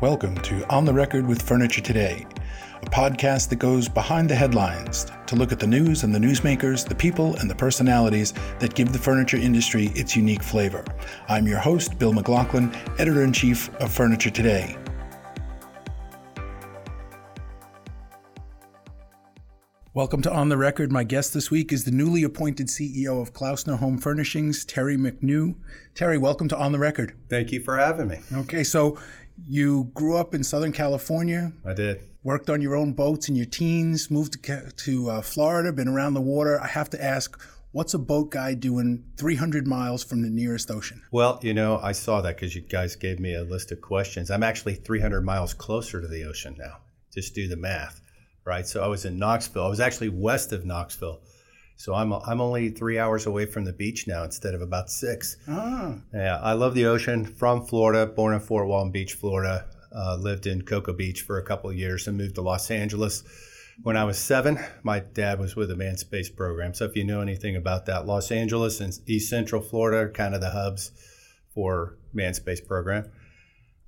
Welcome 0.00 0.36
to 0.44 0.66
On 0.70 0.86
the 0.86 0.94
Record 0.94 1.26
with 1.26 1.42
Furniture 1.42 1.82
Today, 1.82 2.26
a 2.80 2.86
podcast 2.86 3.50
that 3.50 3.56
goes 3.56 3.86
behind 3.86 4.30
the 4.30 4.34
headlines 4.34 5.04
to 5.26 5.36
look 5.36 5.52
at 5.52 5.60
the 5.60 5.66
news 5.66 6.04
and 6.04 6.14
the 6.14 6.18
newsmakers, 6.18 6.88
the 6.88 6.94
people 6.94 7.36
and 7.36 7.50
the 7.50 7.54
personalities 7.54 8.32
that 8.60 8.74
give 8.74 8.94
the 8.94 8.98
furniture 8.98 9.36
industry 9.36 9.88
its 9.94 10.16
unique 10.16 10.42
flavor. 10.42 10.86
I'm 11.28 11.46
your 11.46 11.58
host, 11.58 11.98
Bill 11.98 12.14
McLaughlin, 12.14 12.74
editor 12.98 13.22
in 13.22 13.34
chief 13.34 13.68
of 13.74 13.92
Furniture 13.92 14.30
Today. 14.30 14.74
Welcome 19.92 20.22
to 20.22 20.32
On 20.32 20.48
the 20.48 20.56
Record. 20.56 20.90
My 20.90 21.04
guest 21.04 21.34
this 21.34 21.50
week 21.50 21.74
is 21.74 21.84
the 21.84 21.90
newly 21.90 22.22
appointed 22.22 22.68
CEO 22.68 23.20
of 23.20 23.34
Klausner 23.34 23.76
Home 23.76 23.98
Furnishings, 23.98 24.64
Terry 24.64 24.96
McNew. 24.96 25.56
Terry, 25.94 26.16
welcome 26.16 26.48
to 26.48 26.56
On 26.56 26.72
the 26.72 26.78
Record. 26.78 27.18
Thank 27.28 27.52
you 27.52 27.60
for 27.60 27.76
having 27.76 28.08
me. 28.08 28.20
Okay, 28.32 28.64
so 28.64 28.96
you 29.46 29.90
grew 29.94 30.16
up 30.16 30.34
in 30.34 30.44
Southern 30.44 30.72
California. 30.72 31.52
I 31.64 31.74
did. 31.74 32.02
Worked 32.22 32.50
on 32.50 32.60
your 32.60 32.76
own 32.76 32.92
boats 32.92 33.28
in 33.28 33.36
your 33.36 33.46
teens, 33.46 34.10
moved 34.10 34.42
to, 34.44 34.70
to 34.70 35.10
uh, 35.10 35.22
Florida, 35.22 35.72
been 35.72 35.88
around 35.88 36.14
the 36.14 36.20
water. 36.20 36.60
I 36.60 36.66
have 36.66 36.90
to 36.90 37.02
ask, 37.02 37.40
what's 37.72 37.94
a 37.94 37.98
boat 37.98 38.30
guy 38.30 38.54
doing 38.54 39.04
300 39.16 39.66
miles 39.66 40.04
from 40.04 40.22
the 40.22 40.28
nearest 40.28 40.70
ocean? 40.70 41.02
Well, 41.10 41.40
you 41.42 41.54
know, 41.54 41.78
I 41.82 41.92
saw 41.92 42.20
that 42.20 42.36
because 42.36 42.54
you 42.54 42.60
guys 42.60 42.94
gave 42.96 43.20
me 43.20 43.34
a 43.34 43.42
list 43.42 43.72
of 43.72 43.80
questions. 43.80 44.30
I'm 44.30 44.42
actually 44.42 44.74
300 44.74 45.22
miles 45.22 45.54
closer 45.54 46.00
to 46.00 46.08
the 46.08 46.24
ocean 46.24 46.56
now. 46.58 46.78
Just 47.12 47.34
do 47.34 47.48
the 47.48 47.56
math 47.56 48.00
right? 48.44 48.66
So 48.66 48.82
I 48.82 48.88
was 48.88 49.04
in 49.04 49.18
Knoxville. 49.18 49.64
I 49.64 49.68
was 49.68 49.80
actually 49.80 50.08
west 50.08 50.52
of 50.52 50.64
Knoxville. 50.64 51.20
So 51.80 51.94
I'm, 51.94 52.12
I'm 52.12 52.42
only 52.42 52.68
three 52.68 52.98
hours 52.98 53.24
away 53.24 53.46
from 53.46 53.64
the 53.64 53.72
beach 53.72 54.06
now 54.06 54.22
instead 54.22 54.52
of 54.52 54.60
about 54.60 54.90
six. 54.90 55.38
Ah. 55.48 55.94
Yeah, 56.12 56.38
I 56.38 56.52
love 56.52 56.74
the 56.74 56.84
ocean. 56.84 57.24
From 57.24 57.64
Florida, 57.64 58.04
born 58.04 58.34
in 58.34 58.40
Fort 58.40 58.68
Walton 58.68 58.92
Beach, 58.92 59.14
Florida. 59.14 59.64
Uh, 59.90 60.18
lived 60.20 60.46
in 60.46 60.60
Cocoa 60.60 60.92
Beach 60.92 61.22
for 61.22 61.38
a 61.38 61.42
couple 61.42 61.70
of 61.70 61.76
years 61.76 62.06
and 62.06 62.18
moved 62.18 62.34
to 62.34 62.42
Los 62.42 62.70
Angeles. 62.70 63.24
When 63.82 63.96
I 63.96 64.04
was 64.04 64.18
seven, 64.18 64.58
my 64.82 65.00
dad 65.00 65.40
was 65.40 65.56
with 65.56 65.70
the 65.70 65.74
manned 65.74 65.98
space 65.98 66.28
program. 66.28 66.74
So 66.74 66.84
if 66.84 66.94
you 66.96 67.02
know 67.02 67.22
anything 67.22 67.56
about 67.56 67.86
that, 67.86 68.04
Los 68.04 68.30
Angeles 68.30 68.80
and 68.80 68.92
East 69.06 69.30
Central 69.30 69.62
Florida 69.62 70.00
are 70.00 70.12
kind 70.12 70.34
of 70.34 70.42
the 70.42 70.50
hubs 70.50 70.92
for 71.54 71.96
manned 72.12 72.36
space 72.36 72.60
program. 72.60 73.10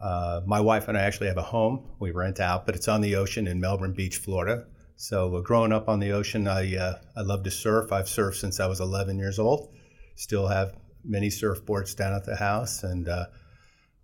Uh, 0.00 0.40
my 0.46 0.60
wife 0.60 0.88
and 0.88 0.96
I 0.96 1.02
actually 1.02 1.26
have 1.26 1.36
a 1.36 1.42
home 1.42 1.90
we 2.00 2.10
rent 2.10 2.40
out, 2.40 2.64
but 2.64 2.74
it's 2.74 2.88
on 2.88 3.02
the 3.02 3.16
ocean 3.16 3.46
in 3.46 3.60
Melbourne 3.60 3.92
Beach, 3.92 4.16
Florida. 4.16 4.64
So, 5.02 5.34
uh, 5.34 5.40
growing 5.40 5.72
up 5.72 5.88
on 5.88 5.98
the 5.98 6.12
ocean, 6.12 6.46
I 6.46 6.76
uh, 6.76 6.94
I 7.16 7.22
love 7.22 7.42
to 7.42 7.50
surf. 7.50 7.90
I've 7.90 8.04
surfed 8.04 8.36
since 8.36 8.60
I 8.60 8.66
was 8.68 8.78
11 8.78 9.18
years 9.18 9.40
old. 9.40 9.74
Still 10.14 10.46
have 10.46 10.76
many 11.04 11.26
surfboards 11.26 11.96
down 11.96 12.14
at 12.14 12.24
the 12.24 12.36
house, 12.36 12.84
and 12.84 13.08
uh, 13.08 13.26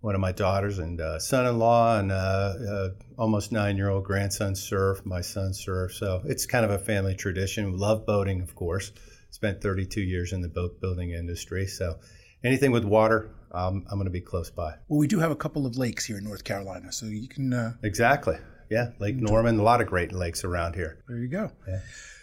one 0.01 0.13
of 0.13 0.19
my 0.19 0.33
daughters 0.33 0.77
and 0.77 0.99
uh, 0.99 1.17
son-in-law 1.17 1.99
and 1.99 2.11
uh, 2.11 2.89
almost 3.17 3.53
nine-year-old 3.53 4.03
grandson 4.03 4.55
surf. 4.55 5.05
My 5.05 5.21
son 5.21 5.53
surf. 5.53 5.93
so 5.93 6.21
it's 6.25 6.45
kind 6.45 6.65
of 6.65 6.71
a 6.71 6.77
family 6.77 7.15
tradition. 7.15 7.71
We 7.71 7.77
love 7.77 8.05
boating, 8.05 8.41
of 8.41 8.53
course. 8.53 8.91
Spent 9.29 9.61
32 9.61 10.01
years 10.01 10.33
in 10.33 10.41
the 10.41 10.49
boat 10.49 10.81
building 10.81 11.11
industry, 11.11 11.65
so 11.65 11.95
anything 12.43 12.73
with 12.73 12.83
water, 12.83 13.31
um, 13.53 13.85
I'm 13.89 13.99
going 13.99 14.03
to 14.03 14.11
be 14.11 14.19
close 14.19 14.49
by. 14.49 14.73
Well, 14.89 14.99
we 14.99 15.07
do 15.07 15.19
have 15.19 15.31
a 15.31 15.37
couple 15.37 15.65
of 15.65 15.77
lakes 15.77 16.03
here 16.03 16.17
in 16.17 16.25
North 16.25 16.43
Carolina, 16.43 16.91
so 16.91 17.05
you 17.05 17.29
can. 17.29 17.53
Uh, 17.53 17.73
exactly. 17.83 18.35
Yeah, 18.69 18.91
Lake 18.99 19.15
Norman, 19.15 19.59
a 19.59 19.63
lot 19.63 19.81
of 19.81 19.87
great 19.87 20.11
lakes 20.11 20.43
around 20.43 20.75
here. 20.75 21.03
There 21.07 21.17
you 21.17 21.27
go. 21.27 21.51
Yeah. 21.67 21.79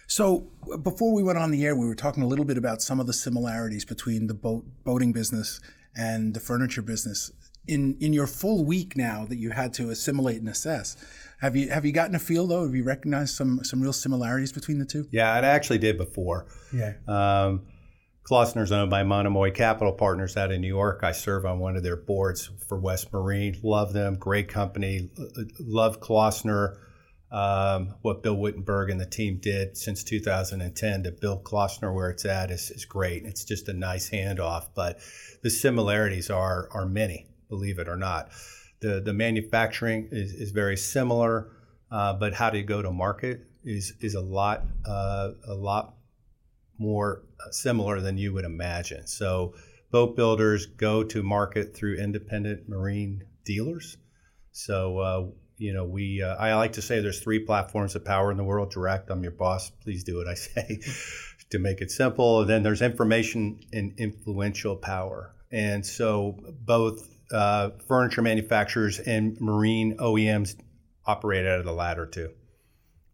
So 0.06 0.48
before 0.82 1.12
we 1.12 1.22
went 1.22 1.38
on 1.38 1.50
the 1.50 1.64
air, 1.66 1.74
we 1.74 1.86
were 1.86 1.94
talking 1.94 2.22
a 2.22 2.26
little 2.26 2.44
bit 2.44 2.56
about 2.56 2.80
some 2.80 3.00
of 3.00 3.06
the 3.06 3.12
similarities 3.12 3.84
between 3.84 4.28
the 4.28 4.34
boat 4.34 4.64
boating 4.84 5.12
business 5.12 5.60
and 5.96 6.34
the 6.34 6.40
furniture 6.40 6.82
business. 6.82 7.32
In 7.66 7.96
in 8.00 8.12
your 8.12 8.28
full 8.28 8.64
week 8.64 8.96
now 8.96 9.24
that 9.24 9.38
you 9.38 9.50
had 9.50 9.74
to 9.74 9.90
assimilate 9.90 10.36
and 10.36 10.48
assess, 10.48 10.96
have 11.40 11.56
you 11.56 11.68
have 11.70 11.84
you 11.84 11.90
gotten 11.90 12.14
a 12.14 12.20
feel 12.20 12.46
though? 12.46 12.64
Have 12.64 12.76
you 12.76 12.84
recognized 12.84 13.34
some 13.34 13.64
some 13.64 13.82
real 13.82 13.92
similarities 13.92 14.52
between 14.52 14.78
the 14.78 14.84
two? 14.86 15.08
Yeah, 15.10 15.32
I 15.32 15.38
actually 15.38 15.78
did 15.78 15.98
before. 15.98 16.46
Yeah. 16.72 16.92
Um, 17.08 17.62
Klausner's 18.28 18.72
owned 18.72 18.90
by 18.90 19.04
Monomoy 19.04 19.52
Capital 19.52 19.92
Partners 19.92 20.36
out 20.36 20.50
of 20.50 20.58
New 20.58 20.66
York. 20.66 21.00
I 21.04 21.12
serve 21.12 21.46
on 21.46 21.60
one 21.60 21.76
of 21.76 21.84
their 21.84 21.96
boards 21.96 22.50
for 22.66 22.76
West 22.76 23.12
Marine. 23.12 23.56
Love 23.62 23.92
them, 23.92 24.16
great 24.16 24.48
company. 24.48 25.10
Love 25.60 26.00
Klausner. 26.00 26.78
Um, 27.30 27.94
what 28.02 28.24
Bill 28.24 28.36
Wittenberg 28.36 28.90
and 28.90 29.00
the 29.00 29.06
team 29.06 29.38
did 29.40 29.76
since 29.76 30.02
2010 30.02 31.04
to 31.04 31.12
build 31.12 31.44
Klausner 31.44 31.94
where 31.94 32.10
it's 32.10 32.24
at 32.24 32.50
is, 32.50 32.70
is 32.72 32.84
great. 32.84 33.24
It's 33.24 33.44
just 33.44 33.68
a 33.68 33.72
nice 33.72 34.10
handoff, 34.10 34.70
but 34.74 34.98
the 35.42 35.50
similarities 35.50 36.28
are 36.28 36.68
are 36.72 36.86
many, 36.86 37.28
believe 37.48 37.78
it 37.78 37.88
or 37.88 37.96
not. 37.96 38.30
The 38.80 39.00
the 39.00 39.12
manufacturing 39.12 40.08
is, 40.10 40.32
is 40.34 40.50
very 40.50 40.76
similar, 40.76 41.52
uh, 41.92 42.14
but 42.14 42.34
how 42.34 42.50
to 42.50 42.62
go 42.62 42.82
to 42.82 42.90
market 42.90 43.42
is 43.64 43.92
is 44.00 44.14
a 44.14 44.20
lot 44.20 44.62
uh, 44.86 45.30
a 45.46 45.54
lot 45.54 45.95
more 46.78 47.22
uh, 47.40 47.50
similar 47.50 48.00
than 48.00 48.18
you 48.18 48.32
would 48.34 48.44
imagine. 48.44 49.06
So, 49.06 49.54
boat 49.90 50.16
builders 50.16 50.66
go 50.66 51.04
to 51.04 51.22
market 51.22 51.74
through 51.74 51.96
independent 51.96 52.68
marine 52.68 53.24
dealers. 53.44 53.96
So, 54.52 54.98
uh, 54.98 55.26
you 55.58 55.72
know, 55.72 55.84
we 55.84 56.22
uh, 56.22 56.36
I 56.36 56.54
like 56.54 56.74
to 56.74 56.82
say 56.82 57.00
there's 57.00 57.20
three 57.20 57.40
platforms 57.40 57.94
of 57.94 58.04
power 58.04 58.30
in 58.30 58.36
the 58.36 58.44
world. 58.44 58.70
Direct, 58.70 59.10
I'm 59.10 59.22
your 59.22 59.32
boss. 59.32 59.70
Please 59.70 60.04
do 60.04 60.16
what 60.16 60.28
I 60.28 60.34
say 60.34 60.80
to 61.50 61.58
make 61.58 61.80
it 61.80 61.90
simple. 61.90 62.40
And 62.40 62.50
then 62.50 62.62
there's 62.62 62.82
information 62.82 63.60
and 63.72 63.94
influential 63.98 64.76
power. 64.76 65.34
And 65.50 65.86
so, 65.86 66.36
both 66.64 67.08
uh, 67.32 67.70
furniture 67.88 68.22
manufacturers 68.22 68.98
and 68.98 69.40
marine 69.40 69.96
OEMs 69.98 70.56
operate 71.06 71.46
out 71.46 71.58
of 71.58 71.64
the 71.64 71.72
latter 71.72 72.06
two. 72.06 72.30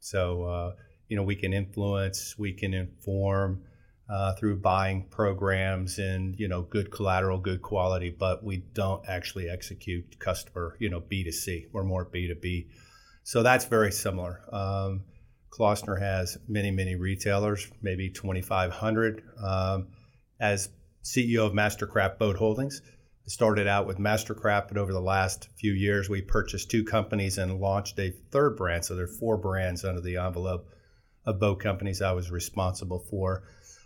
So 0.00 0.44
uh, 0.44 0.72
you 1.12 1.16
know 1.16 1.22
we 1.22 1.36
can 1.36 1.52
influence, 1.52 2.38
we 2.38 2.54
can 2.54 2.72
inform 2.72 3.60
uh, 4.08 4.32
through 4.36 4.56
buying 4.56 5.04
programs 5.10 5.98
and 5.98 6.34
you 6.40 6.48
know 6.48 6.62
good 6.62 6.90
collateral, 6.90 7.38
good 7.38 7.60
quality, 7.60 8.08
but 8.08 8.42
we 8.42 8.64
don't 8.72 9.06
actually 9.06 9.46
execute 9.46 10.18
customer 10.18 10.74
you 10.80 10.88
know 10.88 11.00
B 11.00 11.22
2 11.22 11.30
C. 11.30 11.66
We're 11.70 11.84
more 11.84 12.06
B 12.06 12.28
2 12.28 12.36
B. 12.40 12.68
So 13.24 13.42
that's 13.42 13.66
very 13.66 13.92
similar. 13.92 14.40
Um, 14.50 15.04
Klausner 15.50 16.00
has 16.00 16.38
many 16.48 16.70
many 16.70 16.96
retailers, 16.96 17.70
maybe 17.82 18.08
2,500. 18.08 19.22
Um, 19.44 19.88
as 20.40 20.70
CEO 21.04 21.44
of 21.46 21.52
Mastercraft 21.52 22.16
Boat 22.16 22.36
Holdings, 22.36 22.80
I 22.86 23.28
started 23.28 23.66
out 23.66 23.86
with 23.86 23.98
Mastercraft, 23.98 24.68
but 24.68 24.78
over 24.78 24.94
the 24.94 25.08
last 25.14 25.50
few 25.60 25.74
years, 25.74 26.08
we 26.08 26.22
purchased 26.22 26.70
two 26.70 26.84
companies 26.84 27.36
and 27.36 27.60
launched 27.60 27.98
a 27.98 28.14
third 28.30 28.56
brand. 28.56 28.86
So 28.86 28.96
there 28.96 29.04
are 29.04 29.18
four 29.20 29.36
brands 29.36 29.84
under 29.84 30.00
the 30.00 30.16
envelope 30.16 30.70
of 31.24 31.38
boat 31.38 31.60
companies 31.60 32.02
I 32.02 32.12
was 32.12 32.30
responsible 32.30 32.98
for. 32.98 33.44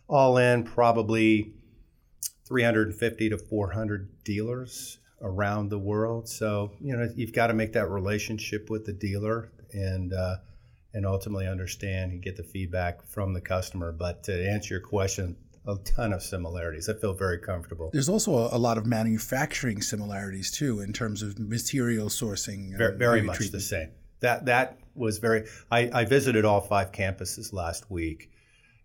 All 0.08 0.38
in, 0.38 0.64
probably 0.64 1.52
350 2.47 3.30
to 3.30 3.38
400 3.38 4.24
dealers 4.24 4.98
around 5.20 5.70
the 5.70 5.78
world. 5.78 6.28
So 6.28 6.72
you 6.80 6.97
know 6.97 7.08
you've 7.14 7.32
got 7.32 7.48
to 7.48 7.54
make 7.54 7.72
that 7.72 7.88
relationship 7.88 8.70
with 8.70 8.84
the 8.84 8.92
dealer 8.92 9.50
and 9.72 10.12
uh, 10.12 10.36
and 10.94 11.04
ultimately 11.04 11.47
understand 11.47 12.12
and 12.12 12.22
get 12.22 12.36
the 12.36 12.42
feedback 12.42 13.04
from 13.06 13.32
the 13.32 13.41
customer. 13.41 13.92
But 13.92 14.22
to 14.24 14.48
answer 14.48 14.74
your 14.74 14.80
question, 14.80 15.36
a 15.66 15.76
ton 15.84 16.12
of 16.12 16.22
similarities. 16.22 16.88
I 16.88 16.94
feel 16.94 17.12
very 17.12 17.38
comfortable. 17.38 17.91
There's 17.92 18.08
also 18.08 18.32
a, 18.32 18.58
lot 18.58 18.78
of 18.78 18.86
manufacturing 18.86 19.82
similarities 19.82 20.50
too 20.50 20.80
in 20.80 20.92
terms 20.92 21.22
of 21.22 21.38
material 21.38 22.08
sourcing. 22.08 22.76
Very, 22.76 22.97
very 22.97 23.22
much 23.22 23.36
treatment. 23.36 23.53
the 23.53 23.60
same. 23.60 23.91
That 24.20 24.47
that 24.47 24.78
was 24.97 25.19
very. 25.19 25.45
I, 25.71 25.91
I 25.93 26.05
visited 26.05 26.45
all 26.45 26.61
five 26.61 26.93
campuses 26.93 27.53
last 27.53 27.91
week, 27.91 28.31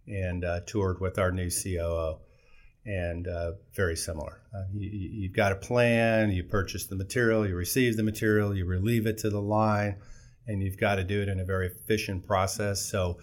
and 0.07 0.43
uh, 0.43 0.61
toured 0.65 0.99
with 0.99 1.17
our 1.17 1.31
new 1.31 1.49
COO, 1.49 2.19
and 2.85 3.27
uh, 3.27 3.53
very 3.75 3.95
similar. 3.95 4.41
Uh, 4.53 4.63
you, 4.73 5.27
have 5.29 5.35
got 5.35 5.51
a 5.51 5.55
plan. 5.55 6.31
You 6.31 6.43
purchase 6.43 6.87
the 6.87 6.95
material. 6.95 7.47
You 7.47 7.55
receive 7.55 7.97
the 7.97 8.03
material. 8.03 8.55
You 8.55 8.65
relieve 8.65 9.05
it 9.05 9.17
to 9.19 9.29
the 9.29 9.41
line, 9.41 9.97
and 10.47 10.61
you've 10.61 10.79
got 10.79 10.95
to 10.95 11.03
do 11.03 11.21
it 11.21 11.29
in 11.29 11.39
a 11.39 11.45
very 11.45 11.67
efficient 11.67 12.25
process. 12.25 12.81
So. 12.81 13.19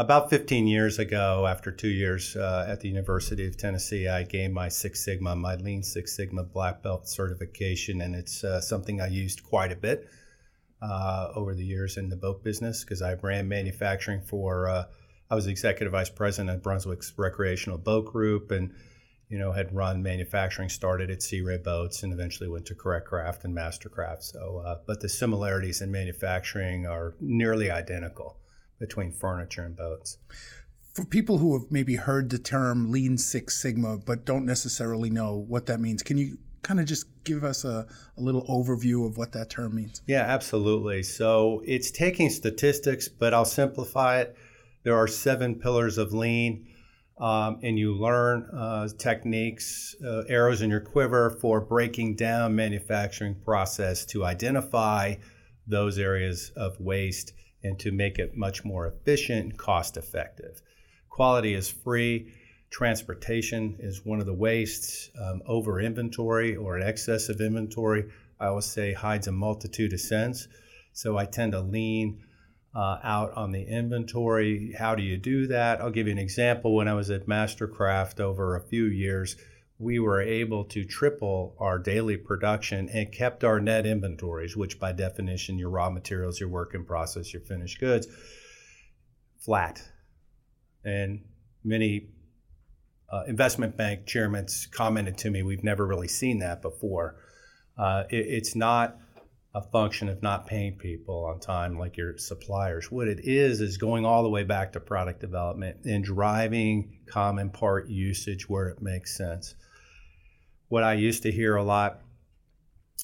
About 0.00 0.30
15 0.30 0.68
years 0.68 1.00
ago, 1.00 1.44
after 1.44 1.72
two 1.72 1.88
years 1.88 2.36
uh, 2.36 2.66
at 2.68 2.78
the 2.78 2.88
University 2.88 3.48
of 3.48 3.56
Tennessee, 3.56 4.06
I 4.06 4.22
gained 4.22 4.54
my 4.54 4.68
Six 4.68 5.04
Sigma, 5.04 5.34
my 5.34 5.56
Lean 5.56 5.82
Six 5.82 6.14
Sigma 6.14 6.44
Black 6.44 6.84
Belt 6.84 7.08
certification, 7.08 8.00
and 8.02 8.14
it's 8.14 8.44
uh, 8.44 8.60
something 8.60 9.00
I 9.00 9.08
used 9.08 9.42
quite 9.42 9.72
a 9.72 9.74
bit 9.74 10.08
uh, 10.80 11.28
over 11.34 11.54
the 11.54 11.64
years 11.64 11.96
in 11.96 12.08
the 12.08 12.16
boat 12.16 12.42
business 12.42 12.84
because 12.84 13.02
I 13.02 13.14
ran 13.14 13.48
manufacturing 13.48 14.22
for. 14.22 14.68
Uh, 14.68 14.84
I 15.30 15.34
was 15.34 15.46
executive 15.46 15.92
vice 15.92 16.08
president 16.08 16.50
at 16.50 16.62
Brunswick's 16.62 17.12
Recreational 17.16 17.78
Boat 17.78 18.06
Group, 18.06 18.50
and 18.50 18.72
you 19.28 19.38
know 19.38 19.52
had 19.52 19.74
run 19.74 20.02
manufacturing. 20.02 20.68
Started 20.68 21.10
at 21.10 21.22
Sea 21.22 21.40
Ray 21.40 21.58
Boats, 21.58 22.02
and 22.02 22.12
eventually 22.12 22.48
went 22.48 22.66
to 22.66 22.74
Correct 22.74 23.06
Craft 23.06 23.44
and 23.44 23.56
Mastercraft. 23.56 24.22
So, 24.22 24.62
uh, 24.64 24.78
but 24.86 25.00
the 25.00 25.08
similarities 25.08 25.82
in 25.82 25.90
manufacturing 25.90 26.86
are 26.86 27.14
nearly 27.20 27.70
identical 27.70 28.38
between 28.78 29.12
furniture 29.12 29.64
and 29.64 29.76
boats. 29.76 30.18
For 30.94 31.04
people 31.04 31.38
who 31.38 31.58
have 31.58 31.70
maybe 31.70 31.96
heard 31.96 32.30
the 32.30 32.38
term 32.38 32.90
Lean 32.90 33.18
Six 33.18 33.60
Sigma 33.60 33.98
but 33.98 34.24
don't 34.24 34.46
necessarily 34.46 35.10
know 35.10 35.36
what 35.36 35.66
that 35.66 35.80
means, 35.80 36.02
can 36.02 36.18
you 36.18 36.38
kind 36.62 36.80
of 36.80 36.86
just 36.86 37.06
give 37.24 37.44
us 37.44 37.64
a, 37.64 37.86
a 38.16 38.20
little 38.20 38.44
overview 38.46 39.06
of 39.06 39.16
what 39.16 39.32
that 39.32 39.50
term 39.50 39.74
means? 39.74 40.02
Yeah, 40.06 40.22
absolutely. 40.22 41.02
So 41.02 41.62
it's 41.64 41.90
taking 41.90 42.30
statistics, 42.30 43.08
but 43.08 43.34
I'll 43.34 43.44
simplify 43.44 44.20
it. 44.20 44.36
There 44.84 44.96
are 44.96 45.06
seven 45.06 45.56
pillars 45.56 45.98
of 45.98 46.12
lean. 46.12 46.66
Um, 47.20 47.58
and 47.64 47.76
you 47.76 47.94
learn 47.94 48.48
uh, 48.52 48.88
techniques, 48.96 49.96
uh, 50.04 50.22
arrows 50.28 50.62
in 50.62 50.70
your 50.70 50.80
quiver 50.80 51.30
for 51.40 51.60
breaking 51.60 52.14
down 52.14 52.54
manufacturing 52.54 53.34
process 53.34 54.06
to 54.06 54.24
identify 54.24 55.16
those 55.66 55.98
areas 55.98 56.52
of 56.56 56.78
waste 56.78 57.32
and 57.64 57.76
to 57.80 57.90
make 57.90 58.20
it 58.20 58.36
much 58.36 58.64
more 58.64 58.86
efficient 58.86 59.40
and 59.42 59.58
cost 59.58 59.96
effective. 59.96 60.62
Quality 61.08 61.54
is 61.54 61.68
free. 61.68 62.32
Transportation 62.70 63.76
is 63.78 64.04
one 64.04 64.20
of 64.20 64.26
the 64.26 64.34
wastes. 64.34 65.10
Um, 65.20 65.42
over 65.46 65.80
inventory 65.80 66.54
or 66.56 66.76
an 66.76 66.86
excess 66.86 67.28
of 67.28 67.40
inventory, 67.40 68.10
I 68.38 68.46
always 68.46 68.66
say, 68.66 68.92
hides 68.92 69.26
a 69.26 69.32
multitude 69.32 69.92
of 69.92 70.00
sins. 70.00 70.48
So 70.92 71.16
I 71.16 71.24
tend 71.24 71.52
to 71.52 71.60
lean 71.60 72.22
uh, 72.74 72.98
out 73.02 73.32
on 73.34 73.52
the 73.52 73.62
inventory. 73.62 74.74
How 74.78 74.94
do 74.94 75.02
you 75.02 75.16
do 75.16 75.46
that? 75.46 75.80
I'll 75.80 75.90
give 75.90 76.06
you 76.06 76.12
an 76.12 76.18
example. 76.18 76.74
When 76.74 76.88
I 76.88 76.94
was 76.94 77.10
at 77.10 77.26
Mastercraft 77.26 78.20
over 78.20 78.54
a 78.54 78.60
few 78.60 78.84
years, 78.84 79.36
we 79.78 79.98
were 79.98 80.20
able 80.20 80.64
to 80.64 80.84
triple 80.84 81.54
our 81.58 81.78
daily 81.78 82.16
production 82.16 82.88
and 82.88 83.12
kept 83.12 83.44
our 83.44 83.60
net 83.60 83.86
inventories, 83.86 84.56
which 84.56 84.78
by 84.78 84.92
definition, 84.92 85.58
your 85.58 85.70
raw 85.70 85.88
materials, 85.88 86.40
your 86.40 86.48
work 86.48 86.74
in 86.74 86.84
process, 86.84 87.32
your 87.32 87.42
finished 87.42 87.78
goods, 87.78 88.08
flat. 89.38 89.82
And 90.84 91.24
many 91.64 92.08
uh, 93.10 93.24
investment 93.26 93.76
bank 93.76 94.06
chairmen 94.06 94.46
commented 94.70 95.16
to 95.18 95.30
me, 95.30 95.42
we've 95.42 95.64
never 95.64 95.86
really 95.86 96.08
seen 96.08 96.38
that 96.40 96.62
before. 96.62 97.16
Uh, 97.78 98.04
it, 98.10 98.26
it's 98.26 98.54
not 98.54 98.98
a 99.54 99.62
function 99.62 100.08
of 100.08 100.22
not 100.22 100.46
paying 100.46 100.74
people 100.74 101.24
on 101.24 101.40
time 101.40 101.78
like 101.78 101.96
your 101.96 102.18
suppliers. 102.18 102.90
What 102.92 103.08
it 103.08 103.20
is 103.24 103.60
is 103.60 103.78
going 103.78 104.04
all 104.04 104.22
the 104.22 104.28
way 104.28 104.44
back 104.44 104.72
to 104.72 104.80
product 104.80 105.20
development 105.20 105.78
and 105.84 106.04
driving 106.04 106.98
common 107.06 107.50
part 107.50 107.88
usage 107.88 108.48
where 108.48 108.68
it 108.68 108.82
makes 108.82 109.16
sense. 109.16 109.54
What 110.68 110.84
I 110.84 110.94
used 110.94 111.22
to 111.22 111.32
hear 111.32 111.56
a 111.56 111.64
lot 111.64 112.00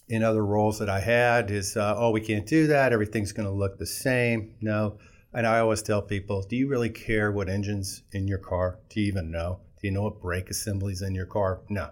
in 0.09 0.23
other 0.23 0.45
roles 0.45 0.79
that 0.81 0.91
I 0.91 1.01
had 1.01 1.51
is, 1.51 1.77
uh, 1.79 1.95
oh, 1.97 2.11
we 2.11 2.21
can't 2.21 2.47
do 2.47 2.67
that. 2.67 2.93
Everything's 2.93 3.33
going 3.33 3.49
to 3.49 3.55
look 3.55 3.79
the 3.79 3.87
same. 3.87 4.55
No. 4.61 4.99
And 5.33 5.47
I 5.47 5.61
always 5.61 5.83
tell 5.83 6.03
people, 6.03 6.43
do 6.43 6.57
you 6.57 6.69
really 6.69 6.91
care 6.91 7.33
what 7.33 7.49
engine's 7.49 8.03
in 8.13 8.29
your 8.29 8.39
car? 8.39 8.79
Do 8.91 9.01
you 9.01 9.07
even 9.07 9.31
know? 9.31 9.61
You 9.85 9.91
know 9.91 10.05
what 10.05 10.23
brake 10.23 10.49
assemblies 10.49 11.03
in 11.03 11.15
your 11.15 11.27
car? 11.27 11.61
No. 11.69 11.91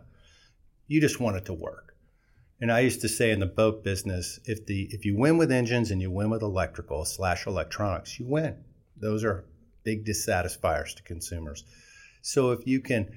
You 0.86 0.98
just 0.98 1.20
want 1.20 1.36
it 1.36 1.44
to 1.44 1.52
work. 1.52 1.94
And 2.58 2.72
I 2.72 2.80
used 2.80 3.02
to 3.02 3.08
say 3.08 3.30
in 3.30 3.40
the 3.40 3.46
boat 3.46 3.84
business, 3.84 4.40
if 4.46 4.64
the 4.64 4.88
if 4.92 5.04
you 5.04 5.14
win 5.14 5.36
with 5.36 5.52
engines 5.52 5.90
and 5.90 6.00
you 6.00 6.10
win 6.10 6.30
with 6.30 6.40
electrical 6.40 7.04
slash 7.04 7.46
electronics, 7.46 8.18
you 8.18 8.26
win. 8.26 8.56
Those 8.96 9.24
are 9.24 9.44
big 9.84 10.06
dissatisfiers 10.06 10.94
to 10.94 11.02
consumers. 11.02 11.64
So 12.22 12.52
if 12.52 12.66
you 12.66 12.80
can 12.80 13.10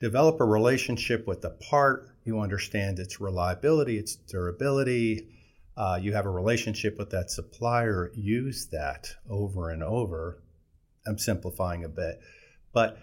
develop 0.00 0.40
a 0.40 0.44
relationship 0.44 1.28
with 1.28 1.42
the 1.42 1.50
part, 1.50 2.08
you 2.24 2.40
understand 2.40 2.98
its 2.98 3.20
reliability, 3.20 3.98
its 3.98 4.16
durability, 4.16 5.28
uh, 5.76 6.00
you 6.02 6.12
have 6.14 6.26
a 6.26 6.30
relationship 6.30 6.98
with 6.98 7.10
that 7.10 7.30
supplier, 7.30 8.10
use 8.16 8.66
that 8.72 9.10
over 9.30 9.70
and 9.70 9.84
over. 9.84 10.42
I'm 11.06 11.18
simplifying 11.18 11.84
a 11.84 11.88
bit, 11.88 12.18
but 12.72 12.98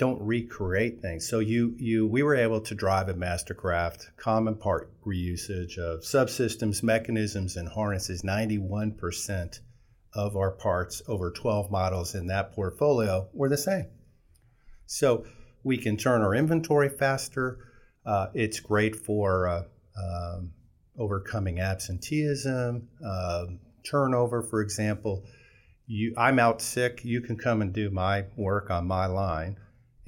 don't 0.00 0.22
recreate 0.22 1.02
things. 1.02 1.28
So 1.28 1.40
you 1.40 1.74
you 1.78 2.06
we 2.06 2.22
were 2.22 2.34
able 2.34 2.62
to 2.62 2.74
drive 2.74 3.10
at 3.10 3.16
Mastercraft 3.16 4.06
common 4.16 4.54
part 4.54 4.90
reusage 5.04 5.76
of 5.76 6.00
subsystems, 6.00 6.82
mechanisms, 6.82 7.54
and 7.56 7.68
harnesses. 7.68 8.24
Ninety 8.24 8.56
one 8.56 8.92
percent 8.92 9.60
of 10.14 10.36
our 10.36 10.52
parts 10.52 11.02
over 11.06 11.30
12 11.30 11.70
models 11.70 12.16
in 12.16 12.26
that 12.26 12.52
portfolio 12.52 13.28
were 13.32 13.48
the 13.48 13.56
same. 13.56 13.86
So 14.86 15.24
we 15.62 15.76
can 15.76 15.96
turn 15.96 16.22
our 16.22 16.34
inventory 16.34 16.88
faster. 16.88 17.58
Uh, 18.04 18.28
it's 18.34 18.58
great 18.58 18.96
for 18.96 19.46
uh, 19.46 19.62
um, 19.96 20.50
overcoming 20.98 21.60
absenteeism, 21.60 22.88
uh, 23.06 23.44
turnover, 23.88 24.42
for 24.42 24.62
example. 24.62 25.24
You, 25.86 26.12
I'm 26.16 26.40
out 26.40 26.60
sick. 26.60 27.04
You 27.04 27.20
can 27.20 27.36
come 27.36 27.62
and 27.62 27.72
do 27.72 27.90
my 27.90 28.24
work 28.36 28.68
on 28.70 28.88
my 28.88 29.06
line 29.06 29.56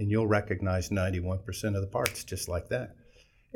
and 0.03 0.11
you'll 0.11 0.27
recognize 0.27 0.89
91% 0.91 1.47
of 1.77 1.81
the 1.81 1.87
parts 1.87 2.25
just 2.25 2.49
like 2.49 2.69
that. 2.71 2.97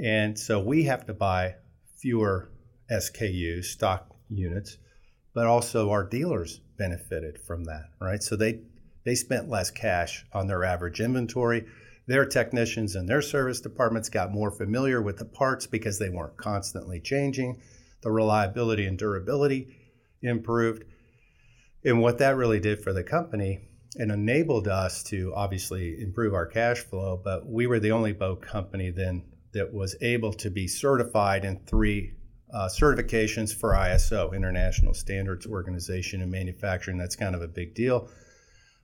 And 0.03 0.39
so 0.39 0.61
we 0.61 0.85
have 0.85 1.05
to 1.07 1.13
buy 1.13 1.57
fewer 1.99 2.53
SKUs, 2.89 3.65
stock 3.65 4.15
units, 4.31 4.79
but 5.35 5.47
also 5.47 5.91
our 5.91 6.05
dealers 6.05 6.61
benefited 6.79 7.41
from 7.41 7.65
that, 7.65 7.87
right? 8.01 8.23
So 8.23 8.37
they 8.37 8.61
they 9.05 9.17
spent 9.17 9.49
less 9.49 9.71
cash 9.71 10.25
on 10.33 10.47
their 10.47 10.65
average 10.65 11.01
inventory. 11.01 11.65
Their 12.07 12.25
technicians 12.25 12.95
and 12.95 13.09
their 13.09 13.23
service 13.23 13.61
departments 13.61 14.09
got 14.09 14.33
more 14.33 14.51
familiar 14.51 15.03
with 15.03 15.19
the 15.19 15.25
parts 15.25 15.67
because 15.67 15.99
they 15.99 16.11
weren't 16.11 16.37
constantly 16.37 17.01
changing. 17.01 17.61
The 18.03 18.11
reliability 18.11 18.87
and 18.87 18.97
durability 18.97 19.77
improved. 20.23 20.85
And 21.85 22.01
what 22.01 22.19
that 22.19 22.37
really 22.37 22.61
did 22.61 22.83
for 22.83 22.93
the 22.93 23.05
company 23.05 23.61
and 23.97 24.11
enabled 24.11 24.69
us 24.69 25.03
to 25.05 25.33
obviously 25.35 26.01
improve 26.01 26.35
our 26.35 26.47
cash 26.47 26.79
flow. 26.79 27.21
But 27.23 27.47
we 27.47 27.67
were 27.67 27.81
the 27.81 27.93
only 27.93 28.13
boat 28.13 28.43
company 28.43 28.91
then 28.91 29.25
that 29.53 29.73
was 29.73 29.97
able 30.03 30.33
to 30.35 30.51
be 30.51 30.69
certified 30.69 31.45
in 31.45 31.61
three 31.67 32.13
uh, 32.53 32.69
certifications 32.69 33.55
for 33.55 33.73
ISO, 33.73 34.35
International 34.35 34.95
Standards 34.95 35.47
Organization 35.47 36.21
in 36.21 36.31
Manufacturing. 36.31 36.99
That's 36.99 37.17
kind 37.17 37.35
of 37.35 37.43
a 37.43 37.49
big 37.49 37.75
deal. 37.75 38.09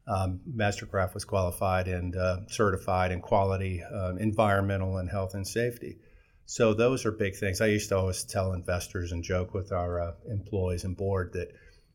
Um, 0.07 0.41
Mastercraft 0.51 1.15
was 1.15 1.25
qualified 1.25 1.87
and 1.87 2.17
uh, 2.17 2.39
certified 2.49 3.13
in 3.13 3.21
quality, 3.21 3.83
uh, 3.83 4.15
environmental, 4.17 4.97
and 4.97 5.09
health 5.09 5.35
and 5.35 5.47
safety. 5.47 5.99
So 6.47 6.75
those 6.75 7.07
are 7.07 7.13
big 7.13 7.37
things. 7.37 7.61
I 7.61 7.67
used 7.67 7.89
to 7.91 7.97
always 7.97 8.25
tell 8.25 8.53
investors 8.53 9.13
and 9.13 9.23
joke 9.23 9.55
with 9.55 9.71
our 9.73 10.01
uh, 10.01 10.13
employees 10.29 10.85
and 10.85 10.97
board 10.97 11.33
that 11.35 11.53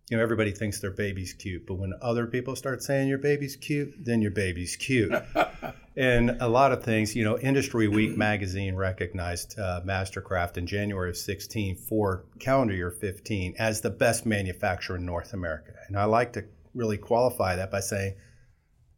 you 0.09 0.15
know, 0.15 0.23
everybody 0.23 0.51
thinks 0.51 0.79
their 0.79 0.91
baby's 0.91 1.33
cute, 1.33 1.65
but 1.67 1.75
when 1.75 1.93
other 2.01 2.27
people 2.27 2.55
start 2.55 2.81
saying 2.81 3.09
your 3.09 3.17
baby's 3.17 3.57
cute, 3.57 3.93
then 3.99 4.21
your 4.21 4.31
baby's 4.31 4.77
cute. 4.77 5.11
and 5.97 6.37
a 6.39 6.47
lot 6.47 6.71
of 6.71 6.81
things, 6.81 7.13
you 7.13 7.25
know, 7.25 7.37
Industry 7.39 7.89
Week 7.89 8.15
magazine 8.15 8.75
recognized 8.75 9.59
uh, 9.59 9.81
Mastercraft 9.85 10.55
in 10.55 10.65
January 10.65 11.09
of 11.09 11.17
16 11.17 11.75
for 11.75 12.23
calendar 12.39 12.73
year 12.73 12.91
15 12.91 13.55
as 13.59 13.81
the 13.81 13.89
best 13.89 14.25
manufacturer 14.25 14.95
in 14.95 15.05
North 15.05 15.33
America. 15.33 15.73
And 15.87 15.97
I 15.97 16.05
like 16.05 16.33
to 16.33 16.45
really 16.73 16.97
qualify 16.97 17.57
that 17.57 17.69
by 17.69 17.81
saying 17.81 18.15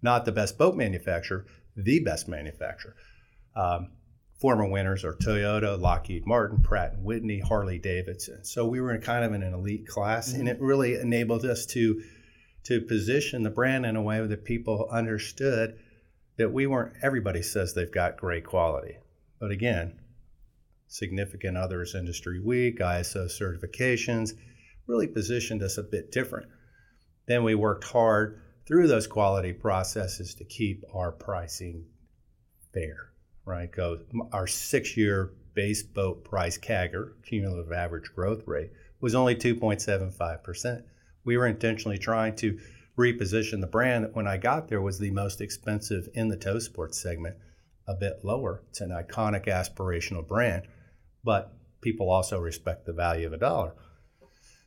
not 0.03 0.25
the 0.25 0.31
best 0.31 0.59
boat 0.59 0.75
manufacturer, 0.75 1.47
the 1.75 2.01
best 2.01 2.27
manufacturer. 2.27 2.95
Um, 3.55 3.89
former 4.39 4.65
winners 4.65 5.03
are 5.03 5.15
Toyota, 5.15 5.79
Lockheed 5.79 6.25
Martin, 6.25 6.61
Pratt 6.61 6.93
and 6.93 7.03
Whitney, 7.03 7.39
Harley 7.39 7.77
Davidson. 7.77 8.45
So 8.45 8.65
we 8.65 8.79
were 8.79 8.95
in 8.95 9.01
kind 9.01 9.25
of 9.25 9.33
in 9.33 9.43
an 9.43 9.53
elite 9.53 9.85
class, 9.85 10.31
mm-hmm. 10.31 10.39
and 10.39 10.49
it 10.49 10.61
really 10.61 10.95
enabled 10.95 11.45
us 11.45 11.65
to 11.67 12.01
to 12.63 12.81
position 12.81 13.43
the 13.43 13.49
brand 13.49 13.85
in 13.85 13.95
a 13.95 14.01
way 14.01 14.25
that 14.25 14.43
people 14.43 14.87
understood 14.91 15.79
that 16.37 16.51
we 16.51 16.67
weren't. 16.67 16.93
Everybody 17.01 17.41
says 17.41 17.73
they've 17.73 17.91
got 17.91 18.17
great 18.17 18.45
quality, 18.45 18.97
but 19.39 19.51
again, 19.51 19.99
significant 20.87 21.57
others, 21.57 21.95
Industry 21.95 22.39
Week, 22.39 22.79
ISO 22.79 23.27
certifications, 23.27 24.31
really 24.87 25.07
positioned 25.07 25.63
us 25.63 25.77
a 25.77 25.83
bit 25.83 26.11
different. 26.11 26.47
Then 27.27 27.43
we 27.43 27.55
worked 27.55 27.83
hard 27.83 28.41
through 28.65 28.87
those 28.87 29.07
quality 29.07 29.53
processes 29.53 30.35
to 30.35 30.43
keep 30.43 30.83
our 30.93 31.11
pricing 31.11 31.85
fair 32.73 33.09
right, 33.45 33.69
our 34.31 34.47
six 34.47 34.95
year 34.95 35.31
base 35.53 35.83
boat 35.83 36.23
price 36.23 36.57
CAGR, 36.57 37.13
cumulative 37.23 37.71
average 37.71 38.11
growth 38.15 38.43
rate, 38.47 38.71
was 39.01 39.15
only 39.15 39.35
2.75%. 39.35 40.83
We 41.25 41.37
were 41.37 41.47
intentionally 41.47 41.97
trying 41.97 42.35
to 42.37 42.59
reposition 42.97 43.61
the 43.61 43.67
brand 43.67 44.03
that 44.03 44.15
when 44.15 44.27
I 44.27 44.37
got 44.37 44.67
there 44.67 44.81
was 44.81 44.99
the 44.99 45.11
most 45.11 45.41
expensive 45.41 46.09
in 46.13 46.27
the 46.27 46.37
tow 46.37 46.59
sports 46.59 47.01
segment, 47.01 47.37
a 47.87 47.93
bit 47.93 48.19
lower. 48.23 48.63
It's 48.69 48.81
an 48.81 48.89
iconic 48.89 49.47
aspirational 49.47 50.27
brand, 50.27 50.67
but 51.23 51.53
people 51.81 52.09
also 52.09 52.39
respect 52.39 52.85
the 52.85 52.93
value 52.93 53.25
of 53.25 53.33
a 53.33 53.37
dollar. 53.37 53.73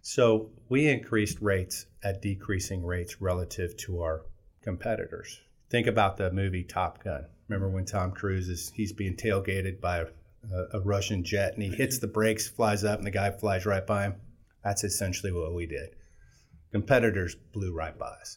So 0.01 0.51
we 0.69 0.89
increased 0.89 1.41
rates 1.41 1.87
at 2.03 2.23
decreasing 2.23 2.85
rates 2.85 3.21
relative 3.21 3.77
to 3.79 4.01
our 4.01 4.23
competitors. 4.63 5.41
Think 5.71 5.87
about 5.87 6.17
the 6.17 6.33
movie 6.33 6.65
Top 6.65 7.05
Gun. 7.05 7.27
Remember 7.49 7.69
when 7.69 7.85
Tom 7.85 8.13
Cruise 8.13 8.49
is 8.49 8.73
he's 8.75 8.93
being 8.93 9.17
tailgated 9.17 9.81
by 9.81 9.99
a, 9.99 10.07
a, 10.73 10.81
Russian 10.81 11.25
jet 11.25 11.55
and 11.55 11.63
he 11.63 11.71
hits 11.71 11.99
the 11.99 12.07
brakes, 12.07 12.49
flies 12.49 12.85
up, 12.85 12.99
and 12.99 13.07
the 13.07 13.11
guy 13.11 13.31
flies 13.31 13.67
right 13.67 13.87
by 13.87 14.05
him? 14.05 14.15
That's 14.65 14.85
essentially 14.85 15.33
what 15.33 15.55
we 15.55 15.67
did. 15.67 15.91
Competitors 16.71 17.35
blew 17.53 17.75
right 17.75 17.99
by 17.99 18.07
us. 18.07 18.37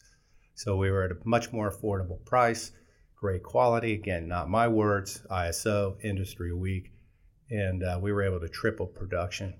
So 0.54 0.76
we 0.76 0.90
were 0.90 1.04
at 1.04 1.12
a 1.12 1.18
much 1.24 1.52
more 1.52 1.70
affordable 1.70 2.24
price, 2.24 2.72
great 3.14 3.42
quality. 3.42 3.94
Again, 3.94 4.28
not 4.28 4.50
my 4.50 4.68
words, 4.68 5.22
ISO, 5.30 5.96
Industry 6.04 6.52
Week. 6.52 6.92
and 7.50 7.82
uh, 7.82 7.98
we 8.00 8.12
were 8.12 8.22
able 8.22 8.40
to 8.40 8.48
triple 8.48 8.86
production 8.86 9.54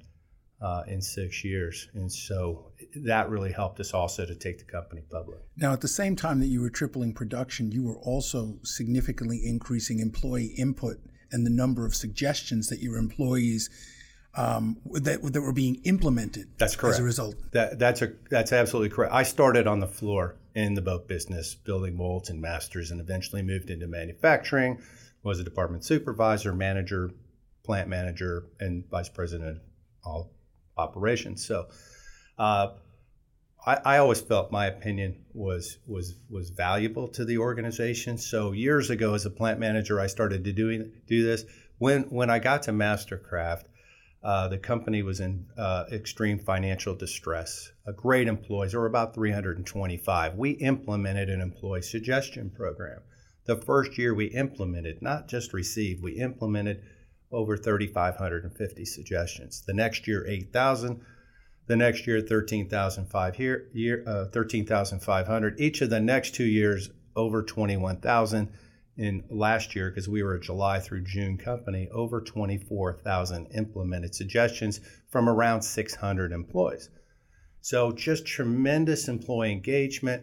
uh, 0.60 0.82
in 0.86 1.02
six 1.02 1.44
years. 1.44 1.88
And 1.94 2.10
so 2.10 2.72
that 3.04 3.28
really 3.28 3.52
helped 3.52 3.80
us 3.80 3.92
also 3.92 4.24
to 4.24 4.34
take 4.34 4.58
the 4.58 4.64
company 4.64 5.02
public. 5.10 5.40
Now, 5.56 5.72
at 5.72 5.80
the 5.80 5.88
same 5.88 6.16
time 6.16 6.40
that 6.40 6.46
you 6.46 6.60
were 6.60 6.70
tripling 6.70 7.12
production, 7.12 7.70
you 7.72 7.82
were 7.82 7.98
also 7.98 8.58
significantly 8.62 9.42
increasing 9.44 10.00
employee 10.00 10.54
input 10.56 10.98
and 11.32 11.44
the 11.44 11.50
number 11.50 11.84
of 11.84 11.94
suggestions 11.94 12.68
that 12.68 12.80
your 12.80 12.96
employees 12.96 13.68
um, 14.34 14.76
that, 14.92 15.22
that 15.32 15.40
were 15.40 15.52
being 15.52 15.76
implemented. 15.84 16.48
That's 16.58 16.76
correct. 16.76 16.94
As 16.94 17.00
a 17.00 17.04
result, 17.04 17.36
that, 17.52 17.78
that's 17.78 18.02
a 18.02 18.12
that's 18.30 18.52
absolutely 18.52 18.94
correct. 18.94 19.12
I 19.12 19.22
started 19.22 19.66
on 19.66 19.80
the 19.80 19.86
floor 19.86 20.36
in 20.54 20.74
the 20.74 20.82
boat 20.82 21.08
business, 21.08 21.54
building 21.54 21.96
molds 21.96 22.28
and 22.28 22.40
masters, 22.40 22.90
and 22.90 23.00
eventually 23.00 23.42
moved 23.42 23.70
into 23.70 23.86
manufacturing. 23.86 24.78
Was 25.22 25.40
a 25.40 25.44
department 25.44 25.84
supervisor, 25.84 26.54
manager, 26.54 27.10
plant 27.64 27.88
manager, 27.88 28.46
and 28.60 28.88
vice 28.88 29.08
president 29.08 29.56
of 29.56 29.62
all 30.04 30.35
operations. 30.76 31.46
So, 31.46 31.68
uh, 32.38 32.68
I, 33.66 33.80
I, 33.84 33.98
always 33.98 34.20
felt 34.20 34.52
my 34.52 34.66
opinion 34.66 35.24
was 35.34 35.78
was 35.86 36.14
was 36.30 36.50
valuable 36.50 37.08
to 37.08 37.24
the 37.24 37.38
organization. 37.38 38.16
So 38.16 38.52
years 38.52 38.90
ago, 38.90 39.14
as 39.14 39.26
a 39.26 39.30
plant 39.30 39.58
manager, 39.58 40.00
I 40.00 40.06
started 40.06 40.44
to 40.44 40.52
doing 40.52 40.92
do 41.08 41.24
this. 41.24 41.44
When 41.78 42.04
when 42.04 42.30
I 42.30 42.38
got 42.38 42.62
to 42.64 42.72
Mastercraft, 42.72 43.64
uh, 44.22 44.48
the 44.48 44.58
company 44.58 45.02
was 45.02 45.20
in 45.20 45.46
uh, 45.58 45.84
extreme 45.92 46.38
financial 46.38 46.94
distress. 46.94 47.70
A 47.86 47.92
great 47.92 48.28
employees, 48.28 48.74
were 48.74 48.86
about 48.86 49.14
325. 49.14 50.34
We 50.34 50.50
implemented 50.50 51.28
an 51.28 51.40
employee 51.40 51.82
suggestion 51.82 52.50
program. 52.50 53.00
The 53.44 53.56
first 53.56 53.98
year 53.98 54.14
we 54.14 54.26
implemented, 54.26 55.02
not 55.02 55.28
just 55.28 55.52
received, 55.52 56.02
we 56.02 56.12
implemented 56.12 56.82
over 57.32 57.56
3,550 57.56 58.84
suggestions. 58.84 59.62
The 59.66 59.74
next 59.74 60.06
year, 60.06 60.26
8,000. 60.26 61.00
The 61.66 61.76
next 61.76 62.06
year, 62.06 62.20
13,500. 62.20 63.70
Year, 63.72 64.04
uh, 64.06 64.26
13,500. 64.26 65.60
Each 65.60 65.80
of 65.80 65.90
the 65.90 66.00
next 66.00 66.34
two 66.34 66.44
years, 66.44 66.90
over 67.14 67.42
21,000. 67.42 68.48
In 68.98 69.24
last 69.28 69.76
year, 69.76 69.90
because 69.90 70.08
we 70.08 70.22
were 70.22 70.36
a 70.36 70.40
July 70.40 70.80
through 70.80 71.02
June 71.04 71.36
company, 71.36 71.86
over 71.92 72.22
24,000 72.22 73.46
implemented 73.54 74.14
suggestions 74.14 74.80
from 75.10 75.28
around 75.28 75.60
600 75.60 76.32
employees. 76.32 76.88
So 77.60 77.92
just 77.92 78.24
tremendous 78.24 79.08
employee 79.08 79.52
engagement 79.52 80.22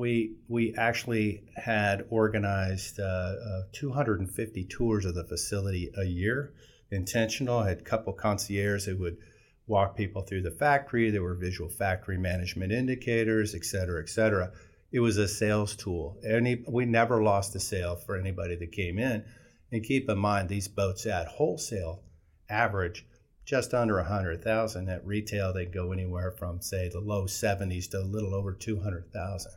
we 0.00 0.36
we 0.48 0.74
actually 0.76 1.44
had 1.54 2.06
organized 2.08 2.98
uh, 2.98 3.02
uh, 3.04 3.62
250 3.72 4.64
tours 4.64 5.04
of 5.04 5.14
the 5.14 5.24
facility 5.24 5.92
a 5.96 6.04
year, 6.04 6.54
intentional. 6.90 7.58
I 7.58 7.68
had 7.68 7.80
a 7.80 7.82
couple 7.82 8.14
concierges 8.14 8.86
who 8.86 8.96
would 8.96 9.18
walk 9.66 9.96
people 9.96 10.22
through 10.22 10.42
the 10.42 10.50
factory. 10.50 11.10
There 11.10 11.22
were 11.22 11.34
visual 11.34 11.68
factory 11.68 12.16
management 12.16 12.72
indicators, 12.72 13.54
et 13.54 13.64
cetera, 13.64 14.02
et 14.02 14.08
cetera. 14.08 14.52
It 14.90 15.00
was 15.00 15.18
a 15.18 15.28
sales 15.28 15.76
tool. 15.76 16.18
Any 16.26 16.64
we 16.66 16.86
never 16.86 17.22
lost 17.22 17.54
a 17.54 17.60
sale 17.60 17.96
for 17.96 18.16
anybody 18.16 18.56
that 18.56 18.72
came 18.72 18.98
in. 18.98 19.22
And 19.70 19.84
keep 19.84 20.08
in 20.08 20.18
mind, 20.18 20.48
these 20.48 20.66
boats 20.66 21.06
at 21.06 21.28
wholesale 21.28 22.02
average 22.48 23.04
just 23.44 23.74
under 23.74 23.96
100,000. 23.96 24.88
At 24.88 25.06
retail, 25.06 25.52
they 25.52 25.66
go 25.66 25.92
anywhere 25.92 26.30
from, 26.30 26.60
say, 26.60 26.88
the 26.88 27.00
low 27.00 27.24
70s 27.24 27.90
to 27.90 27.98
a 27.98 28.02
little 28.02 28.34
over 28.34 28.52
200,000. 28.52 29.52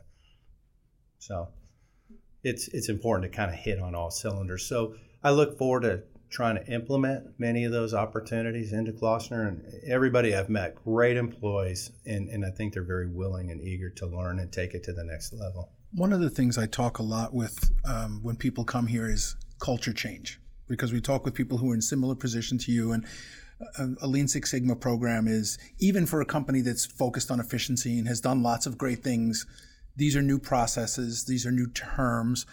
So 1.18 1.48
it's 2.42 2.68
it's 2.68 2.88
important 2.88 3.30
to 3.30 3.36
kind 3.36 3.50
of 3.50 3.56
hit 3.56 3.80
on 3.80 3.94
all 3.94 4.10
cylinders. 4.10 4.66
So 4.66 4.94
I 5.22 5.30
look 5.30 5.58
forward 5.58 5.82
to 5.82 6.02
trying 6.30 6.56
to 6.56 6.66
implement 6.66 7.38
many 7.38 7.64
of 7.64 7.70
those 7.70 7.94
opportunities 7.94 8.72
into 8.72 8.92
Klausner 8.92 9.46
and 9.46 9.64
everybody 9.86 10.34
I've 10.34 10.48
met, 10.48 10.74
great 10.84 11.16
employees, 11.16 11.92
and, 12.06 12.28
and 12.28 12.44
I 12.44 12.50
think 12.50 12.74
they're 12.74 12.82
very 12.82 13.06
willing 13.06 13.52
and 13.52 13.60
eager 13.60 13.88
to 13.90 14.06
learn 14.06 14.40
and 14.40 14.52
take 14.52 14.74
it 14.74 14.82
to 14.84 14.92
the 14.92 15.04
next 15.04 15.32
level. 15.32 15.70
One 15.94 16.12
of 16.12 16.20
the 16.20 16.30
things 16.30 16.58
I 16.58 16.66
talk 16.66 16.98
a 16.98 17.04
lot 17.04 17.32
with 17.32 17.70
um, 17.84 18.18
when 18.22 18.34
people 18.34 18.64
come 18.64 18.88
here 18.88 19.08
is 19.08 19.36
culture 19.60 19.92
change 19.92 20.40
because 20.66 20.92
we 20.92 21.00
talk 21.00 21.24
with 21.24 21.34
people 21.34 21.58
who 21.58 21.70
are 21.70 21.74
in 21.74 21.80
similar 21.80 22.16
position 22.16 22.58
to 22.58 22.72
you 22.72 22.90
and 22.92 23.06
a, 23.78 23.88
a 24.02 24.06
Lean 24.08 24.26
Six 24.26 24.50
Sigma 24.50 24.74
program 24.74 25.28
is 25.28 25.56
even 25.78 26.04
for 26.04 26.20
a 26.20 26.26
company 26.26 26.60
that's 26.62 26.84
focused 26.84 27.30
on 27.30 27.38
efficiency 27.38 27.98
and 27.98 28.08
has 28.08 28.20
done 28.20 28.42
lots 28.42 28.66
of 28.66 28.76
great 28.76 29.04
things 29.04 29.46
these 29.96 30.16
are 30.16 30.22
new 30.22 30.38
processes, 30.38 31.24
these 31.24 31.46
are 31.46 31.52
new 31.52 31.68
terms. 31.68 32.46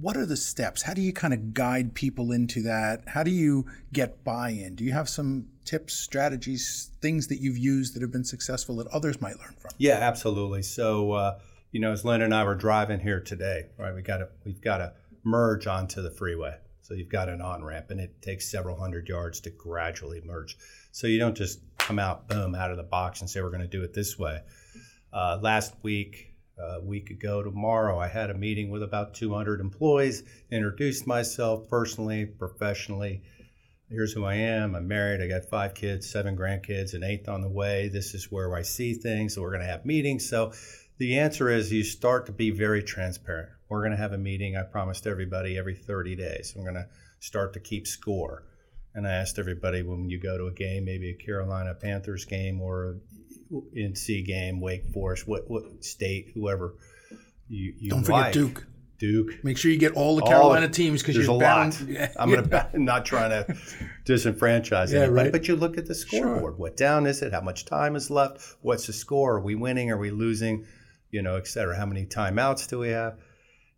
What 0.00 0.16
are 0.16 0.26
the 0.26 0.36
steps? 0.36 0.82
How 0.82 0.94
do 0.94 1.02
you 1.02 1.12
kind 1.12 1.34
of 1.34 1.54
guide 1.54 1.94
people 1.94 2.32
into 2.32 2.62
that? 2.62 3.02
How 3.06 3.22
do 3.22 3.30
you 3.30 3.66
get 3.92 4.24
buy 4.24 4.50
in? 4.50 4.74
Do 4.74 4.82
you 4.82 4.92
have 4.92 5.08
some 5.08 5.46
tips, 5.64 5.94
strategies, 5.94 6.90
things 7.00 7.28
that 7.28 7.40
you've 7.40 7.58
used 7.58 7.94
that 7.94 8.02
have 8.02 8.10
been 8.10 8.24
successful 8.24 8.76
that 8.76 8.86
others 8.88 9.20
might 9.20 9.38
learn 9.38 9.54
from? 9.58 9.70
Yeah, 9.78 9.98
absolutely. 10.00 10.62
So, 10.62 11.12
uh, 11.12 11.38
you 11.70 11.80
know, 11.80 11.92
as 11.92 12.04
Lynn 12.04 12.22
and 12.22 12.34
I 12.34 12.44
were 12.44 12.54
driving 12.54 13.00
here 13.00 13.20
today, 13.20 13.66
right, 13.78 13.94
we 13.94 14.02
got 14.02 14.18
to 14.18 14.28
we've 14.44 14.60
got 14.60 14.78
to 14.78 14.94
merge 15.22 15.66
onto 15.66 16.02
the 16.02 16.10
freeway. 16.10 16.56
So 16.82 16.94
you've 16.94 17.08
got 17.08 17.28
an 17.28 17.40
on 17.40 17.64
ramp, 17.64 17.90
and 17.90 18.00
it 18.00 18.20
takes 18.20 18.50
several 18.50 18.76
hundred 18.76 19.08
yards 19.08 19.40
to 19.40 19.50
gradually 19.50 20.20
merge. 20.24 20.56
So 20.92 21.06
you 21.06 21.18
don't 21.18 21.36
just 21.36 21.60
come 21.78 21.98
out, 21.98 22.28
boom, 22.28 22.54
out 22.54 22.70
of 22.70 22.76
the 22.76 22.82
box 22.82 23.20
and 23.20 23.28
say 23.28 23.40
we're 23.40 23.50
going 23.50 23.62
to 23.62 23.66
do 23.66 23.82
it 23.82 23.94
this 23.94 24.18
way. 24.18 24.40
Uh, 25.12 25.38
last 25.40 25.74
week, 25.82 26.33
a 26.58 26.80
week 26.80 27.10
ago 27.10 27.42
tomorrow. 27.42 27.98
I 27.98 28.08
had 28.08 28.30
a 28.30 28.34
meeting 28.34 28.70
with 28.70 28.82
about 28.82 29.14
200 29.14 29.60
employees, 29.60 30.22
introduced 30.50 31.06
myself 31.06 31.68
personally, 31.68 32.26
professionally. 32.26 33.22
Here's 33.90 34.12
who 34.12 34.24
I 34.24 34.34
am. 34.34 34.74
I'm 34.74 34.88
married. 34.88 35.20
I 35.20 35.28
got 35.28 35.48
five 35.48 35.74
kids, 35.74 36.10
seven 36.10 36.36
grandkids, 36.36 36.94
an 36.94 37.04
eighth 37.04 37.28
on 37.28 37.42
the 37.42 37.48
way. 37.48 37.88
This 37.88 38.14
is 38.14 38.30
where 38.30 38.54
I 38.56 38.62
see 38.62 38.94
things. 38.94 39.34
So 39.34 39.42
we're 39.42 39.50
going 39.50 39.62
to 39.62 39.68
have 39.68 39.84
meetings. 39.84 40.28
So 40.28 40.52
the 40.98 41.18
answer 41.18 41.50
is 41.50 41.72
you 41.72 41.84
start 41.84 42.26
to 42.26 42.32
be 42.32 42.50
very 42.50 42.82
transparent. 42.82 43.50
We're 43.68 43.80
going 43.80 43.92
to 43.92 43.98
have 43.98 44.12
a 44.12 44.18
meeting. 44.18 44.56
I 44.56 44.62
promised 44.62 45.06
everybody 45.06 45.58
every 45.58 45.74
30 45.74 46.16
days. 46.16 46.54
I'm 46.56 46.62
going 46.62 46.74
to 46.74 46.88
start 47.20 47.52
to 47.54 47.60
keep 47.60 47.86
score. 47.86 48.44
And 48.94 49.06
I 49.08 49.12
asked 49.12 49.38
everybody 49.38 49.82
when 49.82 50.08
you 50.08 50.20
go 50.20 50.38
to 50.38 50.46
a 50.46 50.52
game, 50.52 50.84
maybe 50.84 51.10
a 51.10 51.24
Carolina 51.24 51.74
Panthers 51.74 52.24
game 52.24 52.60
or 52.60 52.98
NC 53.76 54.24
game, 54.24 54.60
Wake 54.60 54.86
Forest, 54.92 55.26
what 55.26 55.50
what 55.50 55.84
state, 55.84 56.30
whoever 56.34 56.74
you, 57.48 57.74
you 57.78 57.90
don't 57.90 58.08
like. 58.08 58.32
forget 58.32 58.32
Duke. 58.32 58.66
Duke. 58.98 59.44
Make 59.44 59.58
sure 59.58 59.70
you 59.70 59.78
get 59.78 59.94
all 59.94 60.16
the 60.16 60.22
Carolina 60.22 60.66
all, 60.66 60.72
teams 60.72 61.02
because 61.02 61.16
you're 61.16 61.36
a 61.36 61.38
bound. 61.38 61.90
lot. 61.90 62.10
I'm 62.18 62.30
gonna 62.30 62.70
not 62.74 63.04
trying 63.04 63.30
to 63.30 63.52
disenfranchise 64.06 64.92
yeah, 64.92 65.00
anybody, 65.00 65.24
right. 65.24 65.32
but 65.32 65.48
you 65.48 65.56
look 65.56 65.76
at 65.76 65.86
the 65.86 65.94
scoreboard. 65.94 66.40
Sure. 66.40 66.52
What 66.52 66.76
down 66.76 67.06
is 67.06 67.20
it? 67.22 67.32
How 67.32 67.40
much 67.40 67.64
time 67.64 67.96
is 67.96 68.10
left? 68.10 68.56
What's 68.62 68.86
the 68.86 68.92
score? 68.92 69.36
Are 69.36 69.40
we 69.40 69.56
winning? 69.56 69.90
Are 69.90 69.98
we 69.98 70.10
losing? 70.10 70.66
You 71.10 71.22
know, 71.22 71.36
et 71.36 71.46
cetera. 71.46 71.76
How 71.76 71.86
many 71.86 72.06
timeouts 72.06 72.68
do 72.68 72.78
we 72.78 72.90
have? 72.90 73.18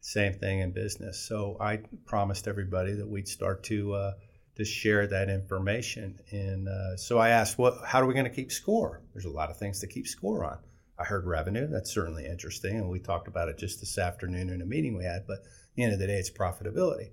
Same 0.00 0.34
thing 0.34 0.60
in 0.60 0.72
business. 0.72 1.26
So 1.26 1.56
I 1.60 1.80
promised 2.06 2.46
everybody 2.46 2.92
that 2.94 3.08
we'd 3.08 3.26
start 3.26 3.64
to 3.64 3.94
uh, 3.94 4.12
to 4.56 4.64
share 4.64 5.06
that 5.06 5.28
information. 5.28 6.18
And 6.30 6.68
uh, 6.68 6.96
so 6.96 7.18
I 7.18 7.30
asked, 7.30 7.58
"What? 7.58 7.78
How 7.84 8.00
are 8.00 8.06
we 8.06 8.14
going 8.14 8.24
to 8.24 8.30
keep 8.30 8.52
score?" 8.52 9.02
There's 9.12 9.24
a 9.24 9.30
lot 9.30 9.50
of 9.50 9.58
things 9.58 9.80
to 9.80 9.86
keep 9.86 10.06
score 10.06 10.44
on. 10.44 10.58
I 10.98 11.04
heard 11.04 11.26
revenue. 11.26 11.66
That's 11.66 11.92
certainly 11.92 12.26
interesting, 12.26 12.76
and 12.76 12.88
we 12.88 12.98
talked 12.98 13.28
about 13.28 13.48
it 13.48 13.58
just 13.58 13.80
this 13.80 13.98
afternoon 13.98 14.48
in 14.48 14.62
a 14.62 14.66
meeting 14.66 14.96
we 14.96 15.04
had. 15.04 15.26
But 15.26 15.40
at 15.40 15.44
the 15.74 15.82
end 15.84 15.92
of 15.92 15.98
the 15.98 16.06
day, 16.06 16.18
it's 16.18 16.30
profitability. 16.30 17.10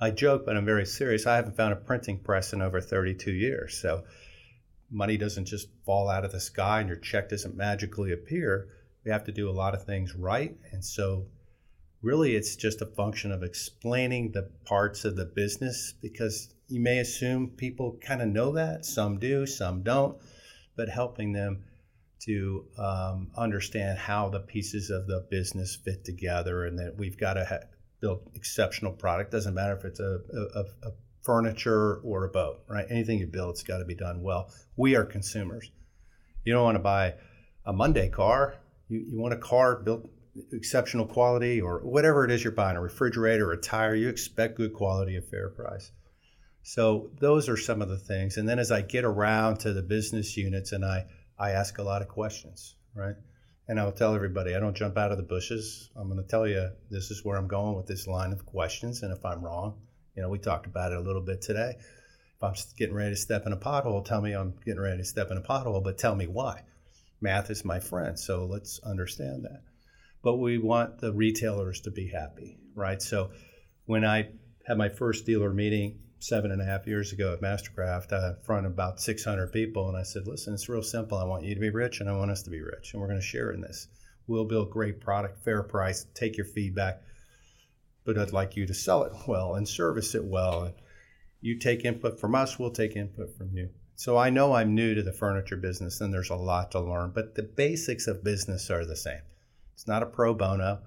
I 0.00 0.10
joke, 0.10 0.44
but 0.46 0.56
I'm 0.56 0.66
very 0.66 0.86
serious. 0.86 1.26
I 1.26 1.36
haven't 1.36 1.56
found 1.56 1.72
a 1.72 1.76
printing 1.76 2.18
press 2.18 2.52
in 2.52 2.62
over 2.62 2.80
32 2.80 3.32
years, 3.32 3.78
so 3.80 4.04
money 4.90 5.16
doesn't 5.16 5.46
just 5.46 5.68
fall 5.84 6.08
out 6.08 6.24
of 6.24 6.32
the 6.32 6.40
sky 6.40 6.80
and 6.80 6.88
your 6.88 6.98
check 6.98 7.28
doesn't 7.28 7.56
magically 7.56 8.12
appear. 8.12 8.68
We 9.04 9.10
have 9.10 9.24
to 9.24 9.32
do 9.32 9.50
a 9.50 9.52
lot 9.52 9.74
of 9.74 9.84
things 9.84 10.14
right, 10.14 10.56
and 10.70 10.84
so 10.84 11.26
really 12.02 12.36
it's 12.36 12.56
just 12.56 12.80
a 12.80 12.86
function 12.86 13.32
of 13.32 13.42
explaining 13.42 14.32
the 14.32 14.50
parts 14.64 15.04
of 15.04 15.16
the 15.16 15.24
business 15.24 15.94
because 16.00 16.54
you 16.68 16.80
may 16.80 16.98
assume 16.98 17.50
people 17.56 17.98
kind 18.00 18.22
of 18.22 18.28
know 18.28 18.52
that. 18.52 18.84
Some 18.84 19.18
do, 19.18 19.46
some 19.46 19.82
don't, 19.82 20.16
but 20.76 20.88
helping 20.88 21.32
them 21.32 21.64
to 22.20 22.66
um, 22.76 23.30
understand 23.36 23.98
how 23.98 24.28
the 24.28 24.40
pieces 24.40 24.90
of 24.90 25.06
the 25.06 25.26
business 25.30 25.76
fit 25.76 26.04
together 26.04 26.66
and 26.66 26.78
that 26.78 26.96
we've 26.96 27.18
got 27.18 27.34
to 27.34 27.44
ha- 27.44 27.66
build 28.00 28.30
exceptional 28.34 28.92
product. 28.92 29.30
Doesn't 29.30 29.54
matter 29.54 29.76
if 29.76 29.84
it's 29.84 30.00
a, 30.00 30.20
a, 30.54 30.88
a 30.88 30.92
furniture 31.22 31.96
or 32.04 32.24
a 32.24 32.28
boat, 32.28 32.60
right? 32.68 32.86
Anything 32.90 33.18
you 33.18 33.26
build, 33.26 33.50
it's 33.50 33.62
got 33.62 33.78
to 33.78 33.84
be 33.84 33.94
done 33.94 34.22
well. 34.22 34.52
We 34.76 34.94
are 34.96 35.04
consumers. 35.04 35.70
You 36.44 36.52
don't 36.52 36.64
want 36.64 36.76
to 36.76 36.82
buy 36.82 37.14
a 37.64 37.72
Monday 37.72 38.08
car. 38.08 38.56
You, 38.88 39.04
you 39.08 39.20
want 39.20 39.34
a 39.34 39.38
car 39.38 39.76
built 39.76 40.08
exceptional 40.52 41.06
quality 41.06 41.60
or 41.60 41.78
whatever 41.80 42.24
it 42.24 42.30
is 42.30 42.44
you're 42.44 42.52
buying, 42.52 42.76
a 42.76 42.80
refrigerator, 42.80 43.50
a 43.52 43.56
tire, 43.56 43.94
you 43.94 44.08
expect 44.08 44.56
good 44.56 44.72
quality 44.72 45.16
at 45.16 45.28
fair 45.28 45.48
price. 45.48 45.92
So 46.62 47.10
those 47.18 47.48
are 47.48 47.56
some 47.56 47.80
of 47.82 47.88
the 47.88 47.98
things. 47.98 48.36
And 48.36 48.48
then 48.48 48.58
as 48.58 48.70
I 48.70 48.82
get 48.82 49.04
around 49.04 49.60
to 49.60 49.72
the 49.72 49.82
business 49.82 50.36
units 50.36 50.72
and 50.72 50.84
I, 50.84 51.06
I 51.38 51.52
ask 51.52 51.78
a 51.78 51.82
lot 51.82 52.02
of 52.02 52.08
questions, 52.08 52.74
right? 52.94 53.14
And 53.68 53.78
I'll 53.78 53.92
tell 53.92 54.14
everybody, 54.14 54.54
I 54.54 54.60
don't 54.60 54.76
jump 54.76 54.96
out 54.96 55.12
of 55.12 55.18
the 55.18 55.24
bushes. 55.24 55.90
I'm 55.96 56.08
going 56.08 56.22
to 56.22 56.28
tell 56.28 56.46
you 56.46 56.70
this 56.90 57.10
is 57.10 57.24
where 57.24 57.36
I'm 57.36 57.48
going 57.48 57.76
with 57.76 57.86
this 57.86 58.06
line 58.06 58.32
of 58.32 58.46
questions. 58.46 59.02
And 59.02 59.12
if 59.12 59.24
I'm 59.24 59.42
wrong, 59.42 59.78
you 60.16 60.22
know, 60.22 60.30
we 60.30 60.38
talked 60.38 60.66
about 60.66 60.92
it 60.92 60.98
a 60.98 61.02
little 61.02 61.22
bit 61.22 61.42
today. 61.42 61.74
If 61.78 62.42
I'm 62.42 62.54
getting 62.76 62.94
ready 62.94 63.10
to 63.10 63.20
step 63.20 63.46
in 63.46 63.52
a 63.52 63.56
pothole, 63.56 64.04
tell 64.04 64.20
me 64.20 64.32
I'm 64.32 64.54
getting 64.64 64.80
ready 64.80 64.98
to 64.98 65.04
step 65.04 65.30
in 65.30 65.36
a 65.36 65.42
pothole, 65.42 65.82
but 65.82 65.98
tell 65.98 66.14
me 66.14 66.26
why. 66.26 66.62
Math 67.20 67.50
is 67.50 67.64
my 67.64 67.80
friend, 67.80 68.18
so 68.18 68.46
let's 68.46 68.80
understand 68.84 69.44
that. 69.44 69.62
But 70.22 70.36
we 70.36 70.58
want 70.58 70.98
the 70.98 71.12
retailers 71.12 71.80
to 71.82 71.90
be 71.90 72.08
happy, 72.08 72.58
right? 72.74 73.02
So 73.02 73.30
when 73.86 74.04
I 74.04 74.28
had 74.66 74.78
my 74.78 74.88
first 74.88 75.26
dealer 75.26 75.52
meeting 75.52 75.98
seven 76.20 76.50
and 76.50 76.60
a 76.60 76.64
half 76.64 76.86
years 76.86 77.12
ago 77.12 77.32
at 77.32 77.40
Mastercraft 77.40 78.12
uh, 78.12 78.34
in 78.36 78.42
front 78.42 78.66
of 78.66 78.72
about 78.72 79.00
600 79.00 79.52
people, 79.52 79.88
and 79.88 79.96
I 79.96 80.02
said, 80.02 80.26
"Listen, 80.26 80.54
it's 80.54 80.68
real 80.68 80.82
simple. 80.82 81.18
I 81.18 81.24
want 81.24 81.44
you 81.44 81.54
to 81.54 81.60
be 81.60 81.70
rich, 81.70 82.00
and 82.00 82.08
I 82.08 82.16
want 82.16 82.30
us 82.30 82.42
to 82.42 82.50
be 82.50 82.60
rich, 82.60 82.92
and 82.92 83.00
we're 83.00 83.08
going 83.08 83.20
to 83.20 83.26
share 83.26 83.52
in 83.52 83.60
this. 83.60 83.88
We'll 84.26 84.44
build 84.44 84.70
great 84.70 85.00
product, 85.00 85.42
fair 85.44 85.62
price, 85.62 86.06
take 86.14 86.36
your 86.36 86.46
feedback, 86.46 87.02
but 88.04 88.18
I'd 88.18 88.32
like 88.32 88.56
you 88.56 88.66
to 88.66 88.74
sell 88.74 89.04
it 89.04 89.12
well 89.26 89.54
and 89.54 89.68
service 89.68 90.14
it 90.14 90.24
well. 90.24 90.64
And 90.64 90.74
you 91.40 91.58
take 91.58 91.84
input 91.84 92.18
from 92.18 92.34
us, 92.34 92.58
we'll 92.58 92.70
take 92.70 92.96
input 92.96 93.36
from 93.36 93.56
you." 93.56 93.70
So 93.94 94.16
I 94.16 94.30
know 94.30 94.52
I'm 94.52 94.76
new 94.76 94.94
to 94.94 95.02
the 95.02 95.12
furniture 95.12 95.56
business, 95.56 96.00
and 96.00 96.14
there's 96.14 96.30
a 96.30 96.36
lot 96.36 96.70
to 96.72 96.80
learn, 96.80 97.10
but 97.14 97.34
the 97.34 97.42
basics 97.42 98.06
of 98.06 98.22
business 98.22 98.70
are 98.70 98.84
the 98.84 98.94
same. 98.94 99.22
It's 99.74 99.86
not 99.86 100.02
a 100.02 100.06
pro 100.06 100.34
bono 100.34 100.80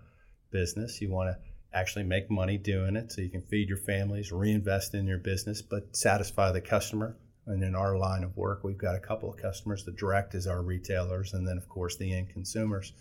business. 0.49 1.01
You 1.01 1.09
want 1.09 1.29
to 1.29 1.50
actually 1.73 2.03
make 2.03 2.29
money 2.29 2.57
doing 2.57 2.95
it 2.95 3.11
so 3.11 3.21
you 3.21 3.29
can 3.29 3.41
feed 3.41 3.69
your 3.69 3.77
families, 3.77 4.31
reinvest 4.31 4.93
in 4.93 5.07
your 5.07 5.17
business, 5.17 5.61
but 5.61 5.95
satisfy 5.95 6.51
the 6.51 6.61
customer. 6.61 7.17
And 7.47 7.63
in 7.63 7.75
our 7.75 7.97
line 7.97 8.23
of 8.23 8.37
work, 8.37 8.63
we've 8.63 8.77
got 8.77 8.95
a 8.95 8.99
couple 8.99 9.29
of 9.29 9.41
customers. 9.41 9.83
The 9.83 9.91
direct 9.91 10.35
is 10.35 10.47
our 10.47 10.61
retailers, 10.61 11.33
and 11.33 11.47
then, 11.47 11.57
of 11.57 11.67
course, 11.67 11.97
the 11.97 12.13
end 12.13 12.29
consumers. 12.29 12.93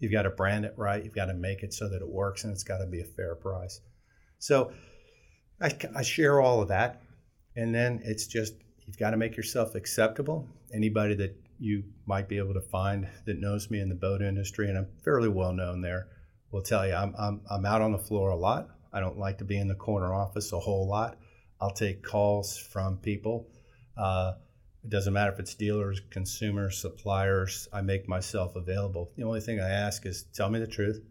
You've 0.00 0.12
got 0.12 0.22
to 0.22 0.30
brand 0.30 0.64
it 0.64 0.74
right. 0.76 1.02
You've 1.02 1.14
got 1.14 1.26
to 1.26 1.34
make 1.34 1.62
it 1.62 1.72
so 1.72 1.88
that 1.88 2.02
it 2.02 2.08
works, 2.08 2.44
and 2.44 2.52
it's 2.52 2.64
got 2.64 2.78
to 2.78 2.86
be 2.86 3.00
a 3.00 3.04
fair 3.04 3.34
price. 3.34 3.80
So 4.38 4.72
I, 5.60 5.70
I 5.94 6.02
share 6.02 6.40
all 6.40 6.60
of 6.60 6.68
that. 6.68 7.02
And 7.56 7.74
then 7.74 8.00
it's 8.04 8.26
just, 8.26 8.54
you've 8.86 8.98
got 8.98 9.10
to 9.10 9.16
make 9.16 9.36
yourself 9.36 9.74
acceptable. 9.74 10.46
Anybody 10.72 11.14
that 11.16 11.36
you 11.58 11.84
might 12.06 12.28
be 12.28 12.38
able 12.38 12.54
to 12.54 12.60
find 12.60 13.08
that 13.26 13.40
knows 13.40 13.70
me 13.70 13.80
in 13.80 13.88
the 13.88 13.94
boat 13.94 14.22
industry, 14.22 14.68
and 14.68 14.78
I'm 14.78 14.88
fairly 15.04 15.28
well 15.28 15.52
known 15.52 15.82
there, 15.82 16.08
will 16.50 16.62
tell 16.62 16.86
you 16.86 16.94
I'm, 16.94 17.14
I'm, 17.18 17.40
I'm 17.50 17.66
out 17.66 17.82
on 17.82 17.92
the 17.92 17.98
floor 17.98 18.30
a 18.30 18.36
lot. 18.36 18.68
I 18.92 19.00
don't 19.00 19.18
like 19.18 19.38
to 19.38 19.44
be 19.44 19.58
in 19.58 19.68
the 19.68 19.74
corner 19.74 20.12
office 20.14 20.52
a 20.52 20.58
whole 20.58 20.88
lot. 20.88 21.18
I'll 21.60 21.72
take 21.72 22.02
calls 22.02 22.56
from 22.56 22.98
people. 22.98 23.48
Uh, 23.96 24.34
it 24.84 24.90
doesn't 24.90 25.12
matter 25.12 25.32
if 25.32 25.38
it's 25.40 25.54
dealers, 25.54 26.00
consumers, 26.10 26.80
suppliers. 26.80 27.68
I 27.72 27.82
make 27.82 28.08
myself 28.08 28.56
available. 28.56 29.12
The 29.16 29.24
only 29.24 29.40
thing 29.40 29.60
I 29.60 29.68
ask 29.68 30.06
is 30.06 30.24
tell 30.34 30.48
me 30.48 30.60
the 30.60 30.66
truth. 30.66 31.02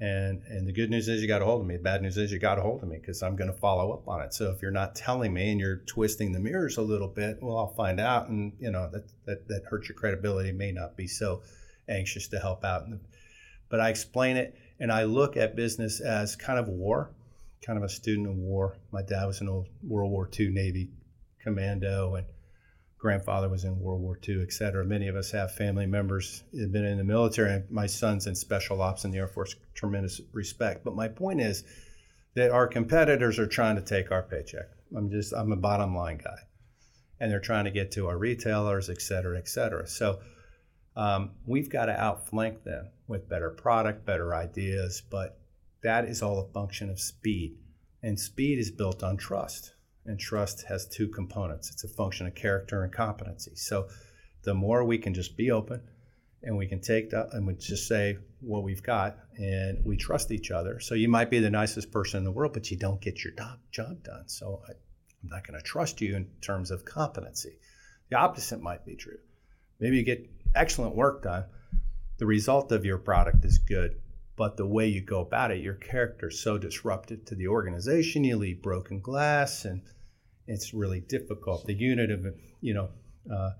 And 0.00 0.42
and 0.44 0.66
the 0.66 0.72
good 0.72 0.90
news 0.90 1.08
is 1.08 1.20
you 1.20 1.28
got 1.28 1.42
a 1.42 1.44
hold 1.44 1.60
of 1.60 1.66
me. 1.66 1.76
The 1.76 1.82
bad 1.82 2.02
news 2.02 2.16
is 2.16 2.30
you 2.30 2.38
got 2.38 2.58
a 2.58 2.62
hold 2.62 2.82
of 2.82 2.88
me 2.88 2.98
because 3.00 3.20
I'm 3.22 3.34
going 3.34 3.52
to 3.52 3.58
follow 3.58 3.92
up 3.92 4.06
on 4.06 4.22
it. 4.22 4.32
So 4.32 4.50
if 4.52 4.62
you're 4.62 4.70
not 4.70 4.94
telling 4.94 5.34
me 5.34 5.50
and 5.50 5.60
you're 5.60 5.78
twisting 5.86 6.32
the 6.32 6.38
mirrors 6.38 6.76
a 6.76 6.82
little 6.82 7.08
bit, 7.08 7.38
well, 7.42 7.58
I'll 7.58 7.74
find 7.74 7.98
out, 7.98 8.28
and 8.28 8.52
you 8.60 8.70
know 8.70 8.88
that 8.92 9.08
that 9.26 9.48
that 9.48 9.64
hurts 9.68 9.88
your 9.88 9.96
credibility. 9.96 10.52
May 10.52 10.70
not 10.70 10.96
be 10.96 11.08
so 11.08 11.42
anxious 11.88 12.28
to 12.28 12.38
help 12.38 12.64
out 12.64 12.86
but 13.68 13.80
I 13.80 13.90
explain 13.90 14.36
it 14.36 14.56
and 14.80 14.92
I 14.92 15.04
look 15.04 15.36
at 15.36 15.56
business 15.56 16.00
as 16.00 16.36
kind 16.36 16.58
of 16.58 16.68
war, 16.68 17.10
kind 17.64 17.76
of 17.76 17.84
a 17.84 17.88
student 17.88 18.28
of 18.28 18.36
war. 18.36 18.76
My 18.92 19.02
dad 19.02 19.24
was 19.26 19.40
an 19.40 19.48
old 19.48 19.68
World 19.82 20.10
War 20.10 20.28
II 20.38 20.50
Navy 20.50 20.90
commando 21.42 22.14
and 22.14 22.26
grandfather 22.98 23.48
was 23.48 23.64
in 23.64 23.78
World 23.78 24.02
War 24.02 24.18
II, 24.28 24.42
et 24.42 24.52
cetera. 24.52 24.84
Many 24.84 25.08
of 25.08 25.16
us 25.16 25.30
have 25.30 25.54
family 25.54 25.86
members 25.86 26.42
that 26.52 26.62
have 26.62 26.72
been 26.72 26.84
in 26.84 26.98
the 26.98 27.04
military, 27.04 27.52
and 27.52 27.70
my 27.70 27.86
son's 27.86 28.26
in 28.26 28.34
special 28.34 28.82
ops 28.82 29.04
in 29.04 29.12
the 29.12 29.18
Air 29.18 29.28
Force. 29.28 29.54
Tremendous 29.74 30.20
respect. 30.32 30.84
But 30.84 30.96
my 30.96 31.08
point 31.08 31.40
is 31.40 31.64
that 32.34 32.50
our 32.50 32.66
competitors 32.66 33.38
are 33.38 33.46
trying 33.46 33.76
to 33.76 33.82
take 33.82 34.10
our 34.10 34.22
paycheck. 34.22 34.66
I'm 34.96 35.10
just 35.10 35.32
I'm 35.32 35.52
a 35.52 35.56
bottom 35.56 35.94
line 35.96 36.18
guy, 36.18 36.38
and 37.20 37.30
they're 37.30 37.40
trying 37.40 37.66
to 37.66 37.70
get 37.70 37.92
to 37.92 38.08
our 38.08 38.18
retailers, 38.18 38.90
et 38.90 39.00
cetera, 39.00 39.38
et 39.38 39.48
cetera. 39.48 39.86
So 39.86 40.20
um, 40.96 41.30
we've 41.46 41.70
got 41.70 41.86
to 41.86 41.98
outflank 41.98 42.64
them 42.64 42.90
with 43.08 43.28
better 43.28 43.50
product, 43.50 44.06
better 44.06 44.34
ideas, 44.34 45.02
but 45.10 45.40
that 45.82 46.04
is 46.04 46.22
all 46.22 46.38
a 46.38 46.52
function 46.52 46.90
of 46.90 47.00
speed. 47.00 47.56
And 48.02 48.18
speed 48.18 48.58
is 48.58 48.70
built 48.70 49.02
on 49.02 49.16
trust. 49.16 49.72
And 50.04 50.18
trust 50.18 50.62
has 50.68 50.86
two 50.86 51.08
components 51.08 51.70
it's 51.70 51.84
a 51.84 51.88
function 51.88 52.26
of 52.26 52.34
character 52.34 52.82
and 52.82 52.92
competency. 52.92 53.54
So 53.56 53.88
the 54.42 54.54
more 54.54 54.84
we 54.84 54.96
can 54.96 55.12
just 55.12 55.36
be 55.36 55.50
open 55.50 55.82
and 56.42 56.56
we 56.56 56.66
can 56.66 56.80
take 56.80 57.10
that 57.10 57.28
and 57.32 57.46
we 57.46 57.54
just 57.54 57.88
say 57.88 58.16
what 58.40 58.62
we've 58.62 58.82
got 58.82 59.18
and 59.36 59.84
we 59.84 59.96
trust 59.96 60.30
each 60.30 60.50
other. 60.50 60.80
So 60.80 60.94
you 60.94 61.08
might 61.08 61.30
be 61.30 61.40
the 61.40 61.50
nicest 61.50 61.90
person 61.90 62.18
in 62.18 62.24
the 62.24 62.30
world, 62.30 62.52
but 62.54 62.70
you 62.70 62.76
don't 62.76 63.00
get 63.00 63.22
your 63.22 63.34
job 63.34 63.58
done. 64.04 64.28
So 64.28 64.62
I, 64.66 64.72
I'm 64.72 65.28
not 65.28 65.46
going 65.46 65.58
to 65.58 65.64
trust 65.64 66.00
you 66.00 66.16
in 66.16 66.26
terms 66.40 66.70
of 66.70 66.84
competency. 66.84 67.58
The 68.10 68.16
opposite 68.16 68.62
might 68.62 68.86
be 68.86 68.96
true. 68.96 69.18
Maybe 69.80 69.96
you 69.96 70.04
get 70.04 70.28
excellent 70.54 70.94
work 70.94 71.22
done. 71.22 71.44
The 72.18 72.26
result 72.26 72.72
of 72.72 72.84
your 72.84 72.98
product 72.98 73.44
is 73.44 73.58
good, 73.58 74.00
but 74.36 74.56
the 74.56 74.66
way 74.66 74.88
you 74.88 75.00
go 75.00 75.20
about 75.20 75.52
it, 75.52 75.62
your 75.62 75.74
character 75.74 76.28
is 76.28 76.40
so 76.40 76.58
disruptive 76.58 77.24
to 77.26 77.34
the 77.34 77.48
organization. 77.48 78.24
You 78.24 78.36
leave 78.36 78.60
broken 78.60 79.00
glass, 79.00 79.64
and 79.64 79.82
it's 80.46 80.74
really 80.74 81.00
difficult. 81.00 81.66
The 81.66 81.74
unit 81.74 82.10
of 82.10 82.26
you 82.60 82.74
know 82.74 82.90
uh, 83.32 83.50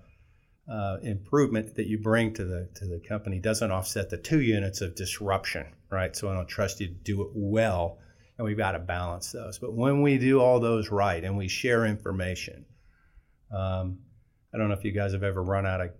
uh, 0.69 0.97
improvement 1.03 1.75
that 1.75 1.87
you 1.87 1.99
bring 1.99 2.33
to 2.33 2.43
the 2.43 2.69
to 2.75 2.85
the 2.85 2.99
company 3.07 3.39
doesn't 3.39 3.71
offset 3.71 4.09
the 4.09 4.17
two 4.17 4.41
units 4.41 4.81
of 4.81 4.95
disruption, 4.95 5.65
right? 5.89 6.15
So 6.15 6.29
I 6.29 6.33
don't 6.33 6.47
trust 6.47 6.81
you 6.81 6.87
to 6.87 6.93
do 6.93 7.21
it 7.21 7.29
well, 7.33 7.99
and 8.37 8.45
we've 8.45 8.57
got 8.57 8.73
to 8.73 8.79
balance 8.79 9.31
those. 9.31 9.57
But 9.57 9.73
when 9.73 10.01
we 10.01 10.17
do 10.17 10.41
all 10.41 10.59
those 10.59 10.89
right 10.89 11.23
and 11.23 11.37
we 11.37 11.47
share 11.47 11.85
information, 11.85 12.65
um, 13.51 13.99
I 14.53 14.57
don't 14.57 14.67
know 14.67 14.75
if 14.75 14.83
you 14.83 14.91
guys 14.91 15.13
have 15.13 15.23
ever 15.23 15.41
run 15.41 15.65
out 15.65 15.81
of 15.81 15.91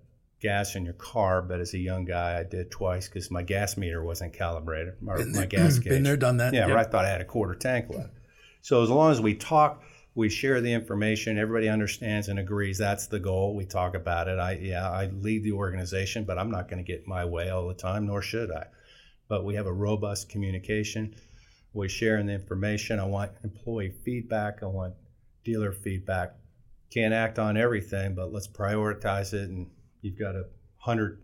gas 0.42 0.76
in 0.76 0.86
your 0.86 0.94
car, 0.94 1.42
but 1.42 1.60
as 1.60 1.74
a 1.74 1.78
young 1.78 2.06
guy, 2.06 2.40
I 2.40 2.44
did 2.44 2.72
twice 2.72 3.08
because 3.08 3.30
my 3.30 3.44
gas 3.44 3.78
meter 3.78 4.04
wasn't 4.04 4.34
calibrated. 4.34 4.96
My, 5.02 5.18
been 5.18 5.32
there, 5.32 5.42
my 5.42 5.48
gas 5.48 5.80
gauge. 5.80 5.90
Been 5.90 6.04
there, 6.04 6.18
done 6.18 6.38
that. 6.38 6.54
Yeah, 6.54 6.68
yep. 6.68 6.78
I 6.78 6.84
thought 6.84 7.06
I 7.06 7.10
had 7.10 7.22
a 7.22 7.26
quarter 7.26 7.56
tank 7.56 7.88
left. 7.90 8.14
So 8.62 8.84
as 8.84 8.90
long 8.90 9.12
as 9.12 9.22
we 9.22 9.36
talk, 9.36 9.84
we 10.16 10.30
share 10.30 10.60
the 10.60 10.74
information, 10.74 11.38
everybody 11.38 11.70
understands 11.70 12.28
and 12.28 12.40
agrees 12.40 12.78
that's 12.78 13.08
the 13.08 13.20
goal. 13.20 13.56
We 13.56 13.66
talk 13.66 13.96
about 13.96 14.28
it. 14.28 14.40
I 14.40 14.54
yeah, 14.54 14.90
I 14.90 15.06
lead 15.08 15.44
the 15.44 15.54
organization, 15.54 16.24
but 16.24 16.38
I'm 16.38 16.52
not 16.52 16.70
going 16.70 16.84
to 16.84 16.92
get 16.92 17.08
my 17.08 17.26
way 17.26 17.50
all 17.50 17.68
the 17.68 17.74
time, 17.74 18.08
nor 18.08 18.22
should 18.22 18.52
I. 18.52 18.68
But 19.28 19.46
we 19.46 19.56
have 19.56 19.68
a 19.68 19.74
robust 19.74 20.30
communication. 20.30 21.16
We 21.74 21.88
share 21.88 22.22
the 22.24 22.34
information. 22.34 23.00
I 23.00 23.06
want 23.06 23.32
employee 23.44 23.94
feedback. 24.04 24.64
I 24.64 24.66
want 24.66 24.96
dealer 25.44 25.72
feedback. 25.72 26.34
Can't 26.92 27.14
act 27.14 27.38
on 27.38 27.56
everything, 27.56 28.16
but 28.16 28.34
let's 28.34 28.48
prioritize 28.48 29.34
it 29.34 29.50
and 29.50 29.68
you've 30.02 30.20
got 30.20 30.36
a 30.36 30.46
hundred 30.78 31.22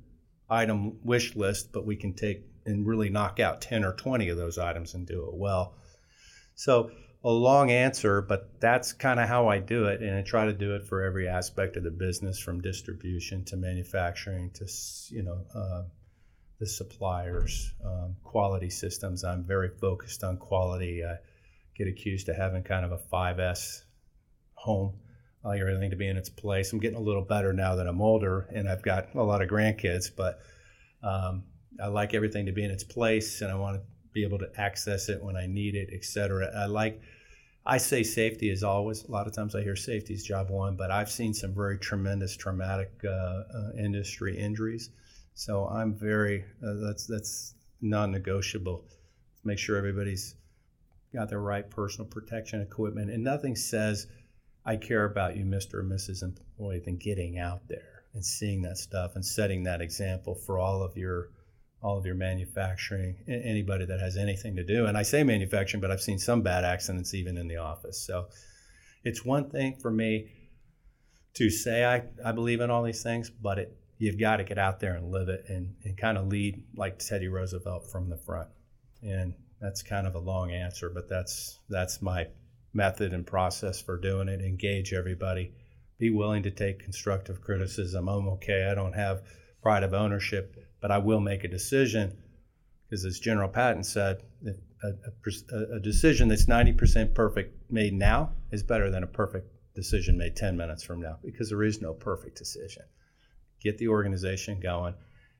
item 0.49 0.99
wish 1.03 1.35
list, 1.35 1.71
but 1.71 1.85
we 1.85 1.95
can 1.95 2.13
take 2.13 2.43
and 2.65 2.85
really 2.85 3.09
knock 3.09 3.39
out 3.39 3.61
10 3.61 3.83
or 3.83 3.93
20 3.93 4.29
of 4.29 4.37
those 4.37 4.57
items 4.57 4.93
and 4.93 5.05
do 5.05 5.27
it 5.27 5.35
well. 5.35 5.75
So 6.55 6.91
a 7.23 7.29
long 7.29 7.71
answer, 7.71 8.21
but 8.21 8.59
that's 8.59 8.93
kind 8.93 9.19
of 9.19 9.27
how 9.27 9.47
I 9.47 9.59
do 9.59 9.85
it. 9.85 10.01
And 10.01 10.15
I 10.15 10.21
try 10.21 10.45
to 10.45 10.53
do 10.53 10.75
it 10.75 10.87
for 10.87 11.03
every 11.03 11.27
aspect 11.27 11.77
of 11.77 11.83
the 11.83 11.91
business 11.91 12.39
from 12.39 12.61
distribution 12.61 13.43
to 13.45 13.57
manufacturing 13.57 14.51
to, 14.55 14.67
you 15.09 15.23
know, 15.23 15.45
uh, 15.53 15.83
the 16.59 16.67
suppliers, 16.67 17.73
um, 17.83 18.15
quality 18.23 18.69
systems. 18.69 19.23
I'm 19.23 19.43
very 19.43 19.69
focused 19.69 20.23
on 20.23 20.37
quality. 20.37 21.03
I 21.03 21.17
get 21.75 21.87
accused 21.87 22.29
of 22.29 22.37
having 22.37 22.63
kind 22.63 22.85
of 22.85 22.91
a 22.91 22.97
5S 22.97 23.81
home 24.53 24.93
I 25.45 25.49
like 25.49 25.61
everything 25.61 25.91
to 25.91 25.95
be 25.95 26.07
in 26.07 26.17
its 26.17 26.29
place. 26.29 26.73
I'm 26.73 26.79
getting 26.79 26.97
a 26.97 27.01
little 27.01 27.21
better 27.21 27.53
now 27.53 27.75
that 27.75 27.87
I'm 27.87 28.01
older 28.01 28.47
and 28.53 28.67
I've 28.67 28.81
got 28.81 29.13
a 29.13 29.21
lot 29.21 29.43
of 29.43 29.49
grandkids, 29.49 30.09
but 30.15 30.39
um, 31.03 31.43
I 31.81 31.87
like 31.87 32.15
everything 32.15 32.47
to 32.47 32.51
be 32.51 32.63
in 32.63 32.71
its 32.71 32.83
place 32.83 33.41
and 33.41 33.51
I 33.51 33.55
want 33.55 33.77
to 33.77 33.83
be 34.11 34.23
able 34.23 34.39
to 34.39 34.49
access 34.57 35.07
it 35.07 35.23
when 35.23 35.35
I 35.35 35.45
need 35.45 35.75
it, 35.75 35.89
etc. 35.93 36.51
I 36.55 36.65
like, 36.65 36.99
I 37.63 37.77
say 37.77 38.01
safety 38.01 38.49
is 38.49 38.63
always, 38.63 39.03
a 39.03 39.11
lot 39.11 39.27
of 39.27 39.33
times 39.33 39.55
I 39.55 39.61
hear 39.61 39.75
safety 39.75 40.15
is 40.15 40.23
job 40.23 40.49
one, 40.49 40.75
but 40.75 40.89
I've 40.89 41.11
seen 41.11 41.33
some 41.33 41.53
very 41.53 41.77
tremendous 41.77 42.35
traumatic 42.35 42.91
uh, 43.03 43.09
uh, 43.09 43.43
industry 43.77 44.35
injuries. 44.37 44.89
So 45.35 45.67
I'm 45.67 45.93
very, 45.93 46.43
uh, 46.65 46.73
that's, 46.85 47.05
that's 47.05 47.53
non 47.81 48.11
negotiable. 48.11 48.85
Make 49.43 49.59
sure 49.59 49.77
everybody's 49.77 50.35
got 51.13 51.29
the 51.29 51.37
right 51.37 51.69
personal 51.69 52.09
protection 52.09 52.61
equipment 52.61 53.11
and 53.11 53.23
nothing 53.23 53.55
says, 53.55 54.07
I 54.65 54.77
care 54.77 55.05
about 55.05 55.37
you, 55.37 55.45
Mr. 55.45 55.75
or 55.75 55.83
Mrs. 55.83 56.23
Employee, 56.23 56.81
than 56.83 56.97
getting 56.97 57.37
out 57.37 57.67
there 57.67 58.03
and 58.13 58.25
seeing 58.25 58.61
that 58.63 58.77
stuff 58.77 59.11
and 59.15 59.23
setting 59.23 59.63
that 59.63 59.81
example 59.81 60.35
for 60.35 60.57
all 60.57 60.81
of 60.81 60.97
your 60.97 61.29
all 61.83 61.99
of 61.99 62.05
your 62.05 62.15
manufacturing, 62.15 63.15
anybody 63.27 63.85
that 63.85 63.99
has 63.99 64.17
anything 64.17 64.55
to 64.55 64.63
do. 64.63 64.87
And 64.87 64.97
I 64.97 65.03
say 65.03 65.23
manufacturing, 65.23 65.81
but 65.81 65.91
I've 65.91 66.01
seen 66.01 66.17
some 66.17 66.41
bad 66.41 66.63
accidents 66.63 67.13
even 67.13 67.37
in 67.37 67.47
the 67.47 67.57
office. 67.57 68.01
So 68.01 68.25
it's 69.03 69.23
one 69.23 69.51
thing 69.51 69.77
for 69.79 69.91
me 69.91 70.31
to 71.35 71.51
say 71.51 71.85
I, 71.85 72.01
I 72.27 72.31
believe 72.31 72.59
in 72.61 72.71
all 72.71 72.81
these 72.81 73.03
things, 73.03 73.29
but 73.29 73.59
it, 73.59 73.77
you've 73.99 74.19
got 74.19 74.37
to 74.37 74.43
get 74.43 74.57
out 74.57 74.79
there 74.79 74.95
and 74.95 75.11
live 75.11 75.29
it 75.29 75.45
and, 75.47 75.75
and 75.83 75.95
kind 75.95 76.17
of 76.17 76.27
lead 76.27 76.63
like 76.75 76.97
Teddy 76.97 77.27
Roosevelt 77.27 77.91
from 77.91 78.09
the 78.09 78.17
front. 78.17 78.49
And 79.03 79.35
that's 79.61 79.83
kind 79.83 80.07
of 80.07 80.15
a 80.15 80.19
long 80.19 80.51
answer, 80.51 80.89
but 80.89 81.07
that's 81.07 81.59
that's 81.69 82.01
my 82.01 82.27
method 82.75 83.13
and 83.13 83.25
process 83.25 83.81
for 83.81 83.97
doing 83.97 84.27
it. 84.27 84.41
Engage 84.41 84.93
everybody. 84.93 85.53
Be 85.97 86.09
willing 86.09 86.43
to 86.43 86.51
take 86.51 86.79
constructive 86.79 87.41
criticism. 87.41 88.09
I'm 88.09 88.27
okay. 88.29 88.67
I 88.69 88.75
don't 88.75 88.93
have 88.93 89.23
pride 89.61 89.83
of 89.83 89.93
ownership, 89.93 90.55
but 90.81 90.91
I 90.91 90.97
will 90.97 91.21
make 91.21 91.43
a 91.43 91.47
decision 91.47 92.17
because, 92.83 93.05
as 93.05 93.19
General 93.19 93.49
Patton 93.49 93.83
said, 93.83 94.21
a, 94.45 94.87
a, 94.87 95.75
a 95.77 95.79
decision 95.79 96.27
that's 96.27 96.45
90% 96.45 97.15
perfect 97.15 97.71
made 97.71 97.93
now 97.93 98.33
is 98.51 98.61
better 98.61 98.91
than 98.91 99.03
a 99.03 99.07
perfect 99.07 99.47
decision 99.73 100.17
made 100.17 100.35
10 100.35 100.55
minutes 100.55 100.83
from 100.83 101.01
now 101.01 101.17
because 101.23 101.49
there 101.49 101.63
is 101.63 101.81
no 101.81 101.93
perfect 101.93 102.37
decision. 102.37 102.83
Get 103.61 103.77
the 103.77 103.87
organization 103.87 104.59
going, 104.59 104.93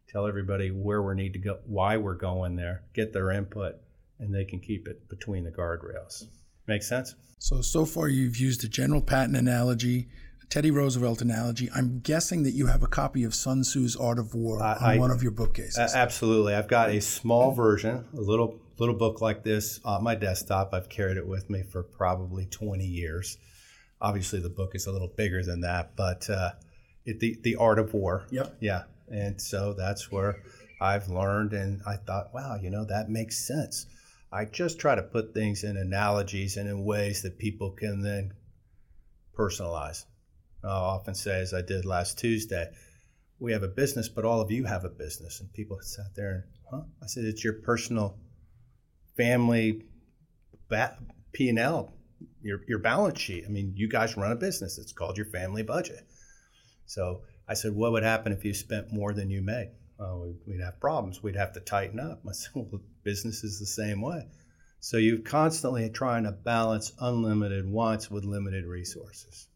tell 0.07 0.25
everybody 0.25 0.71
where 0.71 1.03
we 1.03 1.15
need 1.15 1.33
to 1.33 1.39
go, 1.39 1.59
why 1.65 1.97
we're 1.97 2.15
going 2.15 2.55
there, 2.55 2.83
get 2.93 3.13
their 3.13 3.31
input, 3.31 3.75
and 4.19 4.33
they 4.33 4.45
can 4.45 4.59
keep 4.59 4.87
it 4.87 5.07
between 5.09 5.43
the 5.43 5.51
guardrails. 5.51 6.23
Make 6.67 6.83
sense? 6.83 7.15
So, 7.39 7.61
so 7.61 7.85
far 7.85 8.07
you've 8.07 8.37
used 8.37 8.63
a 8.63 8.67
General 8.67 9.01
Patton 9.01 9.35
analogy, 9.35 10.07
a 10.41 10.45
Teddy 10.47 10.71
Roosevelt 10.71 11.21
analogy. 11.21 11.69
I'm 11.75 11.99
guessing 11.99 12.43
that 12.43 12.51
you 12.51 12.67
have 12.67 12.81
a 12.81 12.87
copy 12.87 13.23
of 13.23 13.35
Sun 13.35 13.63
Tzu's 13.63 13.95
Art 13.95 14.19
of 14.19 14.33
War 14.33 14.63
on 14.63 14.77
I, 14.79 14.97
one 14.97 15.11
of 15.11 15.21
your 15.21 15.31
bookcases. 15.31 15.93
absolutely. 15.93 16.55
I've 16.55 16.67
got 16.67 16.89
a 16.89 17.01
small 17.01 17.51
version, 17.51 18.05
a 18.13 18.21
little 18.21 18.59
little 18.77 18.95
book 18.95 19.21
like 19.21 19.43
this 19.43 19.79
on 19.85 20.03
my 20.03 20.15
desktop. 20.15 20.73
I've 20.73 20.89
carried 20.89 21.17
it 21.17 21.27
with 21.27 21.49
me 21.49 21.63
for 21.63 21.83
probably 21.83 22.45
20 22.45 22.83
years. 22.85 23.37
Obviously, 24.01 24.41
the 24.41 24.49
book 24.49 24.71
is 24.75 24.87
a 24.87 24.91
little 24.91 25.07
bigger 25.15 25.43
than 25.43 25.61
that, 25.61 25.95
but 25.95 26.29
uh, 26.29 26.51
it, 27.05 27.19
the 27.19 27.37
the 27.43 27.55
Art 27.55 27.79
of 27.79 27.93
War. 27.93 28.25
Yep. 28.31 28.57
Yeah, 28.59 28.83
and 29.09 29.39
so 29.39 29.73
that's 29.73 30.11
where 30.11 30.41
I've 30.81 31.07
learned, 31.09 31.53
and 31.53 31.81
I 31.87 31.95
thought, 31.95 32.33
wow, 32.33 32.57
you 32.61 32.69
know, 32.69 32.85
that 32.85 33.09
makes 33.09 33.37
sense. 33.37 33.85
I 34.35 34.43
just 34.43 34.79
try 34.79 34.95
to 34.95 35.01
put 35.01 35.33
things 35.33 35.63
in 35.63 35.77
analogies 35.77 36.57
and 36.57 36.67
in 36.67 36.83
ways 36.83 37.21
that 37.21 37.39
people 37.39 37.71
can 37.71 38.01
then 38.01 38.33
personalize. 39.33 40.03
I'll 40.61 40.71
often 40.71 41.15
say, 41.15 41.39
as 41.39 41.53
I 41.53 41.61
did 41.61 41.85
last 41.85 42.19
Tuesday, 42.19 42.69
we 43.39 43.53
have 43.53 43.63
a 43.63 43.69
business, 43.69 44.09
but 44.09 44.25
all 44.25 44.41
of 44.41 44.51
you 44.51 44.65
have 44.65 44.83
a 44.83 44.89
business. 44.89 45.39
And 45.39 45.53
people 45.53 45.79
sat 45.81 46.13
there 46.15 46.31
and, 46.31 46.43
huh? 46.69 46.81
I 47.01 47.07
said, 47.07 47.23
it's 47.23 47.45
your 47.45 47.53
personal 47.53 48.17
family 49.15 49.83
P&L, 51.31 51.93
your, 52.41 52.59
your 52.67 52.79
balance 52.79 53.21
sheet. 53.21 53.45
I 53.45 53.49
mean, 53.49 53.71
you 53.77 53.87
guys 53.87 54.17
run 54.17 54.33
a 54.33 54.35
business. 54.35 54.77
It's 54.77 54.91
called 54.91 55.15
your 55.15 55.27
family 55.27 55.63
budget. 55.63 56.05
So 56.87 57.21
I 57.47 57.53
said, 57.53 57.73
what 57.73 57.93
would 57.93 58.03
happen 58.03 58.33
if 58.33 58.43
you 58.43 58.53
spent 58.53 58.91
more 58.91 59.13
than 59.13 59.29
you 59.29 59.41
made? 59.41 59.71
Uh, 59.99 60.17
we'd 60.45 60.61
have 60.61 60.79
problems. 60.79 61.23
We'd 61.23 61.35
have 61.35 61.53
to 61.53 61.59
tighten 61.59 61.99
up. 61.99 62.21
I 62.27 62.33
said, 62.33 62.51
well, 62.55 62.81
business 63.03 63.43
is 63.43 63.59
the 63.59 63.65
same 63.65 64.01
way. 64.01 64.27
So 64.79 64.97
you're 64.97 65.19
constantly 65.19 65.89
trying 65.89 66.25
to 66.25 66.31
balance 66.31 66.91
unlimited 66.99 67.67
wants 67.67 68.11
with 68.11 68.23
limited 68.23 68.65
resources. 68.65 69.47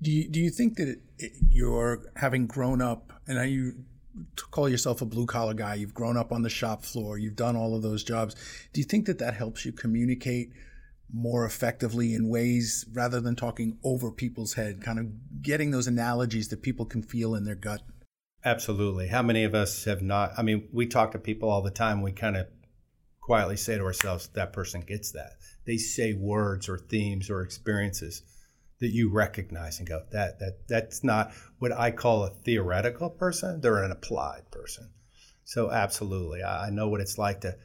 Do 0.00 0.10
you, 0.10 0.28
do 0.28 0.40
you 0.40 0.50
think 0.50 0.76
that 0.76 1.00
it, 1.18 1.32
you're 1.50 2.02
having 2.16 2.46
grown 2.46 2.80
up, 2.80 3.12
and 3.26 3.50
you 3.50 3.74
call 4.50 4.68
yourself 4.68 5.02
a 5.02 5.06
blue 5.06 5.26
collar 5.26 5.54
guy, 5.54 5.74
you've 5.74 5.94
grown 5.94 6.16
up 6.16 6.32
on 6.32 6.42
the 6.42 6.50
shop 6.50 6.84
floor, 6.84 7.18
you've 7.18 7.36
done 7.36 7.56
all 7.56 7.74
of 7.74 7.82
those 7.82 8.02
jobs. 8.04 8.34
Do 8.72 8.80
you 8.80 8.84
think 8.84 9.06
that 9.06 9.18
that 9.18 9.34
helps 9.34 9.64
you 9.64 9.72
communicate 9.72 10.52
more 11.12 11.44
effectively 11.44 12.14
in 12.14 12.28
ways 12.28 12.84
rather 12.92 13.20
than 13.20 13.36
talking 13.36 13.78
over 13.84 14.10
people's 14.10 14.54
head, 14.54 14.82
kind 14.82 14.98
of 14.98 15.42
getting 15.42 15.70
those 15.70 15.86
analogies 15.86 16.48
that 16.48 16.62
people 16.62 16.86
can 16.86 17.02
feel 17.02 17.34
in 17.34 17.44
their 17.44 17.54
gut? 17.54 17.82
Absolutely. 18.46 19.08
How 19.08 19.22
many 19.22 19.42
of 19.42 19.56
us 19.56 19.86
have 19.86 20.02
not? 20.02 20.32
I 20.38 20.42
mean, 20.42 20.68
we 20.72 20.86
talk 20.86 21.10
to 21.12 21.18
people 21.18 21.50
all 21.50 21.62
the 21.62 21.70
time. 21.72 22.00
We 22.00 22.12
kind 22.12 22.36
of 22.36 22.46
quietly 23.20 23.56
say 23.56 23.76
to 23.76 23.82
ourselves, 23.82 24.28
that 24.34 24.52
person 24.52 24.82
gets 24.82 25.10
that. 25.10 25.32
They 25.66 25.78
say 25.78 26.12
words 26.12 26.68
or 26.68 26.78
themes 26.78 27.28
or 27.28 27.42
experiences 27.42 28.22
that 28.78 28.92
you 28.92 29.10
recognize 29.10 29.80
and 29.80 29.88
go, 29.88 30.02
that 30.12 30.38
that 30.38 30.68
that's 30.68 31.02
not 31.02 31.32
what 31.58 31.72
I 31.72 31.90
call 31.90 32.22
a 32.22 32.30
theoretical 32.30 33.10
person. 33.10 33.60
They're 33.60 33.82
an 33.82 33.90
applied 33.90 34.48
person. 34.52 34.90
So 35.42 35.72
absolutely, 35.72 36.44
I, 36.44 36.66
I 36.66 36.70
know 36.70 36.88
what 36.88 37.00
it's 37.00 37.18
like 37.18 37.40
to 37.40 37.56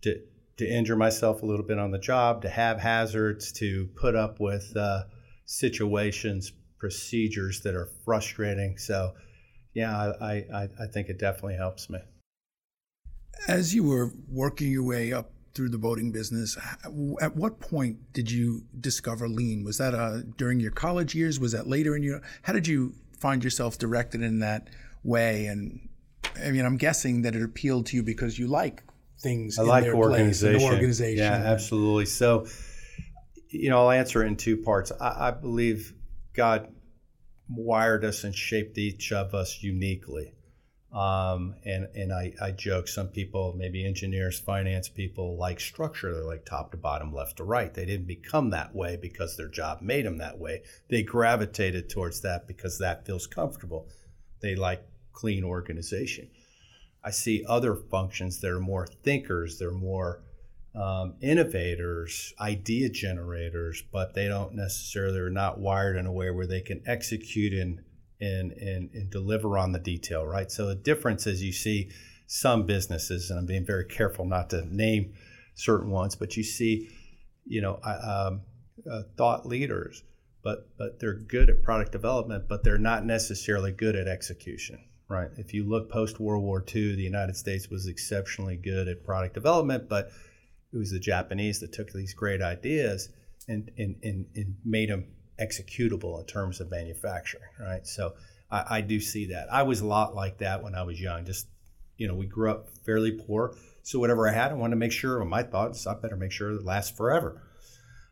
to 0.00 0.18
to 0.56 0.66
injure 0.66 0.96
myself 0.96 1.42
a 1.42 1.46
little 1.46 1.66
bit 1.66 1.78
on 1.78 1.90
the 1.90 1.98
job, 1.98 2.40
to 2.42 2.48
have 2.48 2.80
hazards, 2.80 3.52
to 3.52 3.90
put 3.96 4.14
up 4.14 4.40
with 4.40 4.74
uh, 4.74 5.02
situations, 5.44 6.52
procedures 6.78 7.60
that 7.60 7.74
are 7.74 7.90
frustrating. 8.06 8.78
So, 8.78 9.12
yeah, 9.74 10.12
I, 10.20 10.44
I, 10.52 10.68
I 10.80 10.86
think 10.86 11.08
it 11.08 11.18
definitely 11.18 11.56
helps 11.56 11.90
me. 11.90 11.98
As 13.48 13.74
you 13.74 13.84
were 13.84 14.12
working 14.28 14.70
your 14.70 14.82
way 14.82 15.12
up 15.12 15.32
through 15.54 15.68
the 15.68 15.78
boating 15.78 16.12
business. 16.12 16.56
At 17.20 17.36
what 17.36 17.60
point 17.60 18.12
did 18.12 18.30
you 18.30 18.62
discover 18.80 19.28
lean? 19.28 19.64
Was 19.64 19.78
that 19.78 19.94
uh, 19.94 20.18
during 20.36 20.60
your 20.60 20.70
college 20.70 21.14
years? 21.14 21.40
Was 21.40 21.52
that 21.52 21.66
later 21.66 21.96
in 21.96 22.02
your? 22.02 22.20
How 22.42 22.52
did 22.52 22.66
you 22.66 22.94
find 23.18 23.42
yourself 23.42 23.78
directed 23.78 24.22
in 24.22 24.40
that 24.40 24.68
way? 25.02 25.46
And 25.46 25.88
I 26.42 26.50
mean, 26.50 26.64
I'm 26.64 26.76
guessing 26.76 27.22
that 27.22 27.34
it 27.34 27.42
appealed 27.42 27.86
to 27.86 27.96
you 27.96 28.02
because 28.02 28.38
you 28.38 28.46
like 28.46 28.82
things. 29.18 29.58
I 29.58 29.62
like 29.62 29.86
organization. 29.86 30.62
organization. 30.62 31.24
Yeah, 31.24 31.32
absolutely. 31.32 32.06
So, 32.06 32.46
you 33.48 33.70
know, 33.70 33.80
I'll 33.80 33.90
answer 33.90 34.22
it 34.24 34.28
in 34.28 34.36
two 34.36 34.56
parts. 34.56 34.92
I, 35.00 35.28
I 35.28 35.30
believe 35.32 35.92
God 36.32 36.72
wired 37.54 38.04
us 38.04 38.24
and 38.24 38.34
shaped 38.34 38.78
each 38.78 39.12
of 39.12 39.34
us 39.34 39.62
uniquely. 39.62 40.34
Um, 40.92 41.54
and 41.64 41.86
and 41.94 42.12
I, 42.12 42.32
I 42.42 42.50
joke, 42.50 42.88
some 42.88 43.08
people, 43.08 43.54
maybe 43.56 43.86
engineers, 43.86 44.40
finance 44.40 44.88
people, 44.88 45.36
like 45.36 45.60
structure. 45.60 46.12
They're 46.12 46.24
like 46.24 46.44
top 46.44 46.72
to 46.72 46.76
bottom, 46.76 47.12
left 47.14 47.36
to 47.36 47.44
right. 47.44 47.72
They 47.72 47.84
didn't 47.84 48.08
become 48.08 48.50
that 48.50 48.74
way 48.74 48.96
because 49.00 49.36
their 49.36 49.48
job 49.48 49.82
made 49.82 50.04
them 50.04 50.18
that 50.18 50.38
way. 50.38 50.62
They 50.88 51.02
gravitated 51.04 51.88
towards 51.88 52.22
that 52.22 52.48
because 52.48 52.78
that 52.78 53.06
feels 53.06 53.28
comfortable. 53.28 53.88
They 54.40 54.56
like 54.56 54.84
clean 55.12 55.44
organization. 55.44 56.30
I 57.04 57.10
see 57.10 57.44
other 57.48 57.76
functions 57.76 58.40
that 58.40 58.50
are 58.50 58.60
more 58.60 58.86
thinkers, 58.86 59.58
they're 59.58 59.70
more 59.70 60.22
um, 60.74 61.14
innovators, 61.20 62.32
idea 62.40 62.88
generators, 62.88 63.82
but 63.92 64.14
they 64.14 64.28
don't 64.28 64.54
necessarily 64.54 65.18
are 65.18 65.30
not 65.30 65.58
wired 65.58 65.96
in 65.96 66.06
a 66.06 66.12
way 66.12 66.30
where 66.30 66.46
they 66.46 66.60
can 66.60 66.82
execute 66.86 67.52
in 67.52 67.82
and, 68.20 68.52
and, 68.52 68.90
and 68.92 69.10
deliver 69.10 69.56
on 69.56 69.72
the 69.72 69.78
detail, 69.78 70.26
right? 70.26 70.50
So 70.50 70.66
the 70.66 70.74
difference 70.74 71.26
is 71.26 71.42
you 71.42 71.52
see 71.52 71.90
some 72.26 72.66
businesses, 72.66 73.30
and 73.30 73.38
I'm 73.38 73.46
being 73.46 73.66
very 73.66 73.84
careful 73.84 74.24
not 74.24 74.50
to 74.50 74.64
name 74.64 75.14
certain 75.54 75.90
ones, 75.90 76.14
but 76.14 76.36
you 76.36 76.44
see, 76.44 76.90
you 77.44 77.60
know, 77.60 77.80
um, 77.82 78.42
uh, 78.90 79.02
thought 79.16 79.46
leaders, 79.46 80.04
but 80.42 80.68
but 80.78 81.00
they're 81.00 81.14
good 81.14 81.50
at 81.50 81.62
product 81.62 81.92
development, 81.92 82.44
but 82.48 82.62
they're 82.62 82.78
not 82.78 83.04
necessarily 83.04 83.72
good 83.72 83.96
at 83.96 84.06
execution, 84.06 84.78
right? 85.08 85.30
If 85.36 85.52
you 85.52 85.64
look 85.64 85.90
post 85.90 86.20
World 86.20 86.44
War 86.44 86.64
II, 86.74 86.94
the 86.94 87.02
United 87.02 87.36
States 87.36 87.68
was 87.68 87.86
exceptionally 87.86 88.56
good 88.56 88.88
at 88.88 89.04
product 89.04 89.34
development, 89.34 89.88
but 89.88 90.10
it 90.72 90.76
was 90.76 90.90
the 90.90 91.00
Japanese 91.00 91.60
that 91.60 91.72
took 91.72 91.92
these 91.92 92.14
great 92.14 92.42
ideas 92.42 93.08
and 93.48 93.70
and, 93.78 93.96
and, 94.02 94.26
and 94.34 94.56
made 94.64 94.90
them 94.90 95.06
executable 95.40 96.20
in 96.20 96.26
terms 96.26 96.60
of 96.60 96.70
manufacturing, 96.70 97.44
right? 97.58 97.86
So 97.86 98.14
I, 98.50 98.64
I, 98.76 98.80
do 98.82 99.00
see 99.00 99.26
that. 99.26 99.50
I 99.50 99.62
was 99.62 99.80
a 99.80 99.86
lot 99.86 100.14
like 100.14 100.38
that 100.38 100.62
when 100.62 100.74
I 100.74 100.82
was 100.82 101.00
young. 101.00 101.24
Just 101.24 101.48
you 101.96 102.06
know, 102.06 102.14
we 102.14 102.26
grew 102.26 102.50
up 102.50 102.68
fairly 102.84 103.12
poor, 103.12 103.56
so 103.82 103.98
whatever 103.98 104.28
I 104.28 104.32
had, 104.32 104.52
I 104.52 104.54
wanted 104.54 104.74
to 104.74 104.78
make 104.78 104.92
sure. 104.92 105.24
My 105.24 105.42
thoughts, 105.42 105.86
I 105.86 105.94
better 105.94 106.16
make 106.16 106.32
sure 106.32 106.50
it 106.50 106.64
lasts 106.64 106.96
forever. 106.96 107.42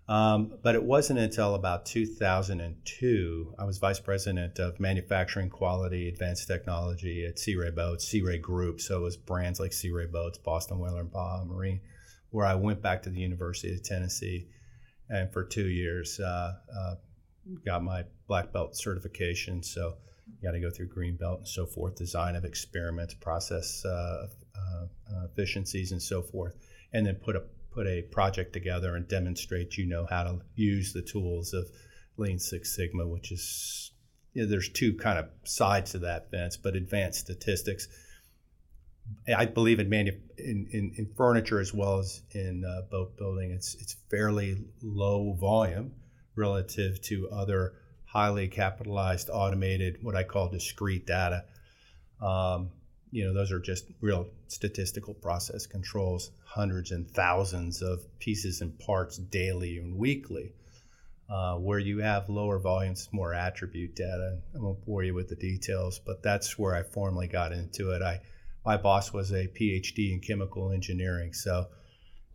Um, 0.09 0.55
but 0.63 0.75
it 0.75 0.83
wasn't 0.83 1.19
until 1.19 1.55
about 1.55 1.85
2002 1.85 3.55
I 3.59 3.65
was 3.65 3.77
vice 3.77 4.01
president 4.01 4.59
of 4.59 4.81
manufacturing 4.81 5.51
quality 5.51 6.09
advanced 6.09 6.49
technology 6.49 7.27
at 7.27 7.39
Sea 7.39 7.57
Ray 7.57 7.71
Boats, 7.71 8.09
Sea 8.09 8.23
Ray 8.23 8.39
Group. 8.39 8.81
So 8.81 8.97
it 8.97 9.03
was 9.03 9.19
brands 9.19 9.61
like 9.61 9.75
Sea 9.75 9.91
Ray 9.91 10.07
Boats, 10.07 10.39
Boston 10.39 10.79
Whaler, 10.79 11.01
and 11.01 11.13
Baja 11.13 11.45
Marine, 11.45 11.81
where 12.31 12.47
I 12.47 12.55
went 12.55 12.83
back 12.83 13.03
to 13.03 13.11
the 13.11 13.21
University 13.21 13.75
of 13.75 13.83
Tennessee 13.83 14.49
and 15.09 15.33
for 15.33 15.45
two 15.45 15.69
years 15.69 16.21
uh, 16.21 16.53
uh, 16.79 16.95
got 17.65 17.83
my 17.83 18.05
black 18.27 18.53
belt 18.53 18.77
certification. 18.77 19.63
So 19.63 19.95
you 20.27 20.49
got 20.49 20.53
to 20.53 20.61
go 20.61 20.71
through 20.71 20.89
green 20.89 21.17
belt 21.17 21.41
and 21.41 21.49
so 21.49 21.67
forth, 21.67 21.97
design 21.97 22.37
of 22.37 22.45
experiments, 22.45 23.15
process 23.15 23.85
uh, 23.85 24.27
uh, 24.57 24.85
uh, 25.15 25.25
efficiencies, 25.25 25.93
and 25.93 26.03
so 26.03 26.23
forth, 26.23 26.55
and 26.93 27.07
then 27.07 27.17
put 27.17 27.37
a 27.37 27.43
put 27.71 27.87
a 27.87 28.03
project 28.03 28.53
together 28.53 28.97
and 28.97 29.09
demonstrate 29.09 29.77
you 29.77 29.87
know 29.87 30.07
how 30.11 30.25
to 30.25 30.41
use 30.55 30.93
the 30.93 31.03
tools 31.03 31.55
of 31.55 31.67
Lean 32.17 32.39
Six 32.39 32.75
Sigma, 32.75 33.07
which 33.07 33.33
is 33.33 33.93
you 34.35 34.43
know, 34.43 34.51
there's 34.51 34.69
two 34.69 34.95
kind 34.95 35.19
of 35.19 35.27
sides 35.45 35.93
to 35.93 35.99
that 36.01 36.31
fence, 36.31 36.57
but 36.57 36.77
advanced 36.77 37.21
statistics. 37.21 37.89
I 39.37 39.47
believe 39.47 39.79
in, 39.79 39.89
manu- 39.89 40.19
in, 40.39 40.69
in, 40.71 40.93
in 40.97 41.07
furniture 41.17 41.61
as 41.61 41.75
well 41.75 41.99
as 41.99 42.23
in 42.33 42.65
uh, 42.65 42.83
boat 42.91 43.17
building, 43.17 43.51
it's 43.51 43.75
it's 43.75 43.97
fairly 44.11 44.65
low 44.83 45.33
volume 45.35 45.93
relative 46.35 47.01
to 47.03 47.29
other 47.31 47.75
highly 48.05 48.49
capitalized, 48.49 49.29
automated, 49.31 49.99
what 50.03 50.17
I 50.17 50.23
call 50.23 50.49
discrete 50.49 51.07
data. 51.07 51.45
Um, 52.23 52.71
you 53.11 53.25
know, 53.25 53.35
those 53.35 53.53
are 53.53 53.61
just 53.61 53.85
real 54.01 54.29
statistical 54.49 55.15
process 55.15 55.67
controls, 55.67 56.31
hundreds 56.45 56.91
and 56.91 57.11
thousands 57.11 57.83
of 57.83 58.01
pieces 58.19 58.61
and 58.61 58.79
parts 58.79 59.19
daily 59.19 59.79
and 59.79 59.97
weekly. 59.97 60.53
Uh, 61.31 61.57
where 61.57 61.79
you 61.79 61.99
have 61.99 62.31
lower 62.31 62.59
volumes, 62.59 63.07
more 63.13 63.35
attribute 63.35 63.95
data. 63.95 64.39
I 64.55 64.59
won't 64.59 64.83
bore 64.87 65.03
you 65.03 65.13
with 65.13 65.29
the 65.29 65.37
details, 65.37 65.99
but 65.99 66.23
that's 66.23 66.59
where 66.59 66.75
I 66.75 66.83
formally 66.83 67.29
got 67.29 67.53
into 67.53 67.91
it. 67.91 68.01
I, 68.01 68.23
my 68.69 68.77
boss 68.77 69.15
was 69.15 69.31
a 69.31 69.49
PhD 69.49 70.13
in 70.13 70.21
chemical 70.21 70.73
engineering, 70.73 71.33
so 71.33 71.69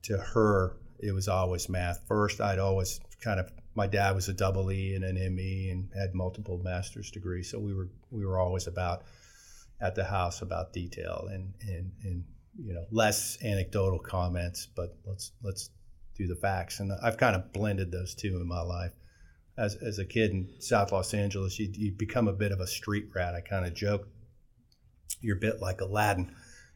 to 0.02 0.18
her, 0.18 0.78
it 1.00 1.12
was 1.12 1.28
always 1.28 1.70
math 1.70 2.02
first. 2.08 2.42
I'd 2.42 2.58
always 2.58 3.00
kind 3.22 3.40
of 3.40 3.52
my 3.76 3.86
dad 3.86 4.16
was 4.16 4.30
a 4.30 4.34
double 4.34 4.72
E 4.72 4.96
and 4.96 5.04
an 5.04 5.36
ME 5.36 5.70
and 5.70 5.90
had 5.96 6.16
multiple 6.16 6.60
master's 6.64 7.12
degrees, 7.12 7.52
so 7.52 7.60
we 7.60 7.76
were 7.76 7.88
we 8.10 8.26
were 8.26 8.40
always 8.40 8.66
about 8.66 9.04
at 9.80 9.94
the 9.94 10.04
house 10.04 10.42
about 10.42 10.74
detail 10.74 11.30
and 11.32 11.54
and 11.62 11.92
and 12.04 12.24
you 12.58 12.74
know 12.74 12.86
less 12.90 13.38
anecdotal 13.44 14.00
comments, 14.00 14.68
but 14.76 14.98
let's 15.06 15.34
let's 15.44 15.70
do 16.18 16.26
the 16.26 16.36
facts. 16.36 16.80
And 16.80 16.92
I've 17.04 17.18
kind 17.18 17.36
of 17.36 17.54
blended 17.54 17.92
those 17.92 18.16
two 18.16 18.40
in 18.42 18.48
my 18.48 18.62
life. 18.62 18.94
As 19.56 19.76
as 19.76 20.00
a 20.00 20.06
kid 20.06 20.32
in 20.32 20.50
South 20.58 20.92
Los 20.92 21.14
Angeles, 21.14 21.60
you 21.60 21.70
you 21.74 21.92
become 21.92 22.28
a 22.28 22.34
bit 22.34 22.52
of 22.52 22.60
a 22.60 22.66
street 22.66 23.10
rat. 23.14 23.36
I 23.36 23.42
kind 23.42 23.68
of 23.68 23.76
joke 23.76 24.08
you're 25.24 25.38
a 25.38 25.40
bit 25.40 25.62
like 25.62 25.82
Aladdin 25.82 26.36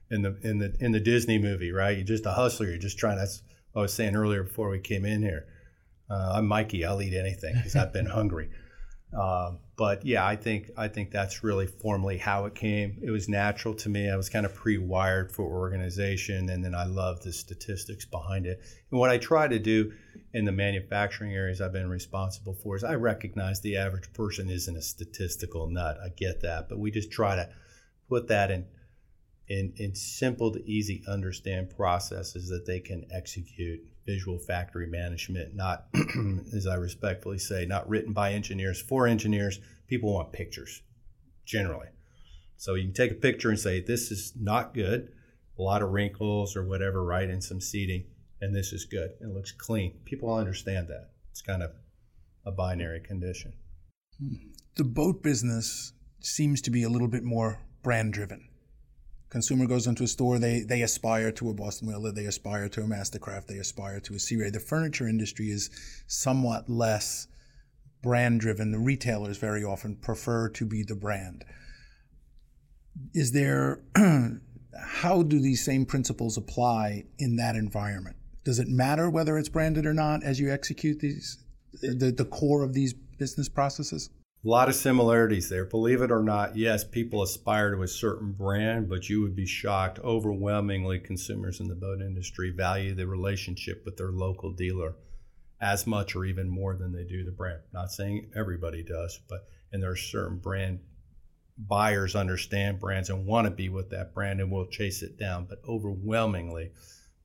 in 0.10 0.22
the 0.24 0.38
in 0.42 0.60
the 0.60 0.76
in 0.80 0.92
the 0.92 1.00
Disney 1.00 1.38
movie, 1.38 1.72
right? 1.72 1.96
You're 1.98 2.06
just 2.06 2.26
a 2.26 2.32
hustler. 2.32 2.68
You're 2.68 2.78
just 2.78 2.98
trying 2.98 3.18
to. 3.18 3.28
I 3.76 3.82
was 3.82 3.94
saying 3.94 4.16
earlier 4.16 4.44
before 4.44 4.70
we 4.70 4.80
came 4.80 5.06
in 5.06 5.22
here 5.22 5.46
uh, 6.10 6.34
I'm 6.36 6.48
Mikey. 6.48 6.86
I'll 6.86 7.02
eat 7.02 7.14
anything 7.14 7.56
because 7.56 7.76
I've 7.76 7.94
been 7.94 8.06
hungry. 8.18 8.50
Uh, 9.18 9.54
but 9.78 10.06
yeah, 10.06 10.26
I 10.26 10.36
think 10.36 10.70
I 10.78 10.90
think 10.90 11.12
that's 11.12 11.44
really 11.44 11.66
formally 11.66 12.18
how 12.18 12.46
it 12.46 12.56
came. 12.56 13.00
It 13.02 13.10
was 13.10 13.30
natural 13.30 13.74
to 13.76 13.90
me. 13.90 14.10
I 14.10 14.18
was 14.18 14.30
kind 14.30 14.46
of 14.46 14.54
pre-wired 14.54 15.32
for 15.32 15.46
organization, 15.46 16.50
and 16.50 16.64
then 16.64 16.76
I 16.76 16.86
love 16.86 17.22
the 17.22 17.32
statistics 17.32 18.06
behind 18.06 18.46
it. 18.46 18.60
And 18.92 19.00
what 19.00 19.10
I 19.10 19.18
try 19.18 19.48
to 19.48 19.60
do 19.60 19.94
in 20.34 20.44
the 20.46 20.52
manufacturing 20.52 21.34
areas 21.34 21.62
I've 21.62 21.72
been 21.72 21.90
responsible 21.90 22.54
for 22.54 22.76
is 22.76 22.84
I 22.84 22.96
recognize 22.96 23.62
the 23.62 23.78
average 23.78 24.12
person 24.14 24.50
isn't 24.50 24.76
a 24.76 24.82
statistical 24.82 25.70
nut. 25.70 25.98
I 26.04 26.10
get 26.10 26.42
that, 26.42 26.68
but 26.68 26.80
we 26.80 26.92
just 26.92 27.12
try 27.12 27.36
to 27.36 27.50
put 28.10 28.28
that 28.28 28.52
in 28.52 28.66
in, 29.48 29.74
in 29.78 29.96
simple 29.96 30.52
to 30.52 30.70
easy 30.70 31.04
understand 31.08 31.70
processes 31.70 32.50
that 32.50 32.66
they 32.66 32.80
can 32.80 33.06
execute 33.12 33.80
visual 34.06 34.38
factory 34.38 34.88
management, 34.88 35.56
not, 35.56 35.88
as 36.56 36.68
I 36.68 36.76
respectfully 36.76 37.38
say, 37.38 37.66
not 37.66 37.88
written 37.88 38.14
by 38.14 38.34
engineers 38.34 38.82
for 38.82 39.08
engineers. 39.08 39.60
People 39.88 40.14
want 40.14 40.34
pictures 40.34 40.82
generally. 41.46 41.88
So 42.58 42.74
you 42.74 42.86
can 42.86 42.94
take 42.94 43.12
a 43.12 43.16
picture 43.16 43.50
and 43.50 43.60
say, 43.60 43.80
this 43.82 44.12
is 44.12 44.34
not 44.40 44.74
good, 44.74 45.10
a 45.58 45.62
lot 45.62 45.82
of 45.82 45.92
wrinkles 45.92 46.56
or 46.56 46.66
whatever, 46.66 47.04
right, 47.04 47.30
and 47.30 47.44
some 47.44 47.62
seating, 47.62 48.06
and 48.42 48.56
this 48.56 48.74
is 48.74 48.86
good. 48.86 49.12
It 49.22 49.30
looks 49.30 49.52
clean. 49.52 50.00
People 50.06 50.34
understand 50.34 50.88
that. 50.88 51.12
It's 51.32 51.42
kind 51.42 51.64
of 51.64 51.72
a 52.46 52.52
binary 52.52 53.00
condition. 53.00 53.54
The 54.76 54.84
boat 54.84 55.22
business 55.22 55.94
seems 56.20 56.62
to 56.64 56.72
be 56.72 56.84
a 56.84 56.90
little 56.90 57.08
bit 57.08 57.24
more 57.24 57.60
brand 57.88 58.12
driven 58.12 58.50
consumer 59.30 59.66
goes 59.66 59.88
into 59.88 60.04
a 60.04 60.08
store, 60.08 60.40
they 60.40 60.62
they 60.62 60.82
aspire 60.82 61.32
to 61.32 61.50
a 61.50 61.54
Boston 61.54 61.88
Whaler, 61.88 62.12
they 62.12 62.26
aspire 62.26 62.68
to 62.70 62.82
a 62.82 62.86
Mastercraft, 62.86 63.48
they 63.48 63.58
aspire 63.58 64.00
to 64.02 64.14
a 64.14 64.20
Sea 64.20 64.38
Ray. 64.38 64.50
The 64.50 64.60
furniture 64.60 65.08
industry 65.08 65.48
is 65.48 65.70
somewhat 66.08 66.70
less 66.70 67.28
brand 68.02 68.40
driven. 68.40 68.72
The 68.72 68.80
retailers 68.80 69.38
very 69.38 69.64
often 69.64 69.96
prefer 69.96 70.50
to 70.50 70.66
be 70.66 70.84
the 70.84 70.96
brand. 70.96 71.46
Is 73.14 73.32
there 73.32 73.84
how 73.96 75.24
do 75.24 75.40
these 75.40 75.64
same 75.64 75.86
principles 75.86 76.38
apply 76.38 77.06
in 77.20 77.36
that 77.38 77.56
environment? 77.56 78.18
Does 78.44 78.60
it 78.60 78.68
matter 78.68 79.10
whether 79.10 79.38
it's 79.38 79.50
branded 79.50 79.86
or 79.86 79.94
not 79.94 80.24
as 80.24 80.40
you 80.40 80.52
execute 80.52 81.00
these 81.00 81.38
the, 81.82 82.12
the 82.12 82.26
core 82.26 82.64
of 82.64 82.74
these 82.74 82.94
business 82.94 83.50
processes? 83.50 84.10
A 84.46 84.48
lot 84.48 84.70
of 84.70 84.76
similarities 84.76 85.50
there. 85.50 85.66
Believe 85.66 86.02
it 86.02 86.12
or 86.12 86.22
not, 86.22 86.56
yes, 86.56 86.84
people 86.84 87.24
aspire 87.24 87.74
to 87.74 87.82
a 87.82 87.88
certain 87.88 88.32
brand, 88.32 88.88
but 88.88 89.10
you 89.10 89.22
would 89.22 89.36
be 89.36 89.48
shocked. 89.48 90.00
Overwhelmingly, 90.00 91.00
consumers 91.00 91.60
in 91.60 91.68
the 91.68 91.76
boat 91.76 92.02
industry 92.02 92.52
value 92.52 92.94
the 92.94 93.08
relationship 93.08 93.84
with 93.84 93.98
their 93.98 94.12
local 94.12 94.52
dealer 94.52 94.96
as 95.60 95.88
much 95.88 96.16
or 96.16 96.24
even 96.24 96.48
more 96.48 96.76
than 96.76 96.92
they 96.94 97.04
do 97.04 97.24
the 97.24 97.32
brand. 97.32 97.62
Not 97.74 97.92
saying 97.92 98.32
everybody 98.36 98.84
does, 98.84 99.20
but 99.28 99.48
and 99.72 99.82
there 99.82 99.92
are 99.92 99.96
certain 99.96 100.38
brand 100.38 100.80
buyers 101.58 102.16
understand 102.16 102.80
brands 102.80 103.10
and 103.10 103.26
want 103.26 103.46
to 103.46 103.52
be 103.52 103.70
with 103.70 103.90
that 103.90 104.14
brand 104.14 104.40
and 104.40 104.52
will 104.52 104.68
chase 104.68 105.02
it 105.02 105.18
down. 105.18 105.48
But 105.50 105.62
overwhelmingly, 105.68 106.72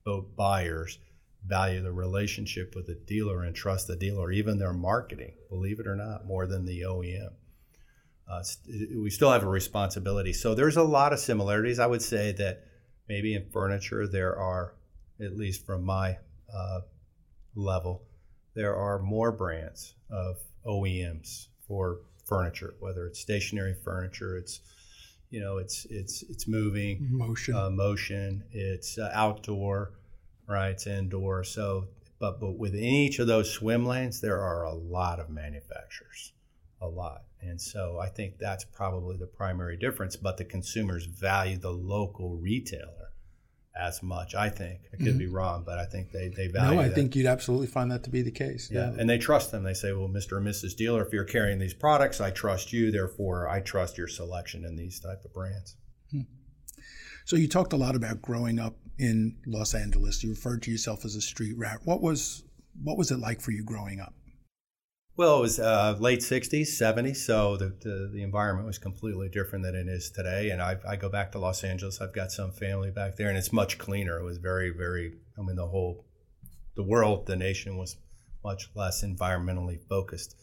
boat 0.03 0.35
buyers 0.35 0.97
value 1.45 1.81
the 1.81 1.91
relationship 1.91 2.75
with 2.75 2.87
the 2.87 2.95
dealer 2.95 3.43
and 3.43 3.55
trust 3.55 3.87
the 3.87 3.95
dealer, 3.95 4.31
even 4.31 4.57
their 4.57 4.73
marketing, 4.73 5.33
believe 5.49 5.79
it 5.79 5.87
or 5.87 5.95
not, 5.95 6.25
more 6.25 6.45
than 6.47 6.65
the 6.65 6.81
OEM. 6.81 7.33
Uh, 8.29 8.43
we 9.01 9.09
still 9.09 9.31
have 9.31 9.43
a 9.43 9.47
responsibility. 9.47 10.31
So 10.31 10.55
there's 10.55 10.77
a 10.77 10.83
lot 10.83 11.11
of 11.11 11.19
similarities. 11.19 11.79
I 11.79 11.87
would 11.87 12.01
say 12.01 12.31
that 12.33 12.63
maybe 13.09 13.35
in 13.35 13.49
furniture 13.51 14.07
there 14.07 14.37
are, 14.37 14.75
at 15.19 15.35
least 15.35 15.65
from 15.65 15.83
my 15.83 16.17
uh, 16.53 16.81
level, 17.55 18.03
there 18.55 18.75
are 18.75 18.99
more 18.99 19.31
brands 19.31 19.95
of 20.09 20.37
OEMs 20.65 21.47
for 21.67 21.99
furniture, 22.25 22.75
whether 22.79 23.05
it's 23.07 23.19
stationary 23.19 23.75
furniture, 23.83 24.37
it's 24.37 24.61
you 25.29 25.39
know, 25.39 25.57
it's 25.57 25.85
it's 25.89 26.21
it's 26.29 26.47
moving, 26.47 27.07
motion, 27.09 27.55
uh, 27.55 27.67
motion, 27.71 28.43
it's 28.51 28.99
uh, 28.99 29.09
outdoor 29.15 29.93
right? 30.47 30.69
It's 30.69 30.87
indoor. 30.87 31.43
So, 31.43 31.87
but 32.19 32.39
but 32.39 32.57
within 32.57 32.83
each 32.83 33.19
of 33.19 33.27
those 33.27 33.51
swim 33.51 33.85
lanes, 33.85 34.21
there 34.21 34.39
are 34.39 34.63
a 34.63 34.73
lot 34.73 35.19
of 35.19 35.29
manufacturers, 35.29 36.33
a 36.81 36.87
lot. 36.87 37.23
And 37.41 37.59
so 37.59 37.99
I 37.99 38.07
think 38.07 38.37
that's 38.39 38.63
probably 38.63 39.17
the 39.17 39.27
primary 39.27 39.77
difference. 39.77 40.15
But 40.15 40.37
the 40.37 40.45
consumers 40.45 41.05
value 41.05 41.57
the 41.57 41.71
local 41.71 42.37
retailer 42.37 43.03
as 43.79 44.03
much. 44.03 44.35
I 44.35 44.49
think 44.49 44.81
I 44.93 44.97
could 44.97 45.07
mm-hmm. 45.07 45.17
be 45.17 45.27
wrong, 45.27 45.63
but 45.65 45.79
I 45.79 45.85
think 45.85 46.11
they 46.11 46.29
they 46.29 46.47
value. 46.47 46.75
No, 46.75 46.81
I 46.81 46.87
that. 46.87 46.95
think 46.95 47.15
you'd 47.15 47.25
absolutely 47.25 47.67
find 47.67 47.91
that 47.91 48.03
to 48.03 48.09
be 48.09 48.21
the 48.21 48.31
case. 48.31 48.69
Yeah. 48.71 48.91
yeah. 48.91 48.99
and 48.99 49.09
they 49.09 49.17
trust 49.17 49.51
them. 49.51 49.63
They 49.63 49.73
say, 49.73 49.93
"Well, 49.93 50.09
Mr. 50.09 50.37
and 50.37 50.47
Mrs. 50.47 50.75
Dealer, 50.75 51.05
if 51.05 51.11
you're 51.11 51.23
carrying 51.23 51.59
these 51.59 51.73
products, 51.73 52.21
I 52.21 52.31
trust 52.31 52.71
you. 52.71 52.91
Therefore, 52.91 53.47
I 53.47 53.61
trust 53.61 53.97
your 53.97 54.07
selection 54.07 54.63
in 54.65 54.75
these 54.75 54.99
type 54.99 55.23
of 55.25 55.33
brands." 55.33 55.75
Hmm. 56.11 56.21
So 57.25 57.35
you 57.35 57.47
talked 57.47 57.73
a 57.73 57.77
lot 57.77 57.95
about 57.95 58.21
growing 58.21 58.59
up 58.59 58.75
in 58.97 59.37
Los 59.45 59.73
Angeles. 59.73 60.23
You 60.23 60.31
referred 60.31 60.61
to 60.63 60.71
yourself 60.71 61.05
as 61.05 61.15
a 61.15 61.21
street 61.21 61.57
rat. 61.57 61.79
What 61.83 62.01
was 62.01 62.43
what 62.81 62.97
was 62.97 63.11
it 63.11 63.19
like 63.19 63.39
for 63.39 63.51
you 63.51 63.63
growing 63.63 63.99
up? 63.99 64.13
Well, 65.15 65.37
it 65.37 65.41
was 65.41 65.59
uh, 65.59 65.95
late 65.99 66.19
'60s, 66.19 66.69
'70s, 66.69 67.17
so 67.17 67.55
the, 67.55 67.75
the, 67.81 68.09
the 68.11 68.23
environment 68.23 68.65
was 68.65 68.79
completely 68.79 69.29
different 69.29 69.63
than 69.63 69.75
it 69.75 69.87
is 69.87 70.09
today. 70.09 70.49
And 70.49 70.61
I, 70.61 70.77
I 70.87 70.95
go 70.95 71.07
back 71.07 71.31
to 71.33 71.39
Los 71.39 71.63
Angeles. 71.63 72.01
I've 72.01 72.13
got 72.13 72.31
some 72.31 72.51
family 72.51 72.89
back 72.89 73.15
there, 73.15 73.29
and 73.29 73.37
it's 73.37 73.53
much 73.53 73.77
cleaner. 73.77 74.17
It 74.17 74.23
was 74.23 74.39
very, 74.39 74.71
very. 74.71 75.13
I 75.37 75.43
mean, 75.43 75.55
the 75.55 75.67
whole, 75.67 76.05
the 76.75 76.83
world, 76.83 77.27
the 77.27 77.35
nation 77.35 77.77
was 77.77 77.95
much 78.43 78.69
less 78.75 79.03
environmentally 79.03 79.79
focused. 79.87 80.35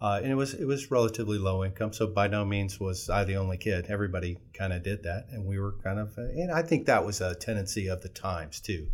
Uh, 0.00 0.20
and 0.22 0.30
it 0.30 0.34
was 0.34 0.52
it 0.52 0.66
was 0.66 0.90
relatively 0.90 1.38
low 1.38 1.64
income, 1.64 1.92
so 1.92 2.06
by 2.06 2.28
no 2.28 2.44
means 2.44 2.78
was 2.78 3.08
I 3.08 3.24
the 3.24 3.36
only 3.36 3.56
kid. 3.56 3.86
Everybody 3.88 4.38
kind 4.52 4.74
of 4.74 4.82
did 4.82 5.04
that, 5.04 5.26
and 5.30 5.46
we 5.46 5.58
were 5.58 5.72
kind 5.82 5.98
of. 5.98 6.16
Uh, 6.18 6.22
and 6.22 6.52
I 6.52 6.62
think 6.62 6.86
that 6.86 7.06
was 7.06 7.22
a 7.22 7.34
tendency 7.34 7.88
of 7.88 8.02
the 8.02 8.10
times 8.10 8.60
too. 8.60 8.88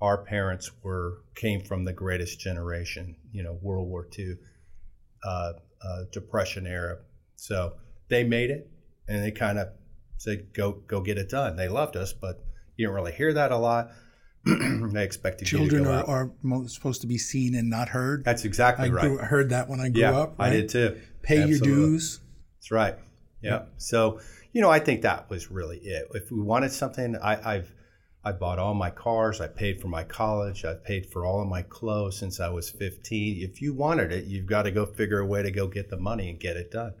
Our 0.00 0.18
parents 0.24 0.70
were 0.82 1.22
came 1.34 1.62
from 1.62 1.84
the 1.84 1.94
greatest 1.94 2.38
generation, 2.38 3.16
you 3.32 3.42
know, 3.42 3.58
World 3.62 3.88
War 3.88 4.06
II, 4.18 4.34
uh, 5.24 5.52
uh, 5.82 6.02
Depression 6.12 6.66
era. 6.66 6.98
So 7.36 7.72
they 8.08 8.22
made 8.22 8.50
it, 8.50 8.70
and 9.08 9.24
they 9.24 9.30
kind 9.30 9.58
of 9.58 9.68
said, 10.18 10.52
"Go 10.52 10.72
go 10.86 11.00
get 11.00 11.16
it 11.16 11.30
done." 11.30 11.56
They 11.56 11.68
loved 11.68 11.96
us, 11.96 12.12
but 12.12 12.44
you 12.76 12.86
don't 12.86 12.94
really 12.94 13.12
hear 13.12 13.32
that 13.32 13.52
a 13.52 13.56
lot. 13.56 13.90
they 14.92 15.04
expected 15.04 15.46
children 15.46 15.86
are, 15.86 16.04
are, 16.04 16.30
supposed 16.68 17.00
to 17.00 17.06
be 17.06 17.18
seen 17.18 17.54
and 17.54 17.68
not 17.68 17.88
heard. 17.88 18.24
That's 18.24 18.44
exactly 18.44 18.86
I 18.86 18.92
right. 18.92 19.02
Grew, 19.02 19.18
heard 19.18 19.50
that 19.50 19.68
when 19.68 19.80
I 19.80 19.88
grew 19.88 20.02
yeah, 20.02 20.16
up. 20.16 20.38
Right? 20.38 20.48
I 20.48 20.50
did 20.50 20.68
too. 20.68 21.00
Pay 21.22 21.42
Absolutely. 21.42 21.68
your 21.68 21.76
dues. 21.76 22.20
That's 22.58 22.70
right. 22.70 22.94
Yeah. 23.42 23.50
yeah. 23.50 23.62
So 23.78 24.20
you 24.52 24.62
know, 24.62 24.70
I 24.70 24.78
think 24.78 25.02
that 25.02 25.28
was 25.28 25.50
really 25.50 25.78
it. 25.78 26.08
If 26.14 26.30
we 26.30 26.40
wanted 26.40 26.72
something, 26.72 27.16
I, 27.16 27.56
I've 27.56 27.74
I 28.24 28.32
bought 28.32 28.58
all 28.58 28.74
my 28.74 28.90
cars. 28.90 29.40
I 29.40 29.48
paid 29.48 29.80
for 29.80 29.88
my 29.88 30.02
college. 30.02 30.64
I 30.64 30.74
paid 30.74 31.06
for 31.12 31.24
all 31.24 31.42
of 31.42 31.46
my 31.46 31.62
clothes 31.62 32.18
since 32.18 32.40
I 32.40 32.48
was 32.48 32.70
15. 32.70 33.40
If 33.40 33.62
you 33.62 33.74
wanted 33.74 34.12
it, 34.12 34.24
you've 34.24 34.46
got 34.46 34.62
to 34.62 34.70
go 34.70 34.84
figure 34.84 35.20
a 35.20 35.26
way 35.26 35.42
to 35.42 35.50
go 35.50 35.68
get 35.68 35.90
the 35.90 35.96
money 35.96 36.30
and 36.30 36.40
get 36.40 36.56
it 36.56 36.72
done. 36.72 36.94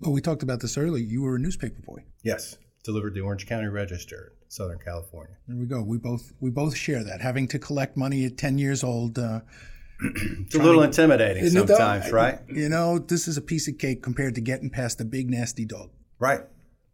Well, 0.00 0.12
we 0.12 0.20
talked 0.20 0.42
about 0.42 0.60
this 0.60 0.76
earlier. 0.76 1.02
You 1.02 1.22
were 1.22 1.36
a 1.36 1.38
newspaper 1.38 1.80
boy. 1.80 2.04
Yes, 2.22 2.58
delivered 2.84 3.14
the 3.14 3.20
Orange 3.20 3.46
County 3.46 3.68
Register. 3.68 4.32
Southern 4.48 4.78
California. 4.78 5.36
There 5.46 5.56
we 5.56 5.66
go. 5.66 5.82
We 5.82 5.98
both 5.98 6.32
we 6.40 6.50
both 6.50 6.76
share 6.76 7.04
that. 7.04 7.20
Having 7.20 7.48
to 7.48 7.58
collect 7.58 7.96
money 7.96 8.24
at 8.24 8.36
ten 8.36 8.58
years 8.58 8.82
old. 8.82 9.18
Uh, 9.18 9.40
it's 10.00 10.54
a 10.54 10.58
little 10.58 10.80
to, 10.80 10.86
intimidating 10.86 11.48
sometimes, 11.48 12.10
right? 12.12 12.40
You 12.48 12.68
know, 12.68 12.98
this 12.98 13.28
is 13.28 13.36
a 13.36 13.42
piece 13.42 13.68
of 13.68 13.78
cake 13.78 14.02
compared 14.02 14.34
to 14.36 14.40
getting 14.40 14.70
past 14.70 14.98
the 14.98 15.04
big 15.04 15.30
nasty 15.30 15.64
dog. 15.64 15.90
Right. 16.18 16.42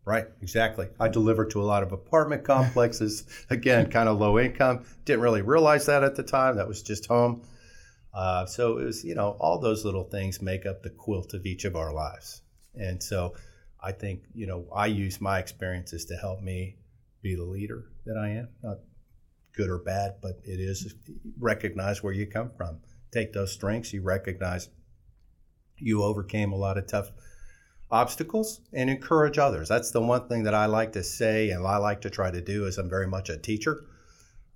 Right, 0.07 0.27
exactly. 0.43 0.89
I 1.01 1.09
delivered 1.09 1.51
to 1.53 1.63
a 1.63 1.65
lot 1.65 1.83
of 1.83 1.93
apartment 1.93 2.45
complexes. 2.45 3.25
Again, 3.51 3.91
kind 3.91 4.07
of 4.07 4.19
low 4.19 4.39
income. 4.39 4.85
Didn't 5.07 5.23
really 5.23 5.41
realize 5.41 5.87
that 5.87 6.05
at 6.05 6.15
the 6.15 6.23
time. 6.23 6.57
That 6.57 6.69
was 6.69 6.83
just 6.83 7.07
home. 7.07 7.41
Uh, 8.13 8.45
so 8.45 8.79
it 8.79 8.85
was, 8.85 9.03
you 9.03 9.15
know, 9.15 9.31
all 9.41 9.59
those 9.59 9.83
little 9.83 10.05
things 10.05 10.43
make 10.43 10.67
up 10.67 10.83
the 10.83 10.91
quilt 10.91 11.33
of 11.33 11.47
each 11.47 11.65
of 11.65 11.75
our 11.75 11.93
lives. 11.93 12.43
And 12.75 13.03
so 13.03 13.35
I 13.83 13.93
think, 13.93 14.25
you 14.35 14.47
know, 14.47 14.67
I 14.75 14.87
use 14.87 15.23
my 15.23 15.39
experiences 15.39 16.05
to 16.07 16.17
help 16.17 16.43
me 16.43 16.77
be 17.25 17.35
the 17.35 17.43
leader 17.43 17.87
that 18.07 18.17
I 18.17 18.29
am. 18.29 18.49
Not 18.63 18.79
good 19.57 19.71
or 19.71 19.79
bad, 19.79 20.17
but 20.23 20.39
it 20.45 20.61
is 20.61 20.95
recognize 21.39 22.03
where 22.03 22.13
you 22.13 22.27
come 22.27 22.51
from. 22.57 22.79
Take 23.13 23.33
those 23.33 23.53
strengths, 23.53 23.93
you 23.93 24.03
recognize 24.03 24.69
you 25.79 26.05
overcame 26.05 26.53
a 26.53 26.57
lot 26.57 26.79
of 26.79 26.87
tough 26.87 27.11
obstacles 27.91 28.61
and 28.73 28.91
encourage 28.91 29.39
others. 29.39 29.69
That's 29.69 29.91
the 29.91 30.01
one 30.01 30.29
thing 30.29 30.45
that 30.45 30.55
I 30.55 30.67
like 30.67 30.93
to 30.93 31.03
say 31.03 31.51
and 31.51 31.67
I 31.67 31.79
like 31.79 32.03
to 32.03 32.11
try 32.11 32.31
to 32.31 32.41
do 32.41 32.67
is 32.67 32.79
I'm 32.79 32.91
very 32.91 33.07
much 33.07 33.31
a 33.31 33.37
teacher. 33.37 33.85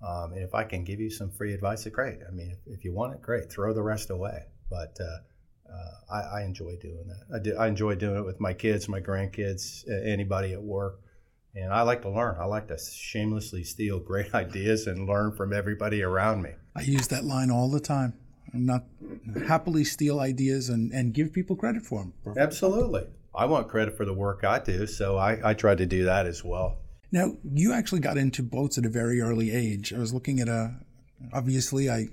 Um, 0.05 0.33
and 0.33 0.43
if 0.43 0.53
I 0.55 0.63
can 0.63 0.83
give 0.83 0.99
you 0.99 1.09
some 1.09 1.29
free 1.29 1.53
advice, 1.53 1.85
great. 1.87 2.19
I 2.27 2.31
mean, 2.31 2.51
if, 2.51 2.77
if 2.77 2.85
you 2.85 2.93
want 2.93 3.15
it, 3.15 3.21
great. 3.21 3.51
Throw 3.51 3.73
the 3.73 3.81
rest 3.81 4.09
away. 4.09 4.45
But 4.69 4.97
uh, 5.01 5.73
uh, 5.73 6.13
I, 6.13 6.39
I, 6.39 6.43
enjoy 6.43 6.77
doing 6.77 7.05
that. 7.07 7.35
I, 7.35 7.39
do, 7.39 7.57
I 7.57 7.67
enjoy 7.67 7.95
doing 7.95 8.17
it 8.17 8.25
with 8.25 8.39
my 8.39 8.53
kids, 8.53 8.87
my 8.87 9.01
grandkids, 9.01 9.83
anybody 10.05 10.53
at 10.53 10.61
work. 10.61 11.01
And 11.55 11.73
I 11.73 11.81
like 11.81 12.01
to 12.03 12.09
learn. 12.09 12.35
I 12.39 12.45
like 12.45 12.67
to 12.67 12.77
shamelessly 12.77 13.63
steal 13.63 13.99
great 13.99 14.33
ideas 14.35 14.87
and 14.87 15.07
learn 15.07 15.35
from 15.35 15.53
everybody 15.53 16.01
around 16.03 16.41
me. 16.41 16.51
I 16.75 16.81
use 16.81 17.07
that 17.07 17.23
line 17.23 17.51
all 17.51 17.69
the 17.69 17.79
time. 17.79 18.13
I'm 18.53 18.65
not 18.65 18.85
happily 19.47 19.83
steal 19.83 20.19
ideas 20.19 20.69
and, 20.69 20.91
and 20.91 21.13
give 21.13 21.33
people 21.33 21.55
credit 21.55 21.83
for 21.83 22.01
them. 22.01 22.33
Absolutely. 22.37 23.05
I 23.35 23.45
want 23.45 23.67
credit 23.67 23.95
for 23.95 24.05
the 24.05 24.13
work 24.13 24.43
I 24.43 24.59
do, 24.59 24.87
so 24.87 25.17
I, 25.17 25.51
I 25.51 25.53
try 25.53 25.75
to 25.75 25.85
do 25.85 26.05
that 26.05 26.25
as 26.25 26.43
well. 26.43 26.77
Now, 27.11 27.37
you 27.43 27.73
actually 27.73 28.01
got 28.01 28.17
into 28.17 28.43
boats 28.43 28.77
at 28.77 28.85
a 28.85 28.89
very 28.89 29.21
early 29.21 29.51
age. 29.51 29.93
I 29.93 29.99
was 29.99 30.13
looking 30.13 30.39
at 30.39 30.47
a, 30.47 30.75
obviously, 31.33 31.89
I 31.89 32.07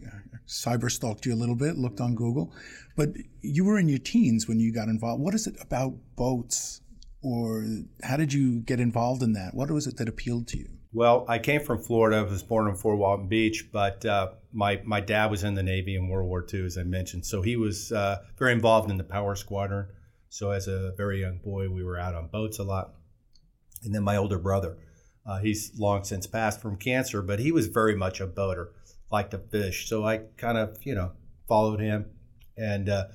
cyber 0.46 0.90
stalked 0.90 1.26
you 1.26 1.34
a 1.34 1.36
little 1.36 1.56
bit, 1.56 1.76
looked 1.76 2.00
on 2.00 2.14
Google, 2.14 2.52
but 2.96 3.10
you 3.40 3.64
were 3.64 3.78
in 3.78 3.88
your 3.88 3.98
teens 3.98 4.46
when 4.46 4.60
you 4.60 4.72
got 4.72 4.88
involved. 4.88 5.22
What 5.22 5.34
is 5.34 5.46
it 5.46 5.56
about 5.60 5.94
boats, 6.16 6.80
or 7.26 7.66
how 8.04 8.16
did 8.16 8.32
you 8.32 8.60
get 8.60 8.78
involved 8.78 9.20
in 9.20 9.32
that? 9.32 9.52
What 9.52 9.68
was 9.68 9.88
it 9.88 9.96
that 9.96 10.08
appealed 10.08 10.46
to 10.48 10.58
you? 10.58 10.68
Well, 10.92 11.24
I 11.28 11.40
came 11.40 11.60
from 11.60 11.82
Florida. 11.82 12.18
I 12.18 12.22
was 12.22 12.44
born 12.44 12.68
in 12.68 12.76
Fort 12.76 12.98
Walton 12.98 13.26
Beach, 13.26 13.68
but 13.72 14.04
uh, 14.06 14.30
my 14.52 14.80
my 14.84 15.00
dad 15.00 15.28
was 15.32 15.42
in 15.42 15.54
the 15.54 15.62
Navy 15.62 15.96
in 15.96 16.08
World 16.08 16.28
War 16.28 16.46
II, 16.52 16.64
as 16.64 16.78
I 16.78 16.84
mentioned. 16.84 17.26
So 17.26 17.42
he 17.42 17.56
was 17.56 17.90
uh, 17.90 18.18
very 18.38 18.52
involved 18.52 18.92
in 18.92 18.96
the 18.96 19.04
Power 19.04 19.34
Squadron. 19.34 19.88
So 20.28 20.52
as 20.52 20.68
a 20.68 20.92
very 20.96 21.20
young 21.20 21.38
boy, 21.38 21.68
we 21.68 21.82
were 21.82 21.98
out 21.98 22.14
on 22.14 22.28
boats 22.28 22.60
a 22.60 22.62
lot. 22.62 22.94
And 23.82 23.92
then 23.92 24.04
my 24.04 24.16
older 24.16 24.38
brother, 24.38 24.78
uh, 25.26 25.40
he's 25.40 25.72
long 25.76 26.04
since 26.04 26.28
passed 26.28 26.60
from 26.60 26.76
cancer, 26.76 27.22
but 27.22 27.40
he 27.40 27.50
was 27.50 27.66
very 27.66 27.96
much 27.96 28.20
a 28.20 28.26
boater, 28.26 28.70
liked 29.10 29.32
to 29.32 29.38
fish. 29.38 29.88
So 29.88 30.04
I 30.04 30.18
kind 30.36 30.58
of, 30.58 30.78
you 30.84 30.94
know, 30.94 31.10
followed 31.48 31.80
him, 31.80 32.06
and 32.56 32.88
uh, 32.88 33.06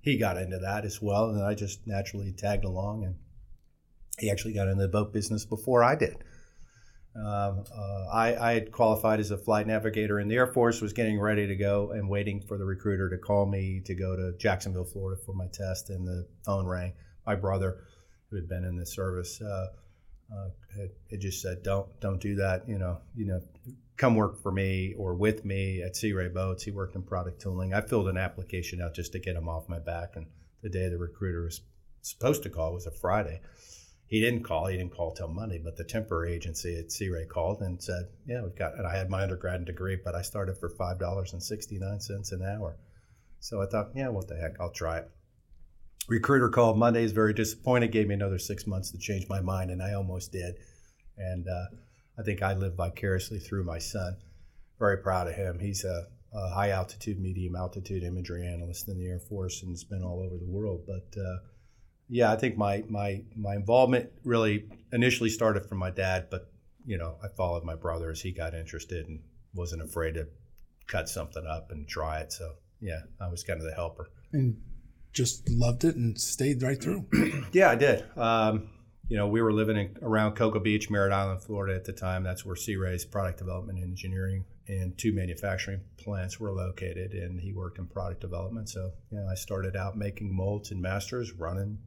he 0.00 0.16
got 0.16 0.38
into 0.38 0.58
that 0.58 0.86
as 0.86 1.02
well. 1.02 1.28
And 1.28 1.44
I 1.44 1.54
just 1.54 1.86
naturally 1.86 2.32
tagged 2.32 2.64
along, 2.64 3.04
and 3.04 3.14
he 4.18 4.30
actually 4.30 4.54
got 4.54 4.68
into 4.68 4.82
the 4.82 4.88
boat 4.88 5.12
business 5.12 5.44
before 5.44 5.82
I 5.84 5.94
did. 5.94 6.16
Um, 7.16 7.64
uh, 7.74 8.06
I, 8.12 8.50
I, 8.50 8.52
had 8.52 8.70
qualified 8.70 9.18
as 9.18 9.32
a 9.32 9.38
flight 9.38 9.66
navigator 9.66 10.20
in 10.20 10.28
the 10.28 10.36
Air 10.36 10.46
Force, 10.46 10.80
was 10.80 10.92
getting 10.92 11.18
ready 11.18 11.48
to 11.48 11.56
go 11.56 11.90
and 11.90 12.08
waiting 12.08 12.40
for 12.46 12.58
the 12.58 12.64
recruiter 12.64 13.10
to 13.10 13.18
call 13.18 13.44
me 13.46 13.82
to 13.86 13.94
go 13.94 14.14
to 14.14 14.36
Jacksonville, 14.38 14.84
Florida 14.84 15.20
for 15.26 15.34
my 15.34 15.46
test. 15.52 15.90
And 15.90 16.06
the 16.06 16.28
phone 16.44 16.66
rang. 16.66 16.92
My 17.26 17.34
brother, 17.34 17.78
who 18.30 18.36
had 18.36 18.48
been 18.48 18.64
in 18.64 18.76
the 18.76 18.86
service, 18.86 19.40
uh, 19.42 19.66
uh, 20.32 20.48
had, 20.76 20.90
had, 21.10 21.20
just 21.20 21.42
said, 21.42 21.62
"Don't, 21.64 21.88
don't 22.00 22.20
do 22.20 22.36
that. 22.36 22.68
You 22.68 22.78
know, 22.78 22.98
you 23.16 23.26
know, 23.26 23.40
come 23.96 24.14
work 24.14 24.40
for 24.40 24.52
me 24.52 24.94
or 24.96 25.14
with 25.14 25.44
me 25.44 25.82
at 25.82 25.96
Sea 25.96 26.12
Ray 26.12 26.28
Boats." 26.28 26.62
He 26.62 26.70
worked 26.70 26.94
in 26.94 27.02
product 27.02 27.40
tooling. 27.40 27.74
I 27.74 27.80
filled 27.80 28.08
an 28.08 28.18
application 28.18 28.80
out 28.80 28.94
just 28.94 29.12
to 29.12 29.18
get 29.18 29.34
him 29.34 29.48
off 29.48 29.68
my 29.68 29.80
back. 29.80 30.10
And 30.14 30.26
the 30.62 30.68
day 30.68 30.88
the 30.88 30.98
recruiter 30.98 31.42
was 31.42 31.62
supposed 32.02 32.44
to 32.44 32.50
call 32.50 32.74
was 32.74 32.86
a 32.86 32.92
Friday 32.92 33.40
he 34.08 34.20
didn't 34.20 34.42
call. 34.42 34.66
He 34.66 34.76
didn't 34.78 34.96
call 34.96 35.12
till 35.12 35.28
Monday, 35.28 35.60
but 35.62 35.76
the 35.76 35.84
temporary 35.84 36.34
agency 36.34 36.78
at 36.78 36.90
Sea 36.90 37.10
Ray 37.10 37.26
called 37.26 37.60
and 37.60 37.80
said, 37.80 38.08
"Yeah, 38.26 38.42
we've 38.42 38.56
got." 38.56 38.74
And 38.76 38.86
I 38.86 38.96
had 38.96 39.10
my 39.10 39.22
undergrad 39.22 39.66
degree, 39.66 39.98
but 40.02 40.14
I 40.14 40.22
started 40.22 40.56
for 40.56 40.70
five 40.70 40.98
dollars 40.98 41.34
and 41.34 41.42
sixty 41.42 41.78
nine 41.78 42.00
cents 42.00 42.32
an 42.32 42.42
hour. 42.42 42.78
So 43.40 43.62
I 43.62 43.66
thought, 43.66 43.90
yeah, 43.94 44.08
what 44.08 44.26
the 44.26 44.36
heck, 44.36 44.58
I'll 44.58 44.72
try 44.72 44.98
it. 44.98 45.10
Recruiter 46.08 46.48
called 46.48 46.78
Monday. 46.78 47.04
Is 47.04 47.12
very 47.12 47.34
disappointed. 47.34 47.92
Gave 47.92 48.08
me 48.08 48.14
another 48.14 48.38
six 48.38 48.66
months 48.66 48.90
to 48.92 48.98
change 48.98 49.28
my 49.28 49.40
mind, 49.40 49.70
and 49.70 49.82
I 49.82 49.92
almost 49.92 50.32
did. 50.32 50.56
And 51.18 51.46
uh, 51.46 51.76
I 52.18 52.22
think 52.22 52.42
I 52.42 52.54
live 52.54 52.74
vicariously 52.76 53.38
through 53.38 53.64
my 53.64 53.78
son. 53.78 54.16
Very 54.78 54.98
proud 54.98 55.28
of 55.28 55.34
him. 55.34 55.58
He's 55.58 55.84
a, 55.84 56.06
a 56.32 56.48
high 56.50 56.70
altitude, 56.70 57.20
medium 57.20 57.54
altitude 57.56 58.02
imagery 58.02 58.46
analyst 58.46 58.88
in 58.88 58.98
the 58.98 59.06
Air 59.06 59.20
Force, 59.20 59.62
and 59.62 59.70
has 59.70 59.84
been 59.84 60.02
all 60.02 60.22
over 60.24 60.38
the 60.38 60.50
world. 60.50 60.84
But 60.86 61.20
uh, 61.20 61.38
yeah, 62.08 62.32
I 62.32 62.36
think 62.36 62.56
my 62.56 62.84
my 62.88 63.22
my 63.36 63.54
involvement 63.54 64.10
really 64.24 64.66
initially 64.92 65.30
started 65.30 65.66
from 65.66 65.78
my 65.78 65.90
dad, 65.90 66.28
but 66.30 66.50
you 66.86 66.96
know, 66.96 67.16
I 67.22 67.28
followed 67.28 67.64
my 67.64 67.74
brother 67.74 68.10
as 68.10 68.20
he 68.20 68.32
got 68.32 68.54
interested 68.54 69.06
and 69.06 69.20
wasn't 69.54 69.82
afraid 69.82 70.14
to 70.14 70.26
cut 70.86 71.08
something 71.08 71.46
up 71.46 71.70
and 71.70 71.86
try 71.86 72.20
it. 72.20 72.32
So 72.32 72.54
yeah, 72.80 73.00
I 73.20 73.28
was 73.28 73.44
kind 73.44 73.60
of 73.60 73.66
the 73.66 73.74
helper. 73.74 74.08
And 74.32 74.56
just 75.12 75.48
loved 75.50 75.84
it 75.84 75.96
and 75.96 76.18
stayed 76.18 76.62
right 76.62 76.80
through. 76.80 77.06
yeah, 77.52 77.70
I 77.70 77.74
did. 77.74 78.04
Um, 78.16 78.70
you 79.08 79.16
know, 79.16 79.26
we 79.26 79.40
were 79.40 79.52
living 79.52 79.76
in, 79.76 79.96
around 80.02 80.34
Cocoa 80.34 80.60
Beach, 80.60 80.90
Merritt 80.90 81.12
Island, 81.12 81.42
Florida 81.42 81.74
at 81.74 81.84
the 81.84 81.92
time. 81.92 82.22
That's 82.22 82.44
where 82.44 82.56
Sea 82.56 82.76
Ray's 82.76 83.04
product 83.04 83.38
development 83.38 83.78
and 83.78 83.88
engineering 83.88 84.44
and 84.68 84.96
two 84.98 85.14
manufacturing 85.14 85.80
plants 85.96 86.38
were 86.38 86.52
located. 86.52 87.12
And 87.12 87.40
he 87.40 87.52
worked 87.52 87.78
in 87.78 87.86
product 87.86 88.20
development. 88.20 88.68
So, 88.68 88.92
yeah, 89.10 89.26
I 89.30 89.34
started 89.34 89.76
out 89.76 89.96
making 89.96 90.34
molds 90.34 90.70
and 90.70 90.80
masters, 90.80 91.32
running 91.32 91.78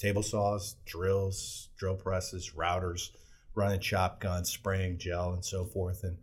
table 0.00 0.22
saws, 0.22 0.76
drills, 0.86 1.68
drill 1.76 1.94
presses, 1.94 2.52
routers, 2.56 3.10
running 3.54 3.80
shotguns, 3.80 4.50
spraying 4.50 4.98
gel, 4.98 5.32
and 5.32 5.44
so 5.44 5.64
forth. 5.64 6.02
And 6.02 6.16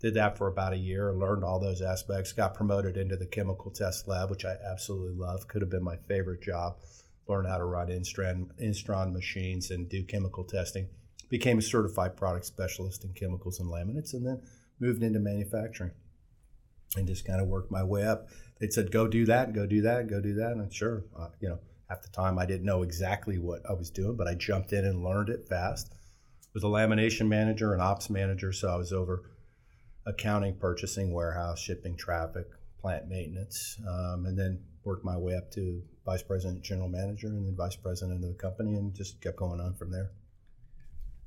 did 0.00 0.14
that 0.14 0.38
for 0.38 0.48
about 0.48 0.72
a 0.72 0.78
year, 0.78 1.12
learned 1.12 1.44
all 1.44 1.58
those 1.58 1.82
aspects, 1.82 2.32
got 2.32 2.54
promoted 2.54 2.96
into 2.96 3.16
the 3.16 3.26
chemical 3.26 3.70
test 3.70 4.06
lab, 4.06 4.30
which 4.30 4.44
I 4.44 4.54
absolutely 4.70 5.18
love. 5.18 5.48
Could 5.48 5.62
have 5.62 5.70
been 5.70 5.82
my 5.82 5.96
favorite 5.96 6.42
job. 6.42 6.76
Learned 7.26 7.48
how 7.48 7.58
to 7.58 7.64
run 7.64 7.88
Instron, 7.88 8.50
Instron 8.62 9.12
machines 9.12 9.70
and 9.70 9.88
do 9.88 10.04
chemical 10.04 10.44
testing. 10.44 10.88
Became 11.30 11.58
a 11.58 11.62
certified 11.62 12.16
product 12.16 12.44
specialist 12.44 13.02
in 13.02 13.14
chemicals 13.14 13.60
and 13.60 13.70
laminates, 13.70 14.12
and 14.12 14.26
then 14.26 14.42
moved 14.78 15.02
into 15.02 15.18
manufacturing 15.20 15.92
and 16.96 17.06
just 17.06 17.24
kind 17.24 17.40
of 17.40 17.48
worked 17.48 17.70
my 17.70 17.82
way 17.82 18.04
up. 18.04 18.28
They 18.60 18.68
said, 18.68 18.92
go 18.92 19.08
do 19.08 19.24
that, 19.24 19.52
go 19.54 19.66
do 19.66 19.80
that, 19.82 20.06
go 20.06 20.20
do 20.20 20.34
that. 20.34 20.52
And 20.52 20.72
sure, 20.72 21.04
uh, 21.18 21.28
you 21.40 21.48
know, 21.48 21.58
at 21.94 22.02
the 22.02 22.08
time, 22.08 22.40
I 22.40 22.46
didn't 22.46 22.66
know 22.66 22.82
exactly 22.82 23.38
what 23.38 23.62
I 23.68 23.72
was 23.72 23.88
doing, 23.88 24.16
but 24.16 24.26
I 24.26 24.34
jumped 24.34 24.72
in 24.72 24.84
and 24.84 25.04
learned 25.04 25.28
it 25.28 25.46
fast. 25.48 25.94
Was 26.52 26.64
a 26.64 26.66
lamination 26.66 27.28
manager 27.28 27.72
and 27.72 27.80
ops 27.80 28.10
manager, 28.10 28.52
so 28.52 28.68
I 28.68 28.76
was 28.76 28.92
over 28.92 29.30
accounting, 30.06 30.56
purchasing, 30.56 31.12
warehouse, 31.12 31.60
shipping, 31.60 31.96
traffic, 31.96 32.46
plant 32.80 33.08
maintenance, 33.08 33.78
um, 33.88 34.26
and 34.26 34.38
then 34.38 34.60
worked 34.84 35.04
my 35.04 35.16
way 35.16 35.34
up 35.34 35.50
to 35.52 35.82
vice 36.04 36.22
president, 36.22 36.62
general 36.62 36.88
manager, 36.88 37.28
and 37.28 37.46
then 37.46 37.56
vice 37.56 37.76
president 37.76 38.22
of 38.22 38.28
the 38.28 38.34
company, 38.34 38.74
and 38.74 38.94
just 38.94 39.20
kept 39.20 39.36
going 39.36 39.60
on 39.60 39.74
from 39.74 39.90
there. 39.90 40.10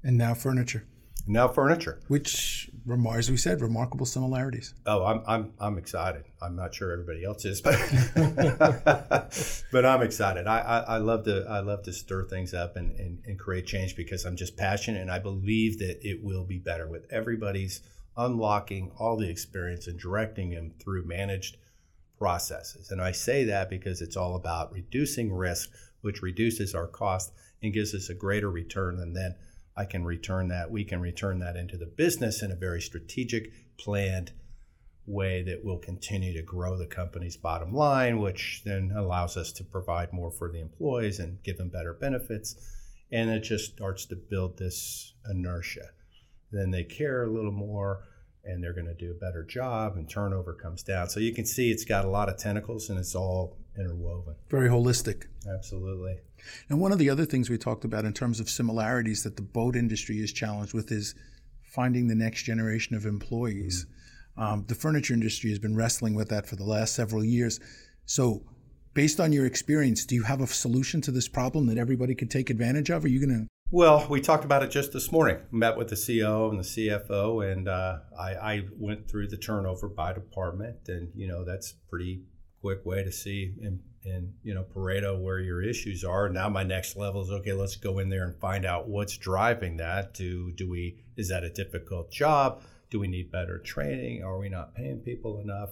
And 0.03 0.17
now 0.17 0.33
furniture 0.33 0.85
now 1.27 1.47
furniture. 1.47 1.99
Which, 2.07 2.69
as 3.13 3.29
we 3.29 3.37
said, 3.37 3.61
remarkable 3.61 4.05
similarities. 4.05 4.73
Oh, 4.85 5.05
I'm, 5.05 5.21
I'm, 5.27 5.53
I'm 5.59 5.77
excited. 5.77 6.23
I'm 6.41 6.55
not 6.55 6.73
sure 6.73 6.91
everybody 6.91 7.23
else 7.25 7.45
is, 7.45 7.61
but 7.61 7.75
but 9.71 9.85
I'm 9.85 10.01
excited. 10.01 10.47
I, 10.47 10.59
I, 10.59 10.79
I, 10.79 10.97
love 10.97 11.25
to 11.25 11.45
I 11.49 11.59
love 11.59 11.83
to 11.83 11.93
stir 11.93 12.25
things 12.25 12.53
up 12.53 12.75
and, 12.75 12.97
and, 12.99 13.19
and 13.25 13.39
create 13.39 13.65
change 13.65 13.95
because 13.95 14.25
I'm 14.25 14.35
just 14.35 14.55
passionate 14.57 15.01
and 15.01 15.11
I 15.11 15.19
believe 15.19 15.79
that 15.79 15.99
it 16.07 16.23
will 16.23 16.43
be 16.43 16.59
better 16.59 16.87
with 16.87 17.05
everybody's 17.11 17.81
unlocking 18.15 18.91
all 18.97 19.17
the 19.17 19.29
experience 19.29 19.87
and 19.87 19.99
directing 19.99 20.51
them 20.51 20.73
through 20.79 21.05
managed 21.05 21.57
processes. 22.17 22.89
And 22.91 23.01
I 23.01 23.11
say 23.11 23.43
that 23.45 23.69
because 23.69 24.01
it's 24.01 24.17
all 24.17 24.35
about 24.35 24.71
reducing 24.71 25.31
risk, 25.33 25.69
which 26.01 26.21
reduces 26.21 26.73
our 26.73 26.87
cost 26.87 27.31
and 27.61 27.73
gives 27.73 27.93
us 27.93 28.09
a 28.09 28.15
greater 28.15 28.49
return 28.49 28.97
than 28.97 29.13
then 29.13 29.35
I 29.77 29.85
can 29.85 30.03
return 30.03 30.47
that. 30.47 30.71
We 30.71 30.83
can 30.83 30.99
return 30.99 31.39
that 31.39 31.55
into 31.55 31.77
the 31.77 31.85
business 31.85 32.41
in 32.41 32.51
a 32.51 32.55
very 32.55 32.81
strategic, 32.81 33.51
planned 33.77 34.31
way 35.05 35.43
that 35.43 35.63
will 35.63 35.77
continue 35.77 36.33
to 36.33 36.41
grow 36.41 36.77
the 36.77 36.85
company's 36.85 37.37
bottom 37.37 37.73
line, 37.73 38.19
which 38.19 38.63
then 38.65 38.91
allows 38.95 39.37
us 39.37 39.51
to 39.53 39.63
provide 39.63 40.11
more 40.11 40.31
for 40.31 40.51
the 40.51 40.59
employees 40.59 41.19
and 41.19 41.41
give 41.43 41.57
them 41.57 41.69
better 41.69 41.93
benefits. 41.93 42.55
And 43.11 43.29
it 43.29 43.41
just 43.41 43.73
starts 43.73 44.05
to 44.07 44.15
build 44.15 44.57
this 44.57 45.13
inertia. 45.29 45.89
Then 46.51 46.71
they 46.71 46.83
care 46.83 47.23
a 47.23 47.31
little 47.31 47.51
more 47.51 48.03
and 48.43 48.63
they're 48.63 48.73
going 48.73 48.87
to 48.87 48.93
do 48.93 49.11
a 49.11 49.25
better 49.25 49.43
job 49.43 49.95
and 49.95 50.09
turnover 50.09 50.53
comes 50.53 50.83
down. 50.83 51.09
So 51.09 51.19
you 51.19 51.33
can 51.33 51.45
see 51.45 51.71
it's 51.71 51.85
got 51.85 52.05
a 52.05 52.09
lot 52.09 52.29
of 52.29 52.37
tentacles 52.37 52.89
and 52.89 52.97
it's 52.97 53.15
all 53.15 53.57
interwoven. 53.77 54.35
Very 54.49 54.69
holistic. 54.69 55.25
Absolutely. 55.47 56.19
And 56.69 56.79
one 56.79 56.91
of 56.91 56.99
the 56.99 57.09
other 57.09 57.25
things 57.25 57.49
we 57.49 57.57
talked 57.57 57.85
about 57.85 58.05
in 58.05 58.13
terms 58.13 58.39
of 58.39 58.49
similarities 58.49 59.23
that 59.23 59.35
the 59.35 59.41
boat 59.41 59.75
industry 59.75 60.19
is 60.19 60.31
challenged 60.33 60.73
with 60.73 60.91
is 60.91 61.15
finding 61.63 62.07
the 62.07 62.15
next 62.15 62.43
generation 62.43 62.95
of 62.95 63.05
employees. 63.05 63.85
Mm-hmm. 64.37 64.41
Um, 64.41 64.65
the 64.67 64.75
furniture 64.75 65.13
industry 65.13 65.49
has 65.49 65.59
been 65.59 65.75
wrestling 65.75 66.13
with 66.15 66.29
that 66.29 66.47
for 66.47 66.55
the 66.55 66.63
last 66.63 66.95
several 66.95 67.23
years. 67.23 67.59
So, 68.05 68.43
based 68.93 69.19
on 69.19 69.31
your 69.31 69.45
experience, 69.45 70.05
do 70.05 70.15
you 70.15 70.23
have 70.23 70.41
a 70.41 70.47
solution 70.47 71.01
to 71.01 71.11
this 71.11 71.27
problem 71.27 71.67
that 71.67 71.77
everybody 71.77 72.15
could 72.15 72.31
take 72.31 72.49
advantage 72.49 72.89
of? 72.89 73.03
Are 73.03 73.07
you 73.07 73.19
going 73.19 73.41
to 73.41 73.47
well, 73.69 74.07
we 74.09 74.21
talked 74.21 74.45
about 74.45 74.63
it 74.63 74.71
just 74.71 74.93
this 74.93 75.11
morning. 75.11 75.39
Met 75.51 75.75
with 75.75 75.89
the 75.89 75.95
CEO 75.95 76.49
and 76.49 76.59
the 76.59 76.63
CFO, 76.63 77.51
and 77.51 77.67
uh, 77.67 77.97
I, 78.17 78.31
I, 78.35 78.61
went 78.77 79.09
through 79.09 79.27
the 79.27 79.35
turnover 79.35 79.89
by 79.89 80.13
department, 80.13 80.87
and 80.87 81.09
you 81.13 81.27
know 81.27 81.43
that's 81.43 81.73
pretty 81.89 82.21
quick 82.61 82.85
way 82.85 83.03
to 83.03 83.11
see 83.11 83.55
in, 83.61 83.81
in 84.07 84.33
you 84.43 84.53
know 84.53 84.63
Pareto 84.63 85.21
where 85.21 85.39
your 85.39 85.61
issues 85.61 86.03
are. 86.03 86.29
Now 86.29 86.49
my 86.49 86.63
next 86.63 86.95
level 86.95 87.21
is 87.21 87.31
okay. 87.31 87.53
Let's 87.53 87.75
go 87.75 87.99
in 87.99 88.09
there 88.09 88.23
and 88.23 88.35
find 88.39 88.65
out 88.65 88.87
what's 88.87 89.17
driving 89.17 89.77
that. 89.77 90.13
Do 90.13 90.51
do 90.51 90.69
we 90.69 90.97
is 91.15 91.29
that 91.29 91.43
a 91.43 91.49
difficult 91.49 92.11
job? 92.11 92.61
Do 92.89 92.99
we 92.99 93.07
need 93.07 93.31
better 93.31 93.59
training? 93.59 94.23
Are 94.23 94.37
we 94.37 94.49
not 94.49 94.73
paying 94.73 94.99
people 94.99 95.39
enough? 95.39 95.71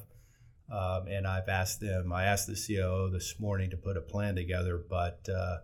Um, 0.72 1.08
and 1.08 1.28
I've 1.28 1.48
asked 1.48 1.80
them. 1.80 2.12
I 2.12 2.26
asked 2.26 2.48
the 2.48 2.56
COO 2.56 3.10
this 3.12 3.40
morning 3.40 3.70
to 3.70 3.78
put 3.78 3.98
a 3.98 4.02
plan 4.02 4.36
together, 4.36 4.84
but 4.90 5.28
uh, 5.30 5.58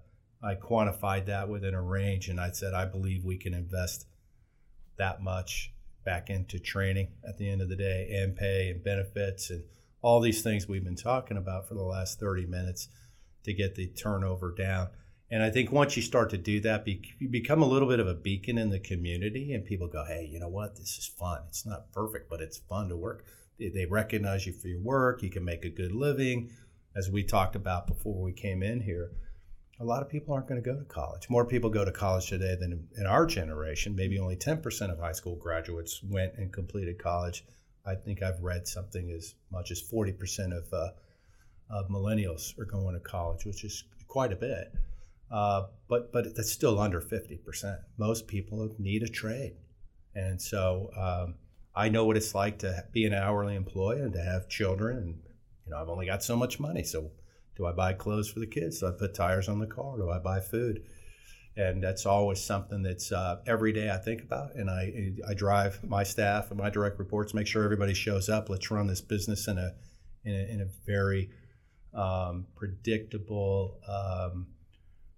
I 0.44 0.56
quantified 0.56 1.26
that 1.26 1.50
within 1.50 1.74
a 1.74 1.82
range, 1.82 2.30
and 2.30 2.40
I 2.40 2.52
said 2.52 2.74
I 2.74 2.86
believe 2.86 3.26
we 3.26 3.38
can 3.38 3.54
invest 3.54 4.06
that 4.98 5.22
much 5.22 5.74
back 6.06 6.30
into 6.30 6.60
training 6.60 7.10
at 7.28 7.38
the 7.38 7.50
end 7.50 7.62
of 7.62 7.70
the 7.70 7.76
day, 7.76 8.10
and 8.22 8.36
pay 8.36 8.70
and 8.70 8.84
benefits, 8.84 9.50
and 9.50 9.64
all 10.02 10.20
these 10.20 10.42
things 10.42 10.68
we've 10.68 10.84
been 10.84 10.96
talking 10.96 11.38
about 11.38 11.68
for 11.68 11.76
the 11.76 11.84
last 11.84 12.20
30 12.20 12.46
minutes 12.46 12.88
to 13.44 13.54
get 13.54 13.76
the 13.76 13.88
turnover 13.88 14.54
down. 14.54 14.90
And 15.30 15.42
I 15.42 15.50
think 15.50 15.72
once 15.72 15.96
you 15.96 16.02
start 16.02 16.30
to 16.32 16.38
do 16.38 16.60
that, 16.62 16.86
you 16.88 17.30
become 17.30 17.62
a 17.62 17.68
little 17.68 17.88
bit 17.88 18.00
of 18.00 18.08
a 18.08 18.14
beacon 18.14 18.58
in 18.58 18.70
the 18.70 18.80
community, 18.80 19.54
and 19.54 19.64
people 19.64 19.88
go, 19.88 20.04
"Hey, 20.04 20.28
you 20.30 20.40
know 20.40 20.50
what? 20.50 20.76
This 20.76 20.98
is 20.98 21.08
fun. 21.08 21.44
It's 21.48 21.66
not 21.66 21.92
perfect, 21.92 22.30
but 22.30 22.42
it's 22.42 22.58
fun 22.58 22.90
to 22.90 22.98
work." 22.98 23.26
They 23.58 23.86
recognize 23.86 24.46
you 24.46 24.54
for 24.54 24.68
your 24.68 24.82
work. 24.82 25.24
You 25.24 25.30
can 25.30 25.46
make 25.46 25.64
a 25.64 25.70
good 25.70 25.94
living, 25.94 26.52
as 26.96 27.10
we 27.10 27.24
talked 27.24 27.56
about 27.56 27.88
before 27.88 28.22
we 28.22 28.34
came 28.34 28.62
in 28.62 28.82
here 28.82 29.14
a 29.82 29.84
lot 29.84 30.04
of 30.04 30.10
people 30.10 30.34
aren't 30.34 30.48
going 30.48 30.62
to 30.62 30.70
go 30.70 30.78
to 30.78 30.86
college. 30.86 31.28
More 31.28 31.44
people 31.44 31.70
go 31.72 31.84
to 31.84 31.92
college 31.92 32.28
today 32.28 32.56
than 32.60 32.88
in 32.96 33.08
our 33.08 33.26
generation. 33.26 33.96
Maybe 33.96 34.20
only 34.20 34.36
10% 34.36 34.92
of 34.92 35.00
high 35.00 35.12
school 35.12 35.36
graduates 35.36 36.04
went 36.04 36.36
and 36.36 36.54
completed 36.54 37.00
college. 37.00 37.44
I 37.86 37.96
think 37.96 38.22
I've 38.22 38.42
read 38.42 38.68
something 38.68 39.12
as 39.12 39.36
much 39.52 39.72
as 39.72 39.82
40% 39.82 40.58
of, 40.58 40.72
uh, 40.74 40.90
of 41.70 41.90
millennials 41.90 42.58
are 42.60 42.66
going 42.66 42.94
to 42.94 43.00
college, 43.00 43.46
which 43.46 43.64
is 43.64 43.84
quite 44.08 44.32
a 44.32 44.36
bit. 44.36 44.74
Uh, 45.32 45.68
but 45.88 46.12
but 46.12 46.36
that's 46.36 46.52
still 46.52 46.80
under 46.80 47.00
50%. 47.00 47.80
Most 47.98 48.28
people 48.28 48.70
need 48.78 49.02
a 49.02 49.08
trade. 49.08 49.54
And 50.14 50.42
so 50.42 50.92
um, 50.98 51.36
I 51.74 51.88
know 51.88 52.04
what 52.04 52.18
it's 52.18 52.36
like 52.36 52.60
to 52.60 52.84
be 52.92 53.06
an 53.06 53.14
hourly 53.14 53.56
employee 53.56 54.02
and 54.02 54.14
to 54.14 54.22
have 54.22 54.50
children. 54.50 54.98
And, 54.98 55.20
you 55.66 55.72
know, 55.72 55.78
I've 55.78 55.88
only 55.88 56.06
got 56.06 56.22
so 56.22 56.36
much 56.36 56.60
money. 56.60 56.84
So 56.84 57.12
do 57.56 57.66
I 57.66 57.72
buy 57.72 57.94
clothes 57.94 58.30
for 58.30 58.40
the 58.40 58.48
kids? 58.48 58.80
Do 58.80 58.88
I 58.88 58.92
put 58.92 59.14
tires 59.14 59.48
on 59.48 59.60
the 59.60 59.68
car? 59.68 59.98
Do 59.98 60.10
I 60.10 60.20
buy 60.20 60.42
food? 60.42 60.84
And 61.58 61.84
that's 61.84 62.06
always 62.06 62.42
something 62.42 62.82
that's 62.82 63.12
uh, 63.12 63.42
every 63.46 63.74
day 63.74 63.90
I 63.90 63.98
think 63.98 64.22
about. 64.22 64.56
And 64.56 64.70
I, 64.70 65.12
I 65.28 65.34
drive 65.34 65.84
my 65.84 66.04
staff 66.04 66.50
and 66.50 66.60
my 66.60 66.70
direct 66.70 66.98
reports, 66.98 67.34
make 67.34 67.48
sure 67.48 67.64
everybody 67.64 67.94
shows 67.94 68.30
up. 68.30 68.50
Let's 68.50 68.72
run 68.72 68.88
this 68.88 69.02
business 69.02 69.48
in 69.48 69.58
a, 69.58 69.74
in 70.24 70.34
a, 70.34 70.54
in 70.54 70.62
a 70.62 70.68
very 70.86 71.30
um, 71.94 72.48
predictable 72.56 73.80
um, 73.86 74.48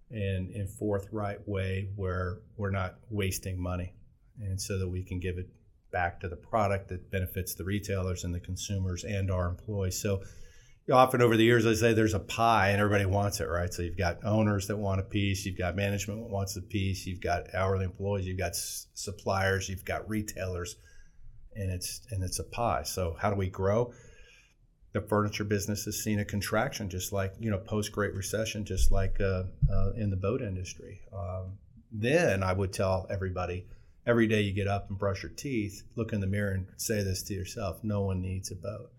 and, 0.09 0.49
and 0.49 0.69
forthright 0.69 1.47
way 1.47 1.89
where 1.95 2.39
we're 2.57 2.71
not 2.71 2.95
wasting 3.09 3.61
money. 3.61 3.93
And 4.39 4.59
so 4.59 4.79
that 4.79 4.89
we 4.89 5.03
can 5.03 5.19
give 5.19 5.38
it 5.38 5.49
back 5.91 6.19
to 6.21 6.27
the 6.27 6.36
product 6.36 6.89
that 6.89 7.11
benefits 7.11 7.53
the 7.53 7.63
retailers 7.63 8.23
and 8.23 8.34
the 8.34 8.39
consumers 8.39 9.03
and 9.03 9.29
our 9.29 9.47
employees. 9.47 10.01
So 10.01 10.23
often 10.91 11.21
over 11.21 11.38
the 11.38 11.43
years, 11.43 11.65
I 11.65 11.73
say 11.73 11.93
there's 11.93 12.13
a 12.13 12.19
pie 12.19 12.69
and 12.69 12.81
everybody 12.81 13.05
wants 13.05 13.39
it, 13.39 13.45
right? 13.45 13.73
So 13.73 13.84
you've 13.84 13.97
got 13.97 14.25
owners 14.25 14.67
that 14.67 14.77
want 14.77 14.99
a 14.99 15.03
piece, 15.03 15.45
you've 15.45 15.57
got 15.57 15.75
management 15.75 16.21
that 16.21 16.29
wants 16.29 16.57
a 16.57 16.61
piece, 16.61 17.05
you've 17.05 17.21
got 17.21 17.53
hourly 17.55 17.86
employees, 17.86 18.25
you've 18.25 18.38
got 18.38 18.51
s- 18.51 18.88
suppliers, 18.93 19.69
you've 19.69 19.86
got 19.86 20.09
retailers, 20.09 20.75
and 21.55 21.71
it's 21.71 22.01
and 22.11 22.23
it's 22.23 22.39
a 22.39 22.43
pie. 22.43 22.84
So 22.84 23.15
how 23.19 23.29
do 23.29 23.36
we 23.36 23.49
grow? 23.49 23.93
The 24.91 25.01
furniture 25.01 25.45
business 25.45 25.86
has 25.86 26.03
seen 26.03 26.19
a 26.19 26.25
contraction, 26.25 26.89
just 26.89 27.13
like 27.13 27.34
you 27.39 27.49
know 27.49 27.59
post 27.59 27.91
Great 27.91 28.13
Recession, 28.13 28.65
just 28.65 28.91
like 28.91 29.21
uh, 29.21 29.43
uh, 29.71 29.91
in 29.95 30.09
the 30.09 30.17
boat 30.17 30.41
industry. 30.41 31.01
Um, 31.13 31.57
then 31.91 32.43
I 32.43 32.53
would 32.53 32.73
tell 32.73 33.07
everybody 33.09 33.67
every 34.05 34.27
day 34.27 34.41
you 34.41 34.51
get 34.51 34.67
up 34.67 34.89
and 34.89 34.99
brush 34.99 35.23
your 35.23 35.31
teeth, 35.31 35.84
look 35.95 36.11
in 36.11 36.19
the 36.19 36.27
mirror 36.27 36.51
and 36.51 36.67
say 36.75 37.03
this 37.03 37.23
to 37.23 37.34
yourself: 37.34 37.84
No 37.84 38.01
one 38.01 38.21
needs 38.21 38.51
a 38.51 38.55
boat 38.55 38.91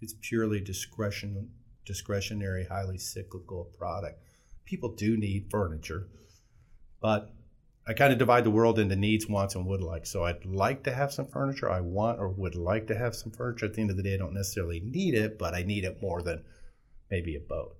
it's 0.00 0.14
purely 0.20 0.60
discretion, 0.60 1.50
discretionary, 1.84 2.64
highly 2.64 2.98
cyclical 2.98 3.70
product. 3.76 4.22
People 4.64 4.94
do 4.94 5.16
need 5.16 5.48
furniture, 5.50 6.08
but 7.00 7.32
I 7.86 7.92
kind 7.92 8.12
of 8.12 8.18
divide 8.18 8.44
the 8.44 8.50
world 8.50 8.78
into 8.78 8.94
needs, 8.94 9.26
wants, 9.26 9.54
and 9.54 9.66
would 9.66 9.82
like. 9.82 10.06
So 10.06 10.24
I'd 10.24 10.44
like 10.44 10.84
to 10.84 10.92
have 10.92 11.12
some 11.12 11.26
furniture. 11.26 11.70
I 11.70 11.80
want 11.80 12.20
or 12.20 12.28
would 12.28 12.54
like 12.54 12.86
to 12.88 12.96
have 12.96 13.16
some 13.16 13.32
furniture. 13.32 13.66
At 13.66 13.74
the 13.74 13.80
end 13.80 13.90
of 13.90 13.96
the 13.96 14.02
day, 14.02 14.14
I 14.14 14.18
don't 14.18 14.34
necessarily 14.34 14.80
need 14.80 15.14
it, 15.14 15.38
but 15.38 15.54
I 15.54 15.62
need 15.62 15.84
it 15.84 16.00
more 16.00 16.22
than 16.22 16.44
maybe 17.10 17.36
a 17.36 17.40
boat. 17.40 17.76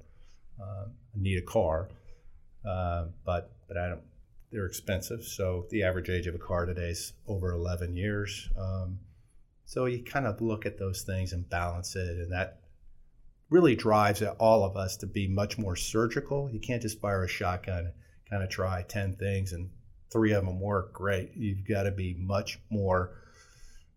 Uh, 0.61 0.87
I 0.89 1.19
need 1.19 1.39
a 1.39 1.43
car, 1.43 1.91
uh, 2.69 3.07
but 3.25 3.53
but 3.69 3.77
I 3.77 3.89
don't. 3.89 4.03
They're 4.51 4.67
expensive. 4.67 5.23
So 5.23 5.67
the 5.71 5.85
average 5.85 6.11
age 6.11 6.27
of 6.27 6.35
a 6.35 6.39
car 6.39 6.67
today 6.67 6.91
is 6.91 7.13
over 7.29 7.53
11 7.53 7.95
years. 7.95 8.49
Um, 8.59 8.99
so 9.71 9.85
you 9.85 10.03
kind 10.03 10.27
of 10.27 10.41
look 10.41 10.67
at 10.67 10.81
those 10.81 11.03
things 11.03 11.33
and 11.33 11.49
balance 11.49 11.95
it, 11.95 12.09
and 12.09 12.33
that 12.33 12.59
really 13.51 13.77
drives 13.77 14.21
all 14.41 14.65
of 14.65 14.77
us 14.77 14.97
to 14.97 15.07
be 15.07 15.29
much 15.29 15.59
more 15.59 15.77
surgical. 15.77 16.51
You 16.51 16.59
can't 16.59 16.83
just 16.83 17.01
fire 17.01 17.23
a 17.23 17.29
shotgun, 17.29 17.79
and 17.79 17.93
kind 18.29 18.43
of 18.43 18.51
try 18.51 18.83
10 18.83 19.15
things 19.15 19.53
and 19.53 19.71
three 20.11 20.33
of 20.33 20.45
them 20.45 20.59
work 20.59 20.93
great. 20.93 21.31
You've 21.37 21.69
got 21.69 21.85
to 21.85 21.93
be 21.93 22.17
much 22.19 22.59
more, 22.69 23.13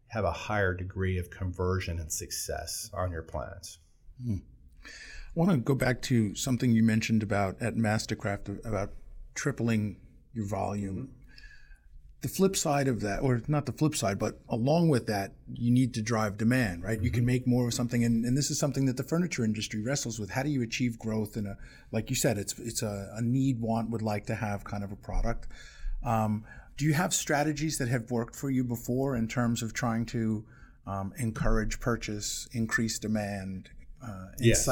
have 0.10 0.26
a 0.26 0.32
higher 0.32 0.76
degree 0.76 1.18
of 1.18 1.32
conversion 1.32 1.98
and 1.98 2.14
success 2.14 2.92
on 2.94 3.10
your 3.10 3.24
plans. 3.24 3.80
Hmm. 4.24 4.38
I 4.86 4.90
want 5.34 5.50
to 5.50 5.58
go 5.58 5.74
back 5.74 6.04
to 6.04 6.36
something 6.36 6.70
you 6.70 6.84
mentioned 6.84 7.24
about 7.24 7.60
at 7.60 7.74
Mastercraft 7.74 8.64
about 8.64 8.92
tripling 9.34 9.98
your 10.36 10.46
volume 10.46 11.16
the 12.24 12.30
flip 12.30 12.56
side 12.56 12.88
of 12.88 13.02
that, 13.02 13.22
or 13.22 13.42
not 13.50 13.66
the 13.66 13.74
flip 13.74 13.94
side, 13.94 14.18
but 14.18 14.40
along 14.48 14.88
with 14.88 15.08
that, 15.08 15.34
you 15.54 15.70
need 15.70 15.94
to 15.94 16.02
drive 16.02 16.38
demand, 16.38 16.82
right? 16.82 16.96
Mm-hmm. 16.96 17.04
You 17.04 17.12
can 17.12 17.20
mm-hmm. 17.20 17.28
make 17.28 17.48
more 17.48 17.68
of 17.68 17.74
something, 17.74 18.02
and, 18.06 18.24
and 18.24 18.38
this 18.38 18.50
is 18.50 18.58
something 18.58 18.86
that 18.86 18.96
the 18.96 19.04
furniture 19.04 19.44
industry 19.44 19.82
wrestles 19.82 20.20
with. 20.20 20.30
How 20.30 20.42
do 20.42 20.50
you 20.50 20.64
achieve 20.64 20.98
growth 20.98 21.36
in 21.36 21.46
a, 21.46 21.58
like 21.92 22.10
you 22.10 22.16
said, 22.16 22.38
it's 22.38 22.58
it's 22.60 22.82
a, 22.82 23.12
a 23.14 23.22
need, 23.22 23.60
want, 23.60 23.90
would 23.90 24.02
like 24.02 24.26
to 24.28 24.36
have 24.36 24.64
kind 24.64 24.86
of 24.86 24.94
a 24.94 24.96
product. 24.96 25.48
Um, 26.02 26.46
do 26.78 26.86
you 26.86 26.94
have 26.94 27.14
strategies 27.14 27.78
that 27.78 27.90
have 27.90 28.10
worked 28.10 28.38
for 28.38 28.50
you 28.50 28.64
before 28.64 29.18
in 29.18 29.28
terms 29.28 29.62
of 29.62 29.74
trying 29.74 30.06
to 30.08 30.46
um, 30.88 31.14
encourage 31.18 31.82
purchase, 31.82 32.48
increase 32.54 33.00
demand? 33.00 33.70
Uh, 34.02 34.28
yes. 34.40 34.66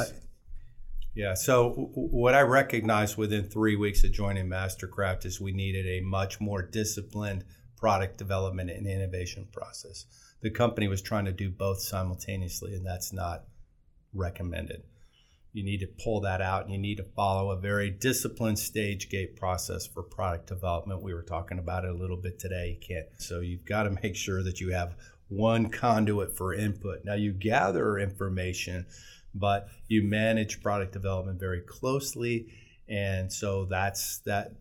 Yeah. 1.13 1.33
So 1.33 1.89
what 1.93 2.33
I 2.33 2.41
recognized 2.41 3.17
within 3.17 3.43
three 3.43 3.75
weeks 3.75 4.03
of 4.03 4.13
joining 4.13 4.47
Mastercraft 4.47 5.25
is 5.25 5.41
we 5.41 5.51
needed 5.51 5.85
a 5.85 6.05
much 6.05 6.39
more 6.39 6.61
disciplined 6.61 7.43
product 7.77 8.17
development 8.17 8.69
and 8.69 8.87
innovation 8.87 9.47
process. 9.51 10.05
The 10.41 10.51
company 10.51 10.87
was 10.87 11.01
trying 11.01 11.25
to 11.25 11.31
do 11.31 11.49
both 11.49 11.81
simultaneously, 11.81 12.75
and 12.75 12.85
that's 12.85 13.11
not 13.11 13.43
recommended. 14.13 14.83
You 15.51 15.63
need 15.63 15.81
to 15.81 15.87
pull 16.01 16.21
that 16.21 16.41
out 16.41 16.63
and 16.63 16.71
you 16.71 16.79
need 16.79 16.95
to 16.97 17.03
follow 17.03 17.51
a 17.51 17.59
very 17.59 17.89
disciplined 17.89 18.57
stage 18.57 19.09
gate 19.09 19.35
process 19.35 19.85
for 19.85 20.01
product 20.01 20.47
development. 20.47 21.03
We 21.03 21.13
were 21.13 21.23
talking 21.23 21.59
about 21.59 21.83
it 21.83 21.91
a 21.91 21.97
little 21.97 22.15
bit 22.15 22.39
today. 22.39 22.77
You 22.79 22.87
can't. 22.87 23.07
So 23.17 23.41
you've 23.41 23.65
got 23.65 23.83
to 23.83 23.89
make 24.03 24.15
sure 24.15 24.43
that 24.43 24.61
you 24.61 24.71
have 24.71 24.95
one 25.27 25.69
conduit 25.69 26.37
for 26.37 26.53
input. 26.53 27.03
Now 27.03 27.15
you 27.15 27.33
gather 27.33 27.97
information 27.97 28.85
but 29.33 29.67
you 29.87 30.03
manage 30.03 30.61
product 30.61 30.93
development 30.93 31.39
very 31.39 31.61
closely, 31.61 32.47
and 32.89 33.31
so 33.31 33.65
that's 33.65 34.19
that. 34.25 34.53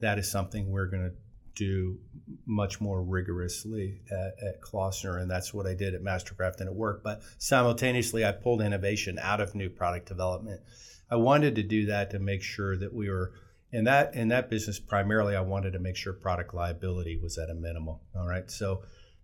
That 0.00 0.18
is 0.18 0.30
something 0.30 0.70
we're 0.70 0.86
going 0.86 1.10
to 1.10 1.14
do 1.54 1.98
much 2.46 2.80
more 2.80 3.02
rigorously 3.02 4.00
at, 4.10 4.48
at 4.48 4.62
Klaussner, 4.62 5.20
and 5.20 5.30
that's 5.30 5.52
what 5.52 5.66
I 5.66 5.74
did 5.74 5.94
at 5.94 6.02
Mastercraft, 6.02 6.60
and 6.60 6.68
it 6.68 6.74
worked. 6.74 7.04
But 7.04 7.20
simultaneously, 7.36 8.24
I 8.24 8.32
pulled 8.32 8.62
innovation 8.62 9.18
out 9.20 9.42
of 9.42 9.54
new 9.54 9.68
product 9.68 10.08
development. 10.08 10.62
I 11.10 11.16
wanted 11.16 11.56
to 11.56 11.62
do 11.62 11.86
that 11.86 12.10
to 12.12 12.18
make 12.18 12.42
sure 12.42 12.78
that 12.78 12.94
we 12.94 13.10
were 13.10 13.34
in 13.72 13.84
that 13.84 14.14
in 14.14 14.28
that 14.28 14.48
business. 14.48 14.78
Primarily, 14.78 15.36
I 15.36 15.42
wanted 15.42 15.72
to 15.72 15.78
make 15.78 15.96
sure 15.96 16.12
product 16.12 16.54
liability 16.54 17.18
was 17.22 17.36
at 17.36 17.50
a 17.50 17.54
minimal. 17.54 18.00
All 18.16 18.26
right, 18.26 18.50
so 18.50 18.82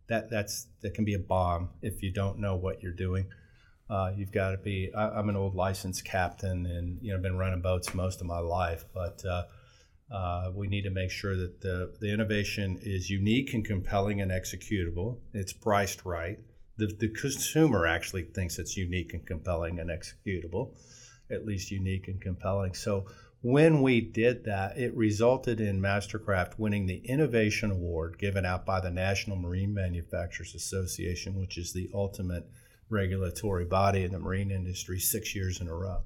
that 0.09 0.31
that's 0.31 0.67
that 0.83 0.95
can 0.95 1.05
be 1.05 1.15
a 1.15 1.19
bomb 1.19 1.71
if 1.81 2.03
you 2.03 2.13
don't 2.13 2.39
know 2.39 2.57
what 2.57 2.83
you're 2.83 2.93
doing. 2.93 3.29
Uh, 3.89 4.11
you've 4.17 4.33
got 4.33 4.51
to 4.51 4.59
be. 4.59 4.91
I, 4.97 5.19
am 5.19 5.29
an 5.29 5.37
old 5.37 5.55
licensed 5.55 6.05
captain, 6.05 6.67
and 6.67 6.99
you 7.01 7.13
know, 7.13 7.21
been 7.21 7.39
running 7.39 7.63
boats 7.63 7.95
most 7.95 8.21
of 8.21 8.27
my 8.27 8.41
life. 8.41 8.85
But 8.93 9.25
uh, 9.25 9.45
uh, 10.13 10.51
we 10.55 10.67
need 10.67 10.83
to 10.83 10.91
make 10.91 11.11
sure 11.11 11.37
that 11.37 11.61
the 11.61 11.95
the 12.01 12.13
innovation 12.13 12.79
is 12.83 13.11
unique 13.11 13.55
and 13.55 13.65
compelling 13.65 14.21
and 14.21 14.31
executable. 14.31 15.19
It's 15.33 15.53
priced 15.53 16.05
right. 16.05 16.39
The 16.79 16.87
the 16.99 17.09
consumer 17.09 17.87
actually 17.87 18.25
thinks 18.25 18.59
it's 18.59 18.77
unique 18.77 19.15
and 19.15 19.25
compelling 19.25 19.79
and 19.79 19.89
executable, 19.89 20.75
at 21.31 21.47
least 21.47 21.71
unique 21.71 22.09
and 22.09 22.21
compelling. 22.21 22.75
So 22.75 23.07
when 23.43 23.83
we 23.83 24.01
did 24.01 24.45
that, 24.47 24.77
it 24.77 24.97
resulted 24.97 25.61
in 25.61 25.81
Mastercraft 25.81 26.59
winning 26.59 26.87
the 26.87 27.03
Innovation 27.05 27.71
Award 27.71 28.19
given 28.19 28.45
out 28.45 28.67
by 28.67 28.81
the 28.81 28.91
National 28.91 29.37
Marine 29.37 29.73
Manufacturers 29.73 30.57
Association, 30.57 31.39
which 31.39 31.57
is 31.57 31.73
the 31.73 31.89
ultimate 31.95 32.49
regulatory 32.89 33.65
body 33.65 34.05
in 34.05 34.13
the 34.13 34.19
marine 34.19 34.51
industry 34.51 34.99
six 34.99 35.35
years 35.35 35.61
in 35.61 35.69
a 35.69 35.75
row. 35.75 36.03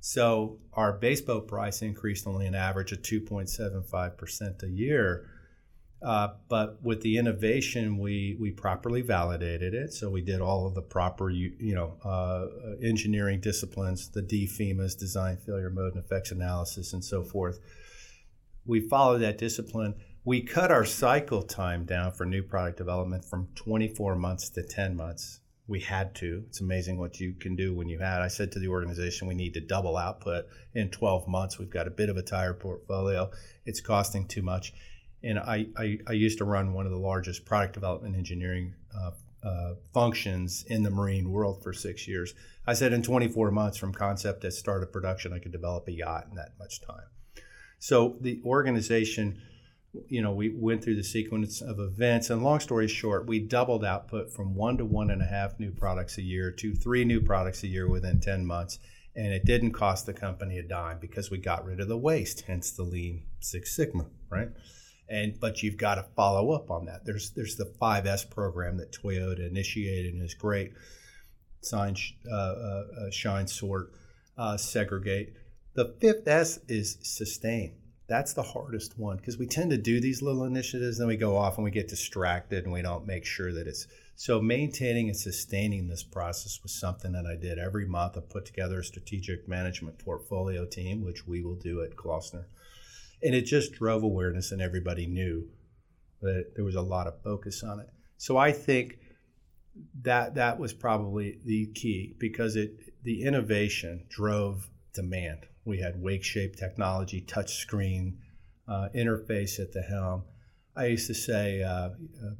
So 0.00 0.58
our 0.74 0.92
base 0.92 1.20
boat 1.20 1.48
price 1.48 1.82
increased 1.82 2.26
only 2.26 2.46
an 2.46 2.54
average 2.54 2.92
of 2.92 3.02
2.75% 3.02 4.62
a 4.62 4.68
year. 4.68 5.28
Uh, 6.00 6.28
but 6.48 6.80
with 6.80 7.00
the 7.00 7.18
innovation, 7.18 7.98
we, 7.98 8.36
we 8.40 8.52
properly 8.52 9.02
validated 9.02 9.74
it. 9.74 9.92
So 9.92 10.08
we 10.08 10.20
did 10.20 10.40
all 10.40 10.64
of 10.68 10.76
the 10.76 10.82
proper, 10.82 11.28
you, 11.28 11.52
you 11.58 11.74
know, 11.74 11.96
uh, 12.04 12.46
engineering 12.80 13.40
disciplines, 13.40 14.08
the 14.08 14.22
DFMEA's, 14.22 14.94
design 14.94 15.38
failure 15.38 15.70
mode 15.70 15.96
and 15.96 16.04
effects 16.04 16.30
analysis, 16.30 16.92
and 16.92 17.04
so 17.04 17.24
forth. 17.24 17.58
We 18.64 18.80
followed 18.80 19.18
that 19.18 19.38
discipline. 19.38 19.94
We 20.24 20.42
cut 20.42 20.70
our 20.70 20.84
cycle 20.84 21.42
time 21.42 21.84
down 21.84 22.12
for 22.12 22.24
new 22.24 22.44
product 22.44 22.78
development 22.78 23.24
from 23.24 23.48
24 23.56 24.14
months 24.14 24.50
to 24.50 24.62
10 24.62 24.94
months 24.94 25.40
we 25.68 25.80
had 25.80 26.14
to. 26.16 26.42
It's 26.48 26.62
amazing 26.62 26.98
what 26.98 27.20
you 27.20 27.34
can 27.34 27.54
do 27.54 27.74
when 27.74 27.88
you 27.88 27.98
had. 27.98 28.22
I 28.22 28.28
said 28.28 28.50
to 28.52 28.58
the 28.58 28.68
organization, 28.68 29.28
we 29.28 29.34
need 29.34 29.54
to 29.54 29.60
double 29.60 29.98
output 29.98 30.46
in 30.74 30.88
12 30.88 31.28
months. 31.28 31.58
We've 31.58 31.70
got 31.70 31.86
a 31.86 31.90
bit 31.90 32.08
of 32.08 32.16
a 32.16 32.22
tire 32.22 32.54
portfolio. 32.54 33.30
It's 33.66 33.80
costing 33.80 34.26
too 34.26 34.42
much. 34.42 34.72
And 35.22 35.38
I, 35.38 35.66
I, 35.76 35.98
I 36.06 36.12
used 36.12 36.38
to 36.38 36.44
run 36.44 36.72
one 36.72 36.86
of 36.86 36.92
the 36.92 36.98
largest 36.98 37.44
product 37.44 37.74
development 37.74 38.16
engineering 38.16 38.74
uh, 38.96 39.10
uh, 39.46 39.74
functions 39.92 40.64
in 40.68 40.82
the 40.82 40.90
marine 40.90 41.30
world 41.30 41.62
for 41.62 41.74
six 41.74 42.08
years. 42.08 42.34
I 42.66 42.72
said 42.72 42.94
in 42.94 43.02
24 43.02 43.50
months 43.50 43.76
from 43.76 43.92
concept 43.92 44.40
to 44.42 44.50
start 44.50 44.82
of 44.82 44.90
production, 44.90 45.34
I 45.34 45.38
could 45.38 45.52
develop 45.52 45.86
a 45.86 45.92
yacht 45.92 46.26
in 46.30 46.36
that 46.36 46.52
much 46.58 46.80
time. 46.80 47.06
So 47.78 48.16
the 48.20 48.40
organization 48.44 49.40
you 50.08 50.22
know, 50.22 50.32
we 50.32 50.50
went 50.50 50.84
through 50.84 50.96
the 50.96 51.04
sequence 51.04 51.60
of 51.60 51.78
events. 51.78 52.30
And 52.30 52.42
long 52.42 52.60
story 52.60 52.88
short, 52.88 53.26
we 53.26 53.38
doubled 53.38 53.84
output 53.84 54.32
from 54.32 54.54
one 54.54 54.76
to 54.78 54.84
one 54.84 55.10
and 55.10 55.22
a 55.22 55.26
half 55.26 55.58
new 55.58 55.70
products 55.70 56.18
a 56.18 56.22
year 56.22 56.50
to 56.52 56.74
three 56.74 57.04
new 57.04 57.20
products 57.20 57.62
a 57.62 57.68
year 57.68 57.88
within 57.88 58.20
10 58.20 58.44
months. 58.44 58.78
And 59.16 59.32
it 59.32 59.44
didn't 59.44 59.72
cost 59.72 60.06
the 60.06 60.12
company 60.12 60.58
a 60.58 60.62
dime 60.62 60.98
because 61.00 61.30
we 61.30 61.38
got 61.38 61.64
rid 61.64 61.80
of 61.80 61.88
the 61.88 61.96
waste, 61.96 62.42
hence 62.42 62.70
the 62.70 62.84
Lean 62.84 63.24
Six 63.40 63.74
Sigma, 63.74 64.06
right? 64.30 64.50
And 65.08 65.40
but 65.40 65.62
you've 65.62 65.78
got 65.78 65.94
to 65.96 66.06
follow 66.14 66.52
up 66.52 66.70
on 66.70 66.84
that. 66.84 67.04
There's 67.04 67.30
there's 67.30 67.56
the 67.56 67.72
5S 67.80 68.30
program 68.30 68.76
that 68.76 68.92
Toyota 68.92 69.48
initiated 69.48 70.12
and 70.12 70.22
is 70.22 70.34
great. 70.34 70.72
Sign, 71.62 71.96
uh, 72.30 72.34
uh, 72.34 72.84
uh, 73.00 73.10
shine, 73.10 73.48
sort, 73.48 73.90
uh, 74.36 74.56
segregate. 74.56 75.32
The 75.74 75.96
fifth 76.00 76.28
S 76.28 76.60
is 76.68 76.98
sustain 77.02 77.74
that's 78.08 78.32
the 78.32 78.42
hardest 78.42 78.98
one 78.98 79.18
because 79.18 79.38
we 79.38 79.46
tend 79.46 79.70
to 79.70 79.76
do 79.76 80.00
these 80.00 80.22
little 80.22 80.44
initiatives, 80.44 80.98
then 80.98 81.08
we 81.08 81.16
go 81.16 81.36
off 81.36 81.56
and 81.56 81.64
we 81.64 81.70
get 81.70 81.88
distracted 81.88 82.64
and 82.64 82.72
we 82.72 82.80
don't 82.80 83.06
make 83.06 83.26
sure 83.26 83.52
that 83.52 83.66
it's 83.66 83.86
so 84.16 84.40
maintaining 84.40 85.08
and 85.08 85.16
sustaining 85.16 85.86
this 85.86 86.02
process 86.02 86.58
was 86.62 86.80
something 86.80 87.12
that 87.12 87.26
I 87.26 87.36
did 87.40 87.58
every 87.58 87.86
month. 87.86 88.16
I 88.16 88.20
put 88.20 88.46
together 88.46 88.80
a 88.80 88.84
strategic 88.84 89.46
management 89.46 89.98
portfolio 89.98 90.64
team, 90.64 91.04
which 91.04 91.26
we 91.26 91.42
will 91.42 91.54
do 91.54 91.82
at 91.82 91.96
Klaussner. 91.96 92.46
And 93.22 93.34
it 93.34 93.42
just 93.42 93.74
drove 93.74 94.02
awareness 94.02 94.52
and 94.52 94.62
everybody 94.62 95.06
knew 95.06 95.46
that 96.22 96.52
there 96.56 96.64
was 96.64 96.76
a 96.76 96.80
lot 96.80 97.06
of 97.06 97.22
focus 97.22 97.62
on 97.62 97.78
it. 97.78 97.88
So 98.16 98.38
I 98.38 98.52
think 98.52 98.98
that 100.02 100.34
that 100.36 100.58
was 100.58 100.72
probably 100.72 101.38
the 101.44 101.66
key 101.74 102.16
because 102.18 102.56
it 102.56 102.72
the 103.04 103.22
innovation 103.22 104.06
drove 104.08 104.68
demand 104.94 105.46
we 105.68 105.78
had 105.78 106.00
wake 106.02 106.24
shape 106.24 106.56
technology, 106.56 107.20
touch 107.20 107.54
screen 107.56 108.18
uh, 108.66 108.88
interface 108.94 109.60
at 109.60 109.72
the 109.72 109.82
helm. 109.82 110.24
I 110.74 110.86
used 110.86 111.08
to 111.08 111.14
say 111.14 111.62
uh, 111.62 111.90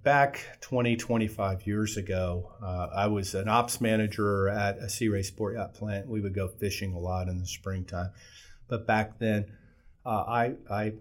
back 0.03 0.59
20, 0.61 0.97
25 0.97 1.67
years 1.67 1.97
ago, 1.97 2.53
uh, 2.63 2.89
I 2.95 3.09
was 3.09 3.35
an 3.35 3.49
ops 3.49 3.81
manager 3.81 4.49
at 4.49 4.79
a 4.79 4.89
Sea 4.89 5.09
Ray 5.09 5.23
Sport 5.23 5.57
Yacht 5.57 5.75
plant. 5.75 6.09
We 6.09 6.21
would 6.21 6.35
go 6.35 6.49
fishing 6.49 6.93
a 6.95 6.99
lot 6.99 7.29
in 7.29 7.41
the 7.41 7.47
springtime. 7.47 8.11
But 8.69 8.87
back 8.87 9.19
then, 9.19 9.47
uh, 10.07 10.25
I, 10.29 10.53
I, 10.71 10.93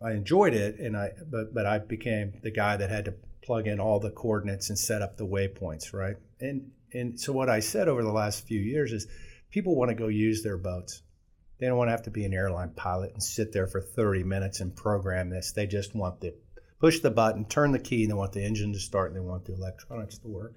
I 0.00 0.12
enjoyed 0.12 0.54
it, 0.54 0.78
and 0.78 0.96
I, 0.96 1.10
but, 1.28 1.52
but 1.52 1.66
I 1.66 1.78
became 1.78 2.34
the 2.42 2.52
guy 2.52 2.76
that 2.76 2.90
had 2.90 3.06
to 3.06 3.14
plug 3.42 3.66
in 3.66 3.80
all 3.80 3.98
the 3.98 4.10
coordinates 4.10 4.68
and 4.68 4.78
set 4.78 5.02
up 5.02 5.16
the 5.16 5.26
waypoints, 5.26 5.92
right? 5.92 6.16
And, 6.40 6.70
and 6.92 7.18
so 7.18 7.32
what 7.32 7.50
I 7.50 7.58
said 7.58 7.88
over 7.88 8.02
the 8.04 8.12
last 8.12 8.46
few 8.46 8.60
years 8.60 8.92
is 8.92 9.08
people 9.50 9.74
want 9.74 9.88
to 9.88 9.96
go 9.96 10.06
use 10.06 10.44
their 10.44 10.58
boats. 10.58 11.02
They 11.58 11.66
don't 11.66 11.76
want 11.76 11.88
to 11.88 11.92
have 11.92 12.04
to 12.04 12.10
be 12.10 12.24
an 12.24 12.34
airline 12.34 12.70
pilot 12.76 13.12
and 13.12 13.22
sit 13.22 13.52
there 13.52 13.66
for 13.66 13.80
30 13.80 14.22
minutes 14.22 14.60
and 14.60 14.74
program 14.74 15.30
this. 15.30 15.52
They 15.52 15.66
just 15.66 15.94
want 15.94 16.20
to 16.20 16.32
push 16.80 17.00
the 17.00 17.10
button, 17.10 17.44
turn 17.44 17.72
the 17.72 17.78
key, 17.78 18.02
and 18.02 18.10
they 18.10 18.14
want 18.14 18.32
the 18.32 18.44
engine 18.44 18.72
to 18.72 18.78
start 18.78 19.10
and 19.10 19.16
they 19.16 19.26
want 19.26 19.44
the 19.44 19.54
electronics 19.54 20.18
to 20.18 20.28
work. 20.28 20.54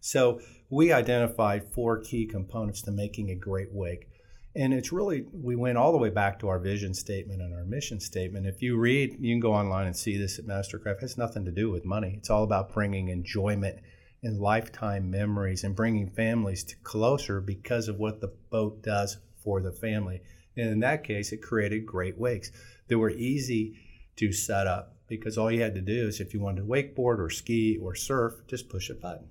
So 0.00 0.40
we 0.70 0.92
identified 0.92 1.72
four 1.72 2.00
key 2.00 2.26
components 2.26 2.82
to 2.82 2.90
making 2.90 3.30
a 3.30 3.36
great 3.36 3.72
wake. 3.72 4.08
And 4.56 4.74
it's 4.74 4.90
really, 4.90 5.26
we 5.32 5.54
went 5.54 5.78
all 5.78 5.92
the 5.92 5.98
way 5.98 6.10
back 6.10 6.40
to 6.40 6.48
our 6.48 6.58
vision 6.58 6.94
statement 6.94 7.40
and 7.40 7.54
our 7.54 7.64
mission 7.64 8.00
statement. 8.00 8.46
If 8.46 8.62
you 8.62 8.76
read, 8.76 9.16
you 9.20 9.32
can 9.32 9.40
go 9.40 9.54
online 9.54 9.86
and 9.86 9.96
see 9.96 10.16
this 10.16 10.40
at 10.40 10.46
Mastercraft. 10.46 10.96
It 10.96 11.02
has 11.02 11.18
nothing 11.18 11.44
to 11.44 11.52
do 11.52 11.70
with 11.70 11.84
money. 11.84 12.14
It's 12.18 12.30
all 12.30 12.42
about 12.42 12.74
bringing 12.74 13.08
enjoyment 13.08 13.78
and 14.22 14.40
lifetime 14.40 15.10
memories 15.10 15.62
and 15.62 15.76
bringing 15.76 16.10
families 16.10 16.74
closer 16.82 17.40
because 17.40 17.86
of 17.86 17.98
what 17.98 18.20
the 18.20 18.32
boat 18.50 18.82
does 18.82 19.18
for 19.44 19.60
the 19.60 19.72
family. 19.72 20.20
And 20.60 20.70
in 20.70 20.80
that 20.80 21.04
case, 21.04 21.32
it 21.32 21.42
created 21.42 21.86
great 21.86 22.18
wakes 22.18 22.52
that 22.88 22.98
were 22.98 23.10
easy 23.10 23.78
to 24.16 24.32
set 24.32 24.66
up 24.66 24.96
because 25.08 25.38
all 25.38 25.50
you 25.50 25.62
had 25.62 25.74
to 25.74 25.80
do 25.80 26.06
is 26.06 26.20
if 26.20 26.34
you 26.34 26.40
wanted 26.40 26.60
to 26.60 26.66
wakeboard 26.66 27.18
or 27.18 27.30
ski 27.30 27.78
or 27.82 27.94
surf, 27.94 28.34
just 28.46 28.68
push 28.68 28.90
a 28.90 28.94
button. 28.94 29.28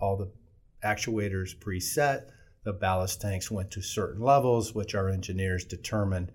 All 0.00 0.16
the 0.16 0.30
actuators 0.84 1.56
preset, 1.56 2.30
the 2.64 2.72
ballast 2.72 3.20
tanks 3.20 3.50
went 3.50 3.70
to 3.72 3.82
certain 3.82 4.22
levels, 4.22 4.74
which 4.74 4.94
our 4.94 5.08
engineers 5.08 5.64
determined 5.64 6.30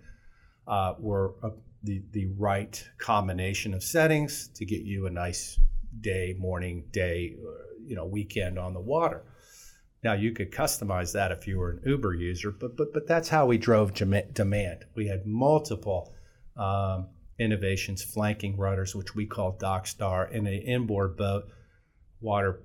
uh, 0.67 0.95
were 0.99 1.36
uh, 1.43 1.51
the, 1.84 2.03
the 2.11 2.28
right 2.38 2.84
combination 2.97 3.73
of 3.73 3.84
settings 3.84 4.49
to 4.55 4.65
get 4.65 4.82
you 4.82 5.05
a 5.05 5.11
nice 5.11 5.59
day, 6.01 6.36
morning, 6.38 6.86
day, 6.91 7.36
uh, 7.39 7.51
you 7.86 7.95
know, 7.95 8.05
weekend 8.05 8.57
on 8.57 8.73
the 8.73 8.80
water. 8.80 9.23
Now 10.06 10.14
you 10.14 10.34
could 10.34 10.51
customize 10.51 11.14
that 11.14 11.32
if 11.32 11.47
you 11.47 11.58
were 11.58 11.72
an 11.72 11.82
Uber 11.84 12.14
user, 12.14 12.51
but 12.51 12.78
but 12.78 12.93
but 12.93 13.08
that's 13.08 13.30
how 13.30 13.47
we 13.47 13.58
drove 13.58 13.95
demand. 13.95 14.86
We 14.95 15.08
had 15.08 15.26
multiple 15.26 16.14
um, 16.56 17.08
innovations 17.39 18.03
flanking 18.03 18.56
rudders, 18.56 18.95
which 18.95 19.16
we 19.16 19.26
call 19.26 19.58
Dockstar, 19.58 20.32
in 20.32 20.45
an 20.45 20.62
inboard 20.62 21.18
boat. 21.18 21.45
Water 22.22 22.62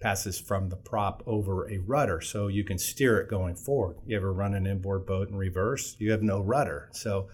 passes 0.00 0.40
from 0.40 0.70
the 0.70 0.76
prop 0.76 1.22
over 1.26 1.70
a 1.70 1.76
rudder, 1.76 2.22
so 2.22 2.46
you 2.48 2.64
can 2.64 2.78
steer 2.78 3.20
it 3.20 3.28
going 3.28 3.54
forward. 3.54 3.98
You 4.06 4.16
ever 4.16 4.32
run 4.32 4.54
an 4.54 4.66
inboard 4.66 5.04
boat 5.04 5.28
in 5.28 5.36
reverse? 5.36 5.94
You 5.98 6.12
have 6.12 6.22
no 6.22 6.40
rudder, 6.40 6.88
so 6.92 7.28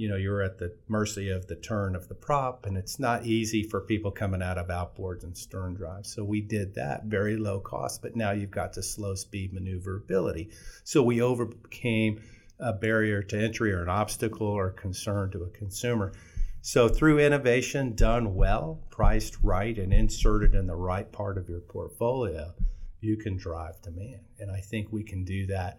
you 0.00 0.08
know 0.08 0.16
you're 0.16 0.40
at 0.40 0.56
the 0.56 0.74
mercy 0.88 1.28
of 1.28 1.46
the 1.46 1.56
turn 1.56 1.94
of 1.94 2.08
the 2.08 2.14
prop 2.14 2.64
and 2.64 2.78
it's 2.78 2.98
not 2.98 3.26
easy 3.26 3.62
for 3.62 3.82
people 3.82 4.10
coming 4.10 4.40
out 4.42 4.56
of 4.56 4.68
outboards 4.68 5.24
and 5.24 5.36
stern 5.36 5.74
drives. 5.74 6.14
So 6.14 6.24
we 6.24 6.40
did 6.40 6.74
that 6.76 7.04
very 7.04 7.36
low 7.36 7.60
cost 7.60 8.00
but 8.00 8.16
now 8.16 8.30
you've 8.30 8.50
got 8.50 8.72
the 8.72 8.82
slow 8.82 9.14
speed 9.14 9.52
maneuverability. 9.52 10.48
So 10.84 11.02
we 11.02 11.20
overcame 11.20 12.22
a 12.58 12.72
barrier 12.72 13.22
to 13.24 13.38
entry 13.38 13.72
or 13.74 13.82
an 13.82 13.90
obstacle 13.90 14.46
or 14.46 14.70
concern 14.70 15.32
to 15.32 15.42
a 15.42 15.50
consumer. 15.50 16.14
So 16.62 16.88
through 16.88 17.18
innovation 17.18 17.94
done 17.94 18.34
well 18.34 18.80
priced 18.88 19.36
right 19.42 19.76
and 19.76 19.92
inserted 19.92 20.54
in 20.54 20.66
the 20.66 20.76
right 20.76 21.12
part 21.12 21.36
of 21.36 21.46
your 21.50 21.60
portfolio 21.60 22.54
you 23.02 23.18
can 23.18 23.36
drive 23.36 23.82
demand. 23.82 24.20
And 24.38 24.50
i 24.50 24.60
think 24.60 24.90
we 24.90 25.02
can 25.02 25.24
do 25.24 25.46
that 25.48 25.78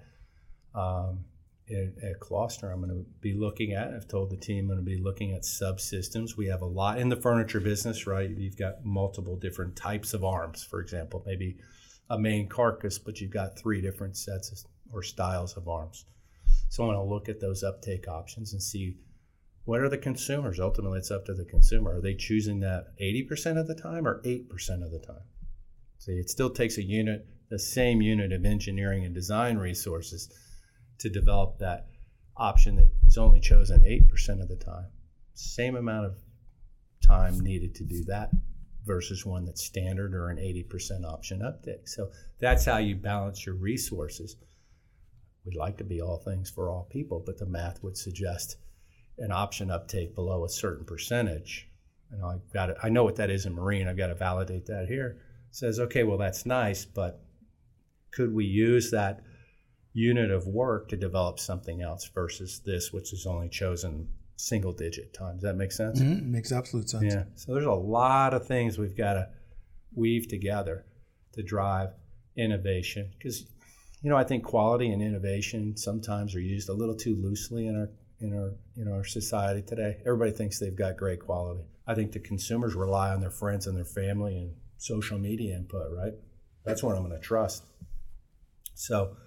um, 0.76 1.26
at, 1.72 2.04
at 2.04 2.16
I'm 2.22 2.82
going 2.82 2.90
to 2.90 3.06
be 3.22 3.34
looking 3.34 3.74
at. 3.74 3.94
I've 3.94 4.08
told 4.08 4.30
the 4.30 4.38
team 4.38 4.66
I'm 4.66 4.68
going 4.68 4.80
to 4.80 4.84
be 4.84 5.02
looking 5.02 5.32
at 5.34 5.44
subsystems. 5.44 6.38
We 6.38 6.48
have 6.48 6.62
a 6.62 6.66
lot 6.66 7.00
in 7.00 7.10
the 7.10 7.16
furniture 7.16 7.60
business, 7.60 8.08
right? 8.08 8.30
You've 8.30 8.58
got 8.58 8.86
multiple 8.86 9.36
different 9.36 9.76
types 9.76 10.14
of 10.14 10.24
arms, 10.24 10.64
for 10.64 10.80
example, 10.82 11.24
maybe 11.26 11.58
a 12.10 12.20
main 12.20 12.48
carcass, 12.50 13.00
but 13.00 13.22
you've 13.22 13.32
got 13.32 13.58
three 13.58 13.82
different 13.82 14.18
sets 14.18 14.66
or 14.92 15.02
styles 15.02 15.56
of 15.56 15.68
arms. 15.68 16.06
So 16.70 16.84
I 16.84 16.88
want 16.88 16.98
to 16.98 17.04
look 17.04 17.30
at 17.30 17.40
those 17.40 17.64
uptake 17.64 18.08
options 18.08 18.54
and 18.54 18.62
see 18.62 18.98
what 19.66 19.82
are 19.82 19.90
the 19.90 19.98
consumers? 19.98 20.60
Ultimately, 20.60 21.00
it's 21.00 21.12
up 21.12 21.26
to 21.26 21.34
the 21.34 21.46
consumer. 21.46 21.96
Are 21.96 22.02
they 22.02 22.16
choosing 22.16 22.60
that 22.62 22.98
80% 23.00 23.60
of 23.60 23.68
the 23.68 23.76
time 23.76 24.08
or 24.08 24.22
8% 24.24 24.50
of 24.84 24.92
the 24.92 25.00
time? 25.00 25.24
See, 26.00 26.14
it 26.14 26.30
still 26.30 26.50
takes 26.50 26.78
a 26.78 26.84
unit, 26.84 27.28
the 27.50 27.60
same 27.60 28.02
unit 28.02 28.32
of 28.32 28.44
engineering 28.44 29.06
and 29.06 29.14
design 29.14 29.58
resources 29.58 30.34
to 31.02 31.10
develop 31.10 31.58
that 31.60 31.88
option 32.38 32.76
that 32.78 32.89
was 33.04 33.18
only 33.18 33.39
chosen 33.39 33.82
8% 33.82 34.41
of 34.41 34.47
the 34.47 34.56
time. 34.56 34.88
Same 35.34 35.76
amount 35.76 36.06
of 36.06 36.16
time 37.06 37.39
needed 37.39 37.76
to 37.76 37.84
do 37.84 38.04
that 38.06 38.32
versus 38.86 39.26
one 39.26 39.45
that's 39.45 39.64
standard 39.64 40.14
or 40.14 40.30
an 40.30 40.38
80% 40.38 41.06
option 41.06 41.41
uptake. 41.41 41.88
So 41.88 42.10
that's 42.39 42.66
how 42.66 42.78
you 42.78 42.95
balance 42.95 43.45
your 43.45 43.56
resources. 43.56 44.36
We'd 45.45 45.58
like 45.58 45.78
to 45.78 45.84
be 45.84 46.02
all 46.02 46.18
things 46.18 46.49
for 46.49 46.70
all 46.70 46.88
people, 46.91 47.22
but 47.26 47.38
the 47.38 47.45
math 47.45 47.84
would 47.84 47.97
suggest 47.97 48.58
an 49.18 49.32
option 49.32 49.72
uptake 49.72 50.16
below 50.16 50.45
a 50.45 50.49
certain 50.49 50.86
percentage. 50.86 51.68
And 52.12 52.24
I 52.24 52.38
got 52.54 52.70
it. 52.70 52.78
I 52.84 52.89
know 52.89 53.04
what 53.04 53.16
that 53.16 53.30
is 53.30 53.45
in 53.45 53.54
marine. 53.54 53.88
I've 53.88 53.97
got 53.97 54.08
to 54.08 54.16
validate 54.16 54.66
that 54.68 54.88
here. 54.88 55.18
Says, 55.49 55.80
okay, 55.80 56.04
well 56.04 56.18
that's 56.18 56.45
nice, 56.45 56.86
but 56.86 57.24
could 58.12 58.34
we 58.34 58.45
use 58.45 58.91
that 58.91 59.22
unit 59.94 60.32
of 60.32 60.48
work 60.48 60.89
to 60.89 60.98
develop 60.98 61.39
something 61.39 61.82
else 61.82 62.10
versus 62.14 62.62
this, 62.66 62.94
which 62.94 63.14
is 63.14 63.26
only 63.26 63.50
chosen 63.50 64.08
single 64.36 64.72
digit 64.72 65.14
times? 65.14 65.42
That 65.42 65.56
makes 65.56 65.76
sense? 65.78 66.02
Mm-hmm. 66.02 66.32
Makes 66.32 66.52
absolute 66.52 66.89
sense. 66.89 67.14
Yeah. 67.14 67.24
So 67.36 67.54
there's 67.54 67.66
a 67.66 67.72
lot 67.72 68.34
of 68.34 68.48
things 68.48 68.78
we've 68.78 68.98
got 68.98 69.14
to 69.14 69.30
weave 69.94 70.28
together 70.28 70.86
to 71.34 71.44
drive 71.44 71.89
innovation 72.38 73.12
because 73.18 73.46
you 74.02 74.10
know 74.10 74.16
I 74.16 74.24
think 74.24 74.44
quality 74.44 74.92
and 74.92 75.02
innovation 75.02 75.76
sometimes 75.76 76.34
are 76.36 76.39
used 76.39 76.70
a 76.70 76.74
little 76.74 76.96
too 76.96 77.16
loosely 77.16 77.68
in 77.68 77.76
our 77.76 77.89
in 78.22 78.34
our 78.34 78.54
in 78.78 78.92
our 78.92 79.04
society 79.04 79.62
today. 79.62 79.98
Everybody 80.06 80.32
thinks 80.32 80.60
they've 80.60 80.76
got 80.76 80.98
great 80.98 81.20
quality. 81.20 81.66
I 81.88 81.96
think 81.96 82.12
the 82.12 82.20
consumers 82.20 82.76
rely 82.76 83.10
on 83.10 83.20
their 83.20 83.32
friends 83.32 83.68
and 83.68 83.76
their 83.76 83.86
family 83.86 84.38
and 84.38 84.54
social 84.78 85.18
media 85.18 85.56
input, 85.56 85.92
right? 85.96 86.14
That's 86.64 86.84
what 86.84 86.96
I'm 86.96 87.04
going 87.04 87.20
to 87.20 87.26
trust. 87.26 87.64
So 88.76 89.18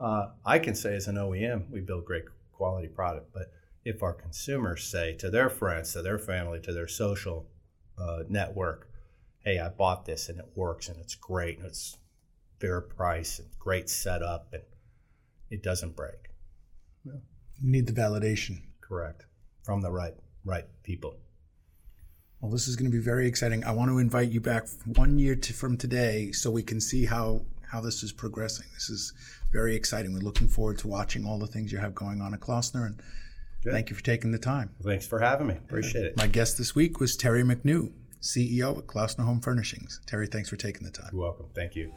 uh, 0.00 0.30
I 0.44 0.58
can 0.58 0.74
say 0.74 0.94
as 0.94 1.08
an 1.08 1.16
OEM, 1.16 1.70
we 1.70 1.80
build 1.80 2.04
great 2.04 2.24
quality 2.52 2.88
product, 2.88 3.32
but 3.32 3.52
if 3.84 4.02
our 4.02 4.12
consumers 4.12 4.84
say 4.84 5.14
to 5.14 5.30
their 5.30 5.48
friends, 5.48 5.92
to 5.92 6.02
their 6.02 6.18
family, 6.18 6.60
to 6.60 6.72
their 6.72 6.88
social 6.88 7.46
uh, 7.96 8.22
network, 8.28 8.90
"Hey, 9.40 9.58
I 9.58 9.68
bought 9.68 10.04
this 10.04 10.28
and 10.28 10.38
it 10.38 10.48
works 10.54 10.88
and 10.88 10.98
it's 10.98 11.14
great 11.14 11.58
and 11.58 11.66
it's 11.66 11.96
fair 12.60 12.80
price 12.80 13.38
and 13.38 13.48
great 13.58 13.88
setup 13.88 14.48
and 14.52 14.62
it 15.50 15.62
doesn't 15.62 15.96
break," 15.96 16.30
you 17.04 17.20
need 17.62 17.86
the 17.86 17.92
validation. 17.92 18.62
Correct, 18.80 19.24
from 19.62 19.80
the 19.80 19.90
right 19.90 20.14
right 20.44 20.66
people. 20.82 21.16
Well, 22.40 22.52
this 22.52 22.68
is 22.68 22.76
going 22.76 22.90
to 22.90 22.96
be 22.96 23.02
very 23.02 23.26
exciting. 23.26 23.64
I 23.64 23.72
want 23.72 23.90
to 23.90 23.98
invite 23.98 24.30
you 24.30 24.40
back 24.40 24.68
one 24.86 25.18
year 25.18 25.34
to, 25.34 25.52
from 25.52 25.76
today 25.76 26.30
so 26.30 26.52
we 26.52 26.62
can 26.62 26.80
see 26.80 27.04
how 27.04 27.42
how 27.70 27.80
this 27.80 28.02
is 28.02 28.12
progressing. 28.12 28.66
This 28.74 28.88
is 28.90 29.12
very 29.52 29.74
exciting. 29.74 30.12
We're 30.12 30.20
looking 30.20 30.48
forward 30.48 30.78
to 30.78 30.88
watching 30.88 31.24
all 31.26 31.38
the 31.38 31.46
things 31.46 31.72
you 31.72 31.78
have 31.78 31.94
going 31.94 32.20
on 32.20 32.34
at 32.34 32.40
Klaussner 32.40 32.86
and 32.86 33.00
Good. 33.62 33.72
thank 33.72 33.90
you 33.90 33.96
for 33.96 34.02
taking 34.02 34.30
the 34.32 34.38
time. 34.38 34.70
Thanks 34.82 35.06
for 35.06 35.18
having 35.18 35.46
me. 35.48 35.54
Appreciate 35.54 36.04
it. 36.04 36.16
My 36.16 36.26
guest 36.26 36.58
this 36.58 36.74
week 36.74 37.00
was 37.00 37.16
Terry 37.16 37.42
McNew, 37.42 37.92
CEO 38.22 38.78
at 38.78 38.86
Klaussner 38.86 39.24
Home 39.24 39.40
Furnishings. 39.40 40.00
Terry, 40.06 40.26
thanks 40.26 40.48
for 40.48 40.56
taking 40.56 40.84
the 40.84 40.92
time. 40.92 41.10
You're 41.12 41.22
welcome. 41.22 41.46
Thank 41.54 41.76
you. 41.76 41.92